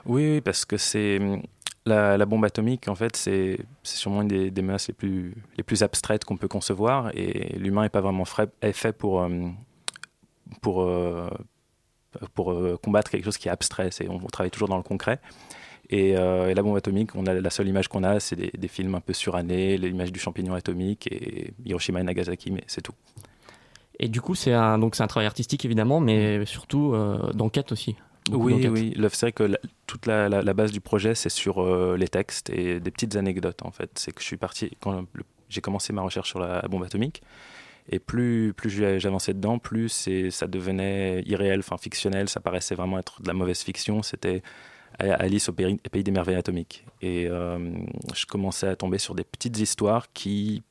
Oui, 0.07 0.33
oui, 0.33 0.41
parce 0.41 0.65
que 0.65 0.77
c'est 0.77 1.21
la, 1.87 2.17
la 2.19 2.27
bombe 2.27 2.45
atomique, 2.45 2.89
en 2.89 2.95
fait, 2.95 3.17
c'est 3.17 3.59
sûrement 3.83 4.23
une 4.23 4.29
des, 4.29 4.51
des 4.51 4.63
menaces 4.63 4.89
les 4.89 4.95
plus, 4.95 5.35
les 5.57 5.63
plus 5.63 5.83
abstraites 5.83 6.25
qu'on 6.25 6.37
peut 6.37 6.49
concevoir. 6.49 7.11
Et 7.15 7.57
l'humain 7.59 7.83
n'est 7.83 7.89
pas 7.89 8.01
vraiment 8.03 8.25
frais- 8.25 8.51
est 8.61 8.73
fait 8.73 8.93
pour, 8.93 9.23
euh, 9.23 9.29
pour, 10.61 10.83
euh, 10.83 11.31
pour 12.35 12.53
euh, 12.53 12.77
combattre 12.83 13.11
quelque 13.11 13.25
chose 13.25 13.39
qui 13.39 13.49
est 13.49 13.53
abstrait. 13.53 13.91
On, 14.09 14.17
on 14.17 14.27
travaille 14.27 14.51
toujours 14.51 14.69
dans 14.69 14.77
le 14.77 14.83
concret. 14.83 15.21
Et, 15.93 16.17
euh, 16.17 16.49
et 16.49 16.55
la 16.55 16.63
bombe 16.63 16.77
atomique, 16.77 17.15
on 17.17 17.27
a, 17.27 17.35
la 17.35 17.51
seule 17.51 17.67
image 17.69 17.89
qu'on 17.89 18.05
a, 18.05 18.21
c'est 18.21 18.37
des, 18.37 18.51
des 18.57 18.69
films 18.69 18.95
un 18.95 19.01
peu 19.01 19.13
surannés, 19.13 19.77
l'image 19.77 20.13
du 20.13 20.21
champignon 20.21 20.55
atomique 20.55 21.09
et 21.11 21.53
Hiroshima 21.65 22.01
et 22.01 22.05
Nagasaki, 22.05 22.53
mais 22.53 22.63
c'est 22.69 22.81
tout. 22.81 22.95
Et 23.99 24.09
du 24.09 24.21
coup, 24.21 24.35
c'est 24.35 24.53
un, 24.53 24.79
donc 24.79 24.99
un 25.01 25.07
travail 25.09 25.27
artistique 25.27 25.65
évidemment, 25.65 25.99
mais 26.01 26.47
surtout 26.47 26.95
euh, 26.95 27.33
d'enquête 27.33 27.73
aussi. 27.73 27.97
Beaucoup 28.31 28.47
Oui, 28.47 28.69
oui. 28.69 28.95
C'est 29.11 29.21
vrai 29.21 29.33
que 29.33 29.43
la- 29.43 29.59
toute 29.87 30.07
la, 30.07 30.29
la- 30.29 30.43
la 30.43 30.55
base 30.55 30.71
du 30.71 30.81
projet, 30.81 31.15
c'est 31.17 31.29
sur 31.29 31.61
euh, 31.61 31.97
les 31.99 32.07
textes 32.09 32.51
et 32.51 32.79
des 32.79 32.91
petites 32.93 33.17
anecdotes, 33.17 33.63
en 33.65 33.73
fait. 33.73 33.91
C'est 33.97 34.13
que 34.13 34.21
je 34.21 34.27
suis 34.27 34.37
parti, 34.37 34.71
quand 34.81 35.05
j'ai 35.49 35.61
commencé 35.61 35.93
ma 35.93 36.03
recherche 36.03 36.29
sur 36.29 36.39
la 36.39 36.63
bombe 36.69 36.85
atomique, 36.85 37.21
et 37.91 37.99
plus, 37.99 38.53
plus 38.57 38.71
j'avançais 38.71 39.35
dedans, 39.35 39.59
plus 39.59 40.09
ça 40.31 40.47
devenait 40.47 41.23
irréel, 41.27 41.59
enfin 41.59 41.77
fictionnel, 41.77 42.29
ça 42.29 42.39
paraissait 42.39 42.77
vraiment 42.77 43.01
être 43.01 43.21
de 43.21 43.27
la 43.27 43.35
mauvaise 43.35 43.61
fiction. 43.63 44.03
C'était 44.03 44.43
Alice 45.01 45.49
au 45.49 45.53
pays, 45.53 45.77
pays 45.77 46.05
des 46.05 46.11
merveilles 46.11 46.37
atomiques. 46.37 46.85
Et 47.01 47.27
euh, 47.29 47.73
je 48.15 48.27
commençais 48.27 48.69
à 48.69 48.77
tomber 48.77 48.99
sur 48.99 49.15
des 49.15 49.25
petites 49.25 49.59
histoires 49.59 50.13
qui, 50.13 50.63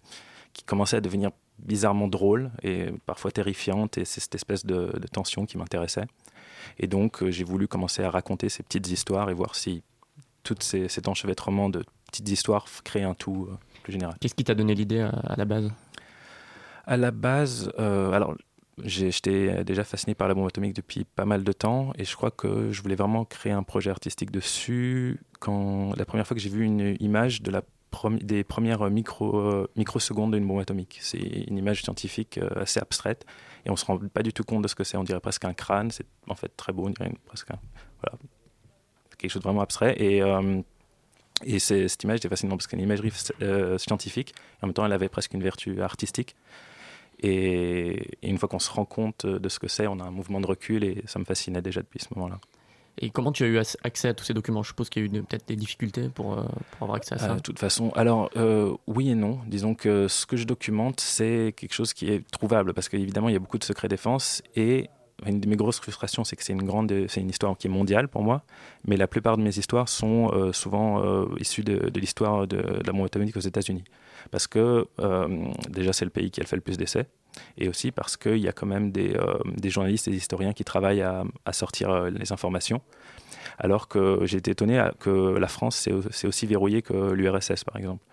qui 0.53 0.63
commençaient 0.63 0.97
à 0.97 1.01
devenir 1.01 1.31
bizarrement 1.57 2.07
drôles 2.07 2.51
et 2.63 2.87
parfois 3.05 3.31
terrifiantes, 3.31 3.97
et 3.97 4.05
c'est 4.05 4.21
cette 4.21 4.35
espèce 4.35 4.65
de, 4.65 4.97
de 4.97 5.07
tension 5.07 5.45
qui 5.45 5.57
m'intéressait. 5.57 6.05
Et 6.77 6.87
donc, 6.87 7.21
euh, 7.21 7.31
j'ai 7.31 7.43
voulu 7.43 7.67
commencer 7.67 8.03
à 8.03 8.09
raconter 8.09 8.49
ces 8.49 8.63
petites 8.63 8.89
histoires 8.89 9.29
et 9.29 9.33
voir 9.33 9.55
si 9.55 9.83
ces, 10.59 10.87
cet 10.87 11.07
enchevêtrement 11.07 11.69
de 11.69 11.83
petites 12.07 12.29
histoires 12.29 12.65
créent 12.83 13.03
un 13.03 13.13
tout 13.13 13.47
euh, 13.49 13.57
plus 13.83 13.93
général. 13.93 14.15
Qu'est-ce 14.19 14.35
qui 14.35 14.43
t'a 14.43 14.55
donné 14.55 14.73
l'idée 14.73 15.01
à, 15.01 15.09
à 15.09 15.35
la 15.35 15.45
base? 15.45 15.71
À 16.85 16.97
la 16.97 17.11
base, 17.11 17.71
euh, 17.77 18.11
alors 18.13 18.35
j'étais 18.83 19.63
déjà 19.63 19.83
fasciné 19.83 20.15
par 20.15 20.27
la 20.27 20.33
bombe 20.33 20.47
atomique 20.47 20.73
depuis 20.73 21.03
pas 21.03 21.25
mal 21.25 21.43
de 21.43 21.51
temps 21.51 21.91
et 21.97 22.05
je 22.05 22.15
crois 22.15 22.31
que 22.31 22.71
je 22.71 22.81
voulais 22.81 22.95
vraiment 22.95 23.25
créer 23.25 23.51
un 23.51 23.63
projet 23.63 23.89
artistique 23.89 24.31
dessus 24.31 25.19
quand 25.39 25.93
la 25.95 26.05
première 26.05 26.27
fois 26.27 26.35
que 26.35 26.41
j'ai 26.41 26.49
vu 26.49 26.63
une 26.63 26.95
image 26.99 27.41
des 27.41 28.43
premières 28.43 28.89
micro, 28.89 29.37
euh, 29.37 29.67
microsecondes 29.75 30.33
d'une 30.33 30.47
bombe 30.47 30.59
atomique. 30.59 30.99
C'est 31.01 31.19
une 31.19 31.57
image 31.57 31.83
scientifique 31.83 32.37
euh, 32.37 32.61
assez 32.61 32.79
abstraite 32.79 33.25
et 33.65 33.69
on 33.69 33.75
se 33.75 33.85
rend 33.85 33.97
pas 33.97 34.23
du 34.23 34.33
tout 34.33 34.43
compte 34.43 34.63
de 34.63 34.67
ce 34.67 34.75
que 34.75 34.83
c'est. 34.83 34.97
On 34.97 35.03
dirait 35.03 35.19
presque 35.19 35.45
un 35.45 35.53
crâne. 35.53 35.91
C'est 35.91 36.05
en 36.27 36.35
fait 36.35 36.55
très 36.55 36.71
beau. 36.71 36.85
On 36.85 36.89
dirait 36.91 37.11
presque 37.25 37.51
un, 37.51 37.59
voilà, 38.01 38.17
quelque 39.17 39.31
chose 39.31 39.41
de 39.41 39.47
vraiment 39.47 39.61
abstrait 39.61 39.95
et 39.97 40.21
euh, 40.21 40.61
et 41.45 41.59
cette 41.59 42.03
image 42.03 42.17
était 42.17 42.29
fascinante 42.29 42.59
parce 42.59 42.67
qu'elle 42.67 42.79
est 42.79 42.83
une 42.83 42.89
imagerie 42.89 43.13
euh, 43.41 43.77
scientifique 43.77 44.31
et 44.31 44.65
en 44.65 44.67
même 44.67 44.73
temps 44.73 44.85
elle 44.85 44.91
avait 44.91 45.09
presque 45.09 45.33
une 45.33 45.43
vertu 45.43 45.81
artistique. 45.81 46.35
Et, 47.21 48.17
et 48.21 48.29
une 48.29 48.37
fois 48.37 48.47
qu'on 48.49 48.59
se 48.59 48.71
rend 48.71 48.85
compte 48.85 49.25
de 49.25 49.49
ce 49.49 49.59
que 49.59 49.67
c'est, 49.67 49.87
on 49.87 49.99
a 49.99 50.03
un 50.03 50.11
mouvement 50.11 50.39
de 50.41 50.47
recul 50.47 50.83
et 50.83 51.03
ça 51.05 51.19
me 51.19 51.25
fascinait 51.25 51.61
déjà 51.61 51.81
depuis 51.81 51.99
ce 51.99 52.07
moment-là. 52.15 52.39
Et 53.01 53.11
comment 53.11 53.31
tu 53.31 53.43
as 53.43 53.47
eu 53.47 53.57
ac- 53.57 53.77
accès 53.83 54.09
à 54.09 54.13
tous 54.13 54.25
ces 54.25 54.33
documents? 54.33 54.61
Je 54.61 54.69
suppose 54.69 54.89
qu'il 54.89 55.01
y 55.03 55.05
a 55.05 55.19
eu 55.19 55.23
peut-être 55.23 55.47
des 55.47 55.55
difficultés 55.55 56.09
pour, 56.09 56.33
euh, 56.33 56.43
pour 56.71 56.83
avoir 56.83 56.97
accès 56.97 57.15
à 57.15 57.17
ça. 57.17 57.31
Euh, 57.31 57.35
De 57.35 57.39
toute 57.39 57.59
façon, 57.59 57.91
alors 57.95 58.29
euh, 58.35 58.75
oui 58.87 59.09
et 59.09 59.15
non. 59.15 59.39
Disons 59.47 59.73
que 59.73 60.07
ce 60.09 60.25
que 60.25 60.35
je 60.35 60.43
documente, 60.45 60.99
c'est 60.99 61.53
quelque 61.55 61.73
chose 61.73 61.93
qui 61.93 62.09
est 62.09 62.29
trouvable 62.29 62.73
parce 62.73 62.89
qu'évidemment, 62.89 63.29
il 63.29 63.33
y 63.33 63.37
a 63.37 63.39
beaucoup 63.39 63.57
de 63.57 63.63
secrets 63.63 63.87
défense 63.87 64.41
et 64.57 64.89
une 65.25 65.39
de 65.39 65.47
mes 65.47 65.55
grosses 65.55 65.79
frustrations, 65.79 66.23
c'est 66.23 66.35
que 66.35 66.43
c'est 66.43 66.53
une 66.53 66.63
grande, 66.63 66.93
c'est 67.07 67.21
une 67.21 67.29
histoire 67.29 67.57
qui 67.57 67.67
est 67.67 67.69
mondiale 67.69 68.07
pour 68.07 68.23
moi, 68.23 68.43
mais 68.85 68.97
la 68.97 69.07
plupart 69.07 69.37
de 69.37 69.43
mes 69.43 69.57
histoires 69.57 69.89
sont 69.89 70.31
euh, 70.33 70.53
souvent 70.53 71.03
euh, 71.03 71.25
issues 71.39 71.63
de, 71.63 71.99
l'histoire 71.99 72.47
de, 72.47 72.57
de 72.57 72.91
la 72.91 73.03
atomique 73.03 73.37
aux 73.37 73.41
États-Unis, 73.41 73.83
parce 74.31 74.47
que 74.47 74.87
euh, 74.99 75.45
déjà 75.69 75.93
c'est 75.93 76.05
le 76.05 76.11
pays 76.11 76.31
qui 76.31 76.41
a 76.41 76.45
fait 76.45 76.55
le 76.55 76.61
plus 76.61 76.77
d'essais, 76.77 77.07
et 77.57 77.69
aussi 77.69 77.91
parce 77.91 78.17
qu'il 78.17 78.37
y 78.37 78.47
a 78.47 78.51
quand 78.51 78.65
même 78.65 78.91
des, 78.91 79.15
journalistes 79.65 80.09
des 80.09 80.17
historiens 80.17 80.53
qui 80.53 80.63
travaillent 80.63 81.01
à, 81.01 81.23
sortir 81.51 82.09
les 82.09 82.31
informations, 82.31 82.81
alors 83.57 83.87
que 83.87 84.21
j'ai 84.23 84.37
été 84.37 84.51
étonné 84.51 84.83
que 84.99 85.37
la 85.37 85.47
France 85.47 85.75
c'est 85.75 85.91
au- 85.91 86.03
c'est 86.11 86.27
aussi 86.27 86.45
verrouillé 86.45 86.81
que 86.81 87.11
l'URSS 87.11 87.63
par 87.63 87.77
exemple. 87.77 88.03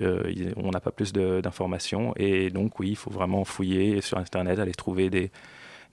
On 0.00 0.70
n'a 0.70 0.78
pas 0.80 0.92
plus 0.92 1.12
d'informations 1.12 2.12
et 2.16 2.50
donc 2.50 2.78
oui, 2.78 2.90
il 2.90 2.96
faut 2.96 3.10
vraiment 3.10 3.44
fouiller 3.44 4.00
sur 4.00 4.18
Internet, 4.18 4.60
aller 4.60 4.72
trouver 4.74 5.10
des, 5.10 5.32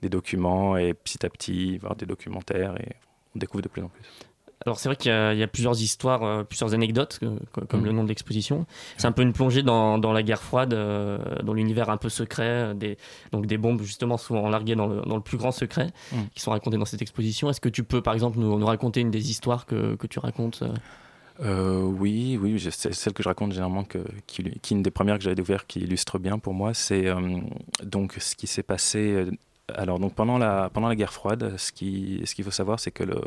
des 0.02 0.08
documents 0.08 0.76
et 0.76 0.94
petit 0.94 1.24
à 1.24 1.30
petit 1.30 1.78
voir 1.78 1.96
des 1.96 2.06
documentaires 2.06 2.74
et 2.80 2.92
on 3.34 3.38
découvre 3.38 3.62
de 3.62 3.68
plus 3.68 3.82
en 3.82 3.88
plus. 3.88 4.02
Alors 4.64 4.78
c'est 4.78 4.88
vrai 4.88 4.96
qu'il 4.96 5.10
y, 5.10 5.14
a- 5.14 5.32
il 5.34 5.38
y 5.38 5.42
a 5.42 5.46
plusieurs 5.46 5.80
histoires, 5.80 6.22
euh, 6.24 6.42
plusieurs 6.42 6.72
anecdotes, 6.74 7.20
euh, 7.22 7.38
co- 7.52 7.60
comme 7.66 7.82
Mm. 7.82 7.84
le 7.84 7.92
nom 7.92 8.02
de 8.04 8.08
l'exposition. 8.08 8.66
C'est 8.96 9.06
un 9.06 9.12
peu 9.12 9.22
une 9.22 9.32
plongée 9.34 9.62
dans, 9.62 9.98
dans 9.98 10.12
la 10.12 10.22
guerre 10.22 10.42
froide, 10.42 10.72
euh, 10.74 11.18
dans 11.44 11.52
l'univers 11.52 11.88
un 11.90 11.98
peu 11.98 12.08
secret, 12.08 12.74
des, 12.74 12.96
donc 13.32 13.46
des 13.46 13.58
bombes 13.58 13.82
justement 13.82 14.16
souvent 14.16 14.48
larguées 14.48 14.74
dans 14.74 14.86
le, 14.88 15.02
dans 15.02 15.16
le 15.16 15.22
plus 15.22 15.36
grand 15.36 15.52
secret, 15.52 15.88
Mm. 16.12 16.16
qui 16.34 16.40
sont 16.40 16.50
racontées 16.50 16.78
dans 16.78 16.84
cette 16.86 17.02
exposition. 17.02 17.48
Est-ce 17.50 17.60
que 17.60 17.68
tu 17.68 17.84
peux 17.84 18.00
par 18.02 18.14
exemple 18.14 18.38
nous, 18.38 18.58
nous 18.58 18.66
raconter 18.66 19.00
une 19.02 19.10
des 19.10 19.30
histoires 19.30 19.66
que, 19.66 19.94
que 19.94 20.06
tu 20.06 20.18
racontes 20.18 20.62
oui, 21.38 22.38
oui, 22.40 22.58
c'est 22.70 22.94
celle 22.94 23.12
que 23.12 23.22
je 23.22 23.28
raconte 23.28 23.52
généralement, 23.52 23.84
que, 23.84 23.98
qui, 24.26 24.42
qui 24.62 24.72
est 24.74 24.76
une 24.76 24.82
des 24.82 24.90
premières 24.90 25.18
que 25.18 25.22
j'avais 25.24 25.36
découvert, 25.36 25.66
qui 25.66 25.80
illustre 25.80 26.18
bien 26.18 26.38
pour 26.38 26.54
moi, 26.54 26.72
c'est 26.74 27.06
donc 27.82 28.14
ce 28.18 28.34
qui 28.34 28.46
s'est 28.46 28.62
passé. 28.62 29.26
Alors 29.74 29.98
donc 29.98 30.14
pendant 30.14 30.38
la 30.38 30.70
pendant 30.72 30.88
la 30.88 30.94
guerre 30.94 31.12
froide, 31.12 31.56
ce 31.56 31.72
qui 31.72 32.22
ce 32.24 32.34
qu'il 32.34 32.44
faut 32.44 32.50
savoir, 32.50 32.78
c'est 32.78 32.90
que 32.92 33.02
le, 33.02 33.20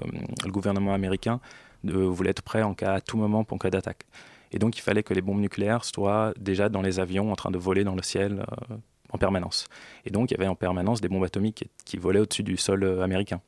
le 0.46 0.52
gouvernement 0.52 0.94
américain 0.94 1.40
euh, 1.88 2.08
voulait 2.08 2.32
être 2.32 2.42
prêt 2.42 2.62
en 2.62 2.74
cas 2.74 2.94
à 2.94 3.02
tout 3.02 3.18
moment 3.18 3.44
pour 3.44 3.56
en 3.56 3.58
cas 3.58 3.70
d'attaque. 3.70 4.06
Et 4.52 4.60
donc 4.60 4.78
il 4.78 4.82
fallait 4.82 5.04
que 5.04 5.14
les 5.14 5.22
bombes 5.22 5.42
nucléaires 5.42 5.84
soient 5.84 6.34
déjà 6.40 6.70
dans 6.70 6.82
les 6.82 7.00
avions 7.00 7.32
en 7.32 7.36
train 7.36 7.52
de 7.52 7.58
voler 7.58 7.84
dans 7.84 7.96
le 7.96 8.02
ciel 8.02 8.46
euh, 8.72 8.76
en 9.12 9.18
permanence. 9.18 9.68
Et 10.06 10.12
donc 10.12 10.32
il 10.32 10.36
y 10.36 10.38
avait 10.38 10.48
en 10.48 10.56
permanence 10.56 11.02
des 11.02 11.10
bombes 11.10 11.26
atomiques 11.26 11.66
qui, 11.86 11.98
volaient 11.98 12.22
au-dessus 12.22 12.44
du 12.44 12.58
sol 12.58 12.84
euh, 12.84 13.04
américain. 13.04 13.42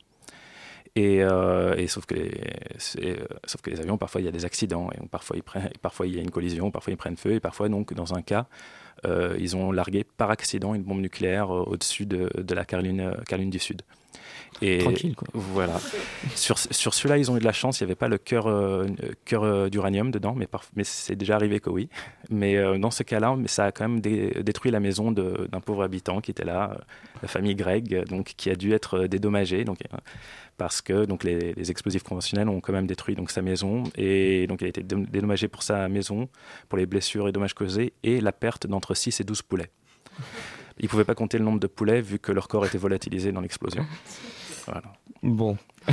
Et, 0.94 1.20
et 1.20 1.86
sauf, 1.88 2.04
que 2.04 2.14
les, 2.14 2.38
sauf 3.46 3.62
que 3.62 3.70
les 3.70 3.80
avions, 3.80 3.96
parfois, 3.96 4.20
il 4.20 4.24
y 4.24 4.28
a 4.28 4.30
des 4.30 4.44
accidents. 4.44 4.90
Et 4.90 4.98
parfois, 5.08 5.38
ils 5.38 5.42
prennent, 5.42 5.70
parfois, 5.80 6.06
il 6.06 6.14
y 6.14 6.18
a 6.18 6.20
une 6.20 6.30
collision, 6.30 6.70
parfois, 6.70 6.92
ils 6.92 6.98
prennent 6.98 7.16
feu. 7.16 7.32
Et 7.32 7.40
parfois, 7.40 7.70
donc, 7.70 7.94
dans 7.94 8.12
un 8.12 8.20
cas, 8.20 8.46
ils 9.38 9.56
ont 9.56 9.72
largué 9.72 10.04
par 10.04 10.30
accident 10.30 10.74
une 10.74 10.82
bombe 10.82 11.00
nucléaire 11.00 11.54
euh, 11.54 11.64
au-dessus 11.66 12.06
de, 12.06 12.30
de 12.34 12.54
la 12.54 12.64
Caroline, 12.64 13.00
euh, 13.00 13.14
Caroline 13.26 13.50
du 13.50 13.58
Sud. 13.58 13.82
Et 14.60 14.78
Tranquille, 14.78 15.16
quoi. 15.16 15.26
Voilà. 15.34 15.80
sur 16.36 16.56
sur 16.58 16.94
celui-là, 16.94 17.18
ils 17.18 17.30
ont 17.30 17.36
eu 17.36 17.40
de 17.40 17.44
la 17.44 17.52
chance. 17.52 17.80
Il 17.80 17.84
n'y 17.84 17.88
avait 17.88 17.96
pas 17.96 18.06
le 18.08 18.18
cœur 18.18 18.46
euh, 18.46 18.86
cœur 19.24 19.42
euh, 19.42 19.68
d'uranium 19.68 20.10
dedans, 20.12 20.34
mais, 20.36 20.46
mais 20.76 20.84
c'est 20.84 21.16
déjà 21.16 21.34
arrivé 21.34 21.58
que 21.58 21.68
oui. 21.70 21.88
Mais 22.30 22.56
euh, 22.56 22.78
dans 22.78 22.90
ce 22.92 23.02
cas-là, 23.02 23.36
ça 23.46 23.64
a 23.64 23.72
quand 23.72 23.88
même 23.88 24.00
dé- 24.00 24.30
détruit 24.42 24.70
la 24.70 24.78
maison 24.78 25.10
d'un 25.10 25.60
pauvre 25.60 25.82
habitant 25.82 26.20
qui 26.20 26.30
était 26.30 26.44
là, 26.44 26.72
euh, 26.76 26.78
la 27.22 27.28
famille 27.28 27.56
Greg, 27.56 28.04
donc 28.08 28.34
qui 28.36 28.50
a 28.50 28.54
dû 28.54 28.72
être 28.72 29.06
dédommagée. 29.06 29.64
Donc 29.64 29.78
parce 30.58 30.80
que 30.80 31.06
donc 31.06 31.24
les, 31.24 31.54
les 31.54 31.70
explosifs 31.72 32.04
conventionnels 32.04 32.48
ont 32.48 32.60
quand 32.60 32.72
même 32.74 32.86
détruit 32.86 33.16
donc 33.16 33.30
sa 33.32 33.42
maison 33.42 33.82
et 33.96 34.46
donc 34.46 34.60
il 34.60 34.66
a 34.66 34.68
été 34.68 34.82
dé- 34.84 35.06
dédommagé 35.10 35.48
pour 35.48 35.64
sa 35.64 35.88
maison, 35.88 36.28
pour 36.68 36.78
les 36.78 36.86
blessures 36.86 37.26
et 37.26 37.32
dommages 37.32 37.54
causés 37.54 37.94
et 38.04 38.20
la 38.20 38.30
perte 38.32 38.68
d'entre 38.68 38.94
6 38.94 39.20
et 39.20 39.24
12 39.24 39.42
poulets. 39.42 39.70
Ils 40.78 40.84
ne 40.84 40.88
pouvaient 40.88 41.04
pas 41.04 41.14
compter 41.14 41.38
le 41.38 41.44
nombre 41.44 41.60
de 41.60 41.66
poulets 41.66 42.00
vu 42.00 42.18
que 42.18 42.32
leur 42.32 42.48
corps 42.48 42.66
était 42.66 42.78
volatilisé 42.78 43.32
dans 43.32 43.40
l'explosion. 43.40 43.84
Voilà. 44.66 44.82
Bon. 45.24 45.56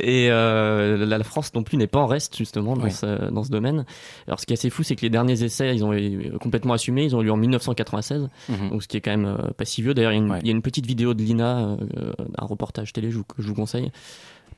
Et 0.00 0.28
euh, 0.30 1.04
la, 1.06 1.24
France 1.24 1.54
non 1.54 1.62
plus 1.62 1.76
n'est 1.78 1.86
pas 1.86 2.00
en 2.00 2.06
reste 2.06 2.36
justement 2.36 2.76
dans, 2.76 2.84
Oui. 2.84 2.92
ce, 2.92 3.30
dans 3.30 3.44
ce 3.44 3.50
domaine. 3.50 3.84
Alors 4.26 4.40
ce 4.40 4.46
qui 4.46 4.52
est 4.52 4.58
assez 4.58 4.70
fou, 4.70 4.82
c'est 4.82 4.96
que 4.96 5.00
les 5.02 5.10
derniers 5.10 5.42
essais, 5.42 5.74
ils 5.74 5.84
ont 5.84 5.92
eu- 5.94 6.32
complètement 6.40 6.74
assumé, 6.74 7.04
ils 7.04 7.16
ont 7.16 7.22
eu 7.22 7.24
lieu 7.24 7.32
en 7.32 7.36
1996, 7.38 8.28
Mhm. 8.48 8.70
donc 8.70 8.82
ce 8.82 8.88
qui 8.88 8.96
est 8.96 9.00
quand 9.00 9.10
même 9.10 9.24
euh, 9.26 9.50
pas 9.56 9.64
si 9.64 9.80
vieux. 9.82 9.94
D'ailleurs, 9.94 10.12
il 10.12 10.16
y, 10.16 10.20
a 10.20 10.22
une- 10.22 10.38
il 10.42 10.46
y 10.46 10.50
a 10.50 10.52
une 10.52 10.62
petite 10.62 10.86
vidéo 10.86 11.14
de 11.14 11.22
Lina, 11.22 11.76
euh, 11.96 12.12
un 12.38 12.44
reportage 12.46 12.92
télé 12.92 13.10
je 13.10 13.20
que 13.20 13.36
je 13.38 13.48
vous 13.48 13.54
conseille. 13.54 13.90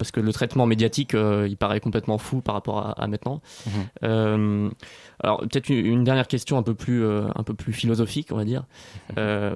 Parce 0.02 0.10
que 0.10 0.18
le 0.20 0.32
traitement 0.32 0.66
médiatique, 0.66 1.14
euh, 1.14 1.46
il 1.48 1.56
paraît 1.56 1.78
complètement 1.78 2.18
fou 2.18 2.40
par 2.40 2.56
rapport 2.56 2.78
à, 2.78 2.90
à 3.00 3.06
maintenant. 3.06 3.40
Mhm. 3.66 3.72
Euh, 4.02 4.70
alors 5.22 5.38
peut-être 5.42 5.68
une, 5.68 5.86
une 5.86 6.02
dernière 6.02 6.26
question 6.26 6.58
un 6.58 6.64
peu 6.64 6.74
plus, 6.74 7.04
euh, 7.04 7.28
un 7.36 7.44
peu 7.44 7.54
plus 7.54 7.72
philosophique, 7.72 8.28
on 8.32 8.36
va 8.36 8.44
dire. 8.44 8.64
Euh, 9.16 9.54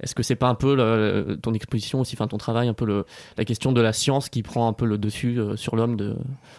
Est-ce 0.00 0.16
que 0.16 0.24
c'est 0.24 0.34
pas 0.36 0.48
un 0.48 0.56
peu 0.56 0.74
le- 0.74 1.38
ton 1.40 1.54
exposition 1.54 2.00
aussi, 2.00 2.16
enfin 2.16 2.26
ton 2.26 2.36
travail, 2.36 2.66
un 2.68 2.74
peu 2.74 2.84
le, 2.84 3.04
la 3.36 3.44
question 3.44 3.70
de 3.70 3.80
la 3.80 3.92
science 3.92 4.28
qui 4.28 4.42
prend 4.42 4.66
un 4.66 4.72
peu 4.72 4.86
le 4.86 4.98
dessus 4.98 5.38
sur 5.54 5.76
l'homme, 5.76 5.96
de, 5.96 6.16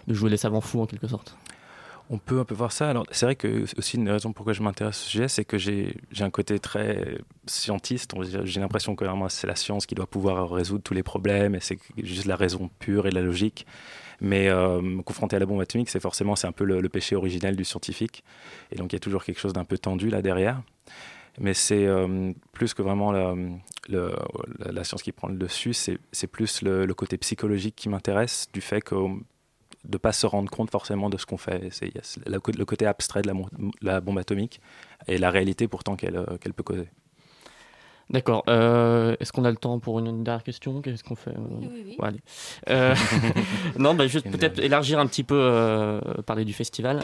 de 0.08 0.14
jouer 0.14 0.30
les 0.30 0.38
savants 0.38 0.62
fous 0.62 0.82
en 0.82 0.86
quelque 0.86 1.08
sorte? 1.08 1.36
On 2.12 2.18
peut 2.18 2.40
un 2.40 2.44
peu 2.46 2.56
voir 2.56 2.72
ça. 2.72 2.90
Alors, 2.90 3.06
c'est 3.12 3.28
vrai 3.28 3.36
que 3.36 3.66
aussi 3.78 3.98
une 3.98 4.06
des 4.06 4.12
raisons 4.12 4.34
pourquoi 4.34 4.54
je 4.54 4.64
m'intéresse 4.64 5.00
au 5.00 5.10
sujet, 5.10 5.28
c'est 5.28 5.46
que 5.46 5.60
j'ai 5.60 5.94
un 6.20 6.32
côté 6.32 6.58
très 6.58 7.20
scientiste. 7.46 8.16
J'ai 8.46 8.60
l'impression 8.60 8.96
que 8.96 9.06
c'est 9.30 9.46
la 9.46 9.56
science 9.56 9.86
qui 9.86 9.94
doit 9.94 10.08
pouvoir 10.08 10.50
résoudre 10.50 10.82
tous 10.84 10.96
les 10.96 11.04
problèmes 11.04 11.54
et 11.54 11.60
c'est 11.60 11.78
juste 12.02 12.26
la 12.26 12.36
raison 12.36 12.72
pure 12.80 13.06
et 13.06 13.12
la 13.12 13.22
logique. 13.22 13.68
Mais 14.22 14.50
euh, 14.50 15.02
confronté 15.04 15.36
à 15.36 15.40
la 15.40 15.46
bombe 15.46 15.62
atomique, 15.62 15.90
c'est 15.92 16.00
forcément 16.00 16.36
c'est 16.36 16.48
un 16.48 16.52
peu 16.52 16.66
le, 16.66 16.90
péché 16.90 17.16
originel 17.16 17.56
du 17.56 17.64
scientifique. 17.64 18.24
Et 18.72 18.76
donc 18.76 18.92
il 18.92 18.96
y 18.96 18.98
a 18.98 19.00
toujours 19.00 19.24
quelque 19.24 19.40
chose 19.40 19.54
d'un 19.54 19.64
peu 19.64 19.78
tendu 19.78 20.10
là 20.10 20.24
derrière. 20.24 20.64
Mais 21.40 21.54
c'est 21.54 21.86
euh, 21.86 22.34
plus 22.54 22.74
que 22.74 22.82
vraiment 22.82 23.12
la, 23.12 23.36
la- 23.88 24.84
science 24.84 25.04
qui 25.04 25.12
prend 25.12 25.28
le 25.28 25.36
dessus, 25.38 25.74
c'est 25.74 26.00
c'est 26.12 26.28
plus 26.28 26.64
le, 26.64 26.88
le 26.88 26.94
côté 26.96 27.18
psychologique 27.18 27.76
qui 27.76 27.88
m'intéresse, 27.88 28.48
du 28.52 28.62
fait 28.62 28.82
que 28.82 28.96
de 29.86 29.98
pas 29.98 30.12
se 30.12 30.26
rendre 30.26 30.50
compte 30.52 30.72
forcément 30.72 31.10
de 31.10 31.18
ce 31.18 31.26
qu'on 31.26 31.38
fait. 31.38 31.70
C'est 31.72 31.92
le, 32.28 32.40
co- 32.40 32.52
le 32.52 32.66
côté 32.66 32.86
abstrait 32.86 33.22
de 33.22 33.32
la, 33.82 34.02
bombe 34.02 34.18
atomique 34.20 34.60
et 35.08 35.18
la 35.18 35.30
réalité 35.32 35.68
pourtant 35.68 35.96
qu'elle 35.96 36.18
euh, 36.18 36.38
qu'elle 36.40 36.54
peut 36.54 36.64
causer. 36.64 36.90
D'accord. 38.10 38.44
Euh, 38.50 39.16
Est-ce 39.20 39.32
qu'on 39.32 39.46
a 39.46 39.52
le 39.52 39.56
temps 39.58 39.78
pour 39.78 40.00
une, 40.00 40.24
dernière 40.24 40.44
question? 40.44 40.82
Qu'est-ce 40.82 41.04
qu'on 41.04 41.16
fait? 41.16 41.36
Oui, 41.38 41.70
oui. 41.72 41.96
bon, 41.98 42.04
allez. 42.06 42.22
Euh, 42.68 42.96
non, 43.78 43.94
bah, 43.94 44.08
juste 44.08 44.30
peut-être 44.32 44.58
élargir 44.60 44.98
un 44.98 45.06
petit 45.06 45.24
peu, 45.24 45.40
euh, 45.40 46.02
parler 46.26 46.44
du 46.44 46.54
festival. 46.54 47.02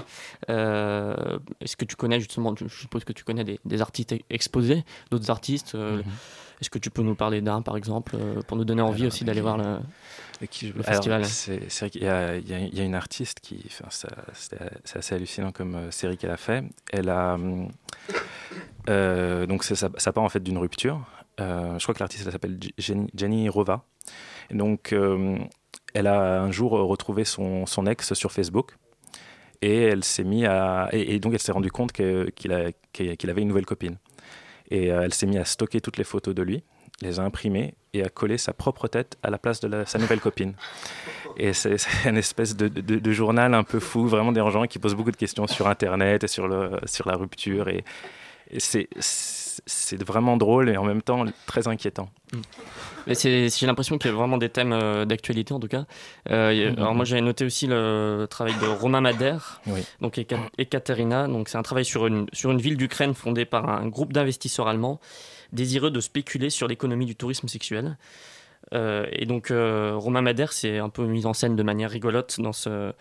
Euh, 0.50 1.38
Est-ce 1.62 1.78
que 1.78 1.86
tu 1.86 1.96
connais 1.96 2.20
justement, 2.20 2.56
je 2.58 2.68
suppose 2.68 3.04
que 3.04 3.14
tu 3.14 3.24
connais 3.24 3.44
des, 3.44 3.60
des 3.66 3.82
artistes 3.82 4.16
exposés, 4.32 4.84
d'autres 5.12 5.30
artistes 5.30 5.76
euh, 5.76 6.02
Est-ce 6.62 6.70
que 6.70 6.80
tu 6.80 6.90
peux 6.90 7.02
nous 7.02 7.16
parler 7.16 7.42
d'un, 7.42 7.62
par 7.62 7.76
exemple, 7.78 8.16
euh, 8.20 8.42
pour 8.48 8.56
nous 8.58 8.66
donner 8.66 8.82
envie 8.82 9.02
Alors, 9.04 9.14
aussi 9.14 9.26
d'aller 9.26 9.42
voir 9.42 9.58
le, 9.58 9.78
festival 10.84 11.26
C'est 11.26 11.60
vrai 11.80 11.90
qu'il 11.90 12.04
y, 12.04 12.08
a- 12.08 12.38
y 12.38 12.78
y 12.78 12.82
une 12.82 12.96
artiste 12.96 13.40
qui, 13.42 13.64
enfin, 13.68 14.08
c'est 14.34 14.98
assez 14.98 15.16
hallucinant 15.16 15.52
comme 15.52 15.76
euh, 15.76 15.92
série 15.92 16.18
qu'elle 16.18 16.32
a 16.32 16.38
fait. 16.38 16.64
Elle 16.92 17.10
a 17.10 17.38
euh, 18.90 19.46
donc 19.46 19.64
ça, 19.64 19.90
ça 19.98 20.14
part 20.14 20.24
en 20.24 20.30
fait 20.30 20.42
d'une 20.42 20.58
rupture. 20.58 21.02
Euh, 21.42 21.78
je 21.78 21.84
crois 21.84 21.94
que 21.94 22.00
l'artiste 22.00 22.24
elle 22.26 22.32
s'appelle 22.32 22.58
Jenny, 22.78 23.08
Jenny 23.16 23.50
Rova. 23.50 23.84
Et 24.50 24.56
donc 24.56 24.94
euh, 24.94 25.38
elle 25.94 26.08
a 26.08 26.42
un 26.42 26.52
jour 26.52 26.72
retrouvé 26.72 27.26
son, 27.26 27.66
son 27.66 27.86
ex 27.88 28.14
sur 28.14 28.32
Facebook. 28.32 28.78
Et 29.62 29.84
elle 29.84 30.04
s'est 30.04 30.24
mis 30.24 30.46
à 30.46 30.90
et, 30.92 31.16
et 31.16 31.20
donc 31.20 31.34
elle 31.34 31.40
s'est 31.40 31.52
rendue 31.52 31.72
compte 31.72 31.92
qu'il 31.92 32.52
avait 32.52 33.42
une 33.42 33.48
nouvelle 33.48 33.66
copine. 33.66 33.98
Et 34.72 34.92
euh, 34.92 35.02
elle 35.04 35.14
s'est 35.14 35.28
mise 35.28 35.38
à 35.38 35.46
stocker 35.46 35.82
toutes 35.82 35.98
les 35.98 36.04
photos 36.04 36.34
de 36.34 36.42
lui, 36.42 36.64
les 37.02 37.20
a 37.20 37.24
imprimées 37.24 37.76
et 37.94 38.04
à 38.04 38.10
coller 38.10 38.38
sa 38.38 38.54
propre 38.54 38.88
tête 38.88 39.18
à 39.24 39.30
la 39.30 39.38
place 39.38 39.60
de 39.60 39.84
sa 39.86 40.00
nouvelle 40.00 40.20
copine. 40.20 40.54
Et 41.38 41.54
c'est 41.54 41.76
une 42.06 42.18
espèce 42.18 42.56
de, 42.56 43.12
journal 43.12 43.54
un 43.54 43.64
peu 43.64 43.80
fou, 43.80 44.08
vraiment 44.08 44.32
dérangeant, 44.32 44.66
qui 44.66 44.80
pose 44.80 44.96
beaucoup 44.96 45.12
de 45.12 45.18
questions 45.18 45.48
sur 45.48 45.68
Internet 45.68 46.24
et 46.24 46.28
sur, 46.28 46.48
la 46.48 47.16
rupture. 47.16 47.68
C'est- 48.58 48.90
c'est 49.00 50.04
vraiment 50.04 50.38
drôle 50.38 50.70
et 50.70 50.78
en 50.78 50.84
même 50.84 51.02
temps 51.02 51.26
très 51.46 51.68
inquiétant. 51.68 52.10
J'ai 53.08 53.50
l'impression 53.66 53.98
qu'il 53.98 54.10
y 54.12 54.14
a 54.14 54.18
vraiment 54.18 54.38
des 54.38 54.50
thèmes 54.50 54.74
euh, 54.74 55.06
d'actualité 55.06 55.54
en 55.54 55.60
tout 55.60 55.68
cas. 55.68 55.86
Euh, 56.30 56.50
a- 56.50 56.72
Mhm. 56.72 56.78
Alors 56.80 56.96
moi 56.96 57.06
j'avais 57.06 57.22
noté 57.22 57.46
aussi 57.46 57.68
le 57.68 58.26
travail 58.30 58.54
de 58.62 58.68
Romain 58.68 59.02
Madère, 59.02 59.62
Oui. 59.68 59.86
donc 60.02 60.18
Eka- 60.18 60.50
Ekaterina. 60.58 61.28
Donc 61.28 61.50
c'est 61.50 61.58
un 61.58 61.64
travail 61.64 61.86
sur 61.86 62.08
une 62.08 62.28
sur 62.34 62.52
une 62.52 62.60
ville 62.60 62.78
d'Ukraine 62.78 63.14
fondée 63.14 63.46
par 63.46 63.70
un 63.70 63.88
groupe 63.88 64.12
d'investisseurs 64.14 64.68
allemands 64.68 65.00
désireux 65.54 65.92
de 65.92 66.00
spéculer 66.02 66.50
sur 66.50 66.68
l'économie 66.68 67.06
du 67.06 67.16
tourisme 67.16 67.48
sexuel. 67.48 67.98
Euh, 68.74 69.06
et 69.12 69.26
donc 69.28 69.50
Romain 69.52 70.22
Madère 70.24 70.52
c'est 70.52 70.80
un 70.80 70.90
peu 70.90 71.06
mis 71.06 71.26
en 71.28 71.34
scène 71.34 71.56
de 71.56 71.64
manière 71.64 71.92
rigolote 71.92 72.40
dans 72.40 72.54
ce 72.54 72.94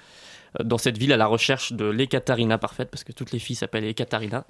dans 0.62 0.78
cette 0.78 0.98
ville 0.98 1.12
à 1.12 1.16
la 1.16 1.26
recherche 1.26 1.72
de 1.72 1.86
l'Ekaterina 1.86 2.58
parfaite 2.58 2.90
parce 2.90 3.02
que 3.04 3.12
toutes 3.12 3.32
les 3.32 3.38
filles 3.38 3.56
s'appellent 3.56 3.84
Ekaterina. 3.84 4.44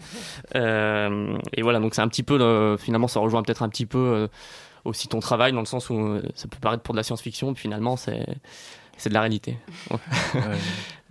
Euh, 0.55 1.37
et 1.53 1.63
voilà 1.63 1.79
donc 1.81 1.95
c'est 1.95 2.03
un 2.03 2.09
petit 2.09 2.23
peu 2.23 2.37
le- 2.37 2.77
finalement 2.79 3.09
ça 3.09 3.21
rejoint 3.21 3.43
peut-être 3.43 3.63
un 3.63 3.69
petit 3.69 3.87
peu 3.87 3.99
euh, 3.99 4.29
aussi 4.85 5.09
ton 5.09 5.21
travail 5.21 5.53
dans 5.53 5.61
le 5.61 5.67
sens 5.67 5.89
où 5.91 5.95
euh, 5.99 6.23
ça 6.35 6.47
peut 6.49 6.59
paraître 6.61 6.83
pour 6.83 6.93
de 6.95 6.99
la 6.99 7.03
science-fiction, 7.05 7.55
puis 7.55 7.63
finalement 7.63 7.97
c'est 7.97 8.27
c'est 8.97 9.09
de 9.09 9.15
la 9.15 9.21
réalité. 9.21 9.57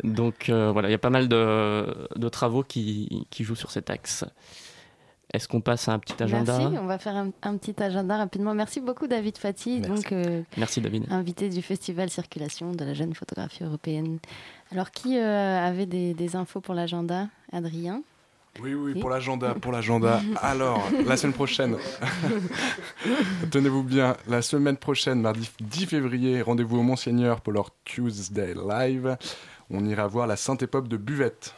Donc 0.03 0.49
euh, 0.49 0.71
voilà, 0.71 0.89
il 0.89 0.91
y 0.91 0.95
a 0.95 0.99
pas 0.99 1.09
mal 1.09 1.27
de, 1.27 2.07
de 2.15 2.29
travaux 2.29 2.63
qui, 2.63 3.27
qui 3.29 3.43
jouent 3.43 3.55
sur 3.55 3.71
cet 3.71 3.89
axe. 3.89 4.25
Est-ce 5.33 5.47
qu'on 5.47 5.61
passe 5.61 5.87
à 5.89 5.93
un 5.93 5.99
petit 5.99 6.21
agenda? 6.21 6.57
Merci, 6.59 6.77
on 6.79 6.85
va 6.85 6.99
faire 6.99 7.15
un, 7.15 7.31
un 7.41 7.57
petit 7.57 7.81
agenda 7.81 8.17
rapidement. 8.17 8.53
Merci 8.53 8.81
beaucoup 8.81 9.07
David 9.07 9.37
Fati, 9.37 9.81
donc 9.81 10.11
euh, 10.11 10.43
Merci 10.57 10.79
David. 10.79 11.05
invité 11.11 11.49
du 11.49 11.61
Festival 11.63 12.09
Circulation 12.11 12.71
de 12.71 12.85
la 12.85 12.93
jeune 12.93 13.15
photographie 13.15 13.63
européenne. 13.63 14.19
Alors 14.73 14.89
qui 14.89 15.19
euh, 15.19 15.67
avait 15.67 15.85
des, 15.85 16.15
des 16.15 16.35
infos 16.35 16.59
pour 16.59 16.73
l'agenda 16.73 17.27
Adrien? 17.51 18.01
Oui, 18.59 18.73
oui, 18.73 18.99
pour 18.99 19.11
l'agenda, 19.11 19.53
pour 19.53 19.71
l'agenda. 19.71 20.19
Alors, 20.41 20.83
la 21.05 21.15
semaine 21.15 21.33
prochaine, 21.33 21.77
tenez-vous 23.51 23.83
bien, 23.83 24.17
la 24.27 24.41
semaine 24.41 24.77
prochaine, 24.77 25.21
mardi 25.21 25.47
10 25.59 25.85
février, 25.85 26.41
rendez-vous 26.41 26.79
au 26.79 26.81
Monseigneur 26.81 27.41
pour 27.41 27.53
leur 27.53 27.69
Tuesday 27.83 28.55
Live. 28.55 29.15
On 29.69 29.85
ira 29.85 30.07
voir 30.07 30.25
la 30.25 30.37
Sainte 30.37 30.63
Époque 30.63 30.87
de 30.87 30.97
Buvette. 30.97 31.53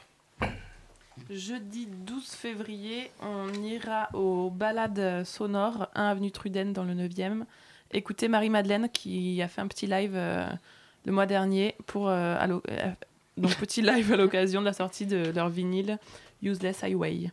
Jeudi 1.30 1.88
12 1.88 2.26
février, 2.32 3.12
on 3.22 3.54
ira 3.64 4.10
au 4.14 4.50
Balades 4.50 5.24
sonores, 5.24 5.88
1 5.96 6.04
avenue 6.04 6.32
Truden 6.32 6.74
dans 6.74 6.84
le 6.84 6.94
9e. 6.94 7.46
Écoutez 7.92 8.28
Marie-Madeleine 8.28 8.90
qui 8.90 9.42
a 9.42 9.48
fait 9.48 9.62
un 9.62 9.68
petit 9.68 9.88
live 9.88 10.16
euh, 10.16 10.48
le 11.06 11.12
mois 11.12 11.26
dernier 11.26 11.76
pour 11.86 12.10
euh, 12.10 12.36
euh, 12.70 12.92
donc 13.38 13.56
petit 13.58 13.82
live 13.82 14.12
à 14.12 14.18
l'occasion 14.18 14.62
de 14.62 14.66
la 14.66 14.74
sortie 14.74 15.06
de 15.06 15.32
leur 15.34 15.50
vinyle 15.50 16.00
Useless 16.42 16.84
Highway. 16.84 17.32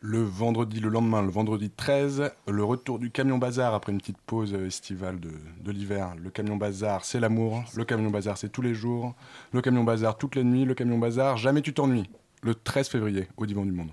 Le 0.00 0.22
vendredi, 0.22 0.78
le 0.78 0.90
lendemain, 0.90 1.22
le 1.22 1.30
vendredi 1.30 1.70
13, 1.70 2.30
le 2.46 2.64
retour 2.64 3.00
du 3.00 3.10
camion 3.10 3.36
bazar 3.36 3.74
après 3.74 3.90
une 3.90 3.98
petite 3.98 4.18
pause 4.18 4.54
estivale 4.54 5.18
de, 5.18 5.32
de 5.60 5.72
l'hiver. 5.72 6.14
Le 6.22 6.30
camion 6.30 6.56
bazar, 6.56 7.04
c'est 7.04 7.18
l'amour. 7.18 7.64
Le 7.74 7.84
camion 7.84 8.08
bazar, 8.08 8.38
c'est 8.38 8.48
tous 8.48 8.62
les 8.62 8.74
jours. 8.74 9.14
Le 9.52 9.60
camion 9.60 9.82
bazar, 9.82 10.16
toutes 10.16 10.36
les 10.36 10.44
nuits. 10.44 10.64
Le 10.64 10.74
camion 10.74 10.98
bazar, 10.98 11.36
jamais 11.36 11.62
tu 11.62 11.74
t'ennuies. 11.74 12.08
Le 12.42 12.54
13 12.54 12.88
février, 12.88 13.26
au 13.36 13.44
Divan 13.44 13.64
du 13.64 13.72
Monde. 13.72 13.90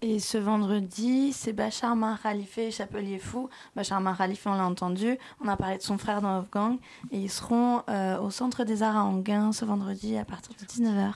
Et 0.00 0.20
ce 0.20 0.38
vendredi, 0.38 1.32
c'est 1.32 1.52
Bachar 1.52 1.96
Khalife, 2.22 2.60
Chapelier 2.70 3.18
Fou. 3.18 3.48
Bachar 3.74 4.00
Khalife, 4.16 4.46
on 4.46 4.54
l'a 4.54 4.64
entendu. 4.64 5.18
On 5.44 5.48
a 5.48 5.56
parlé 5.56 5.78
de 5.78 5.82
son 5.82 5.98
frère 5.98 6.22
dans 6.22 6.34
Wolfgang. 6.36 6.78
Et 7.10 7.18
ils 7.18 7.30
seront 7.30 7.82
euh, 7.88 8.16
au 8.20 8.30
Centre 8.30 8.62
des 8.62 8.84
Arts 8.84 8.96
à 8.96 9.02
Anguin 9.02 9.50
ce 9.52 9.64
vendredi 9.64 10.16
à 10.16 10.24
partir 10.24 10.52
de 10.54 10.64
19h. 10.64 11.14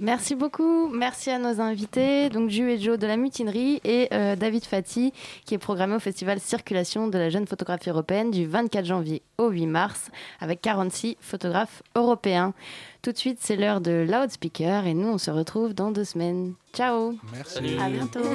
Merci 0.00 0.34
beaucoup. 0.34 0.88
Merci 0.88 1.28
à 1.28 1.38
nos 1.38 1.60
invités, 1.60 2.30
donc 2.30 2.48
Ju 2.48 2.70
et 2.70 2.80
Joe 2.80 2.98
de 2.98 3.06
la 3.06 3.18
Mutinerie 3.18 3.82
et 3.84 4.08
euh, 4.14 4.34
David 4.34 4.64
Fati, 4.64 5.12
qui 5.44 5.54
est 5.54 5.58
programmé 5.58 5.94
au 5.94 5.98
Festival 5.98 6.40
Circulation 6.40 7.08
de 7.08 7.18
la 7.18 7.28
jeune 7.28 7.46
photographie 7.46 7.90
européenne 7.90 8.30
du 8.30 8.46
24 8.46 8.86
janvier 8.86 9.20
au 9.36 9.50
8 9.50 9.66
mars, 9.66 10.10
avec 10.40 10.62
46 10.62 11.18
photographes 11.20 11.82
européens. 11.94 12.54
Tout 13.02 13.12
de 13.12 13.16
suite, 13.16 13.38
c'est 13.40 13.56
l'heure 13.56 13.80
de 13.80 14.06
Loudspeaker 14.08 14.86
et 14.86 14.94
nous, 14.94 15.08
on 15.08 15.18
se 15.18 15.30
retrouve 15.30 15.72
dans 15.72 15.90
deux 15.90 16.04
semaines. 16.04 16.52
Ciao. 16.74 17.14
Merci. 17.32 17.78
À 17.80 17.88
bientôt. 17.88 18.20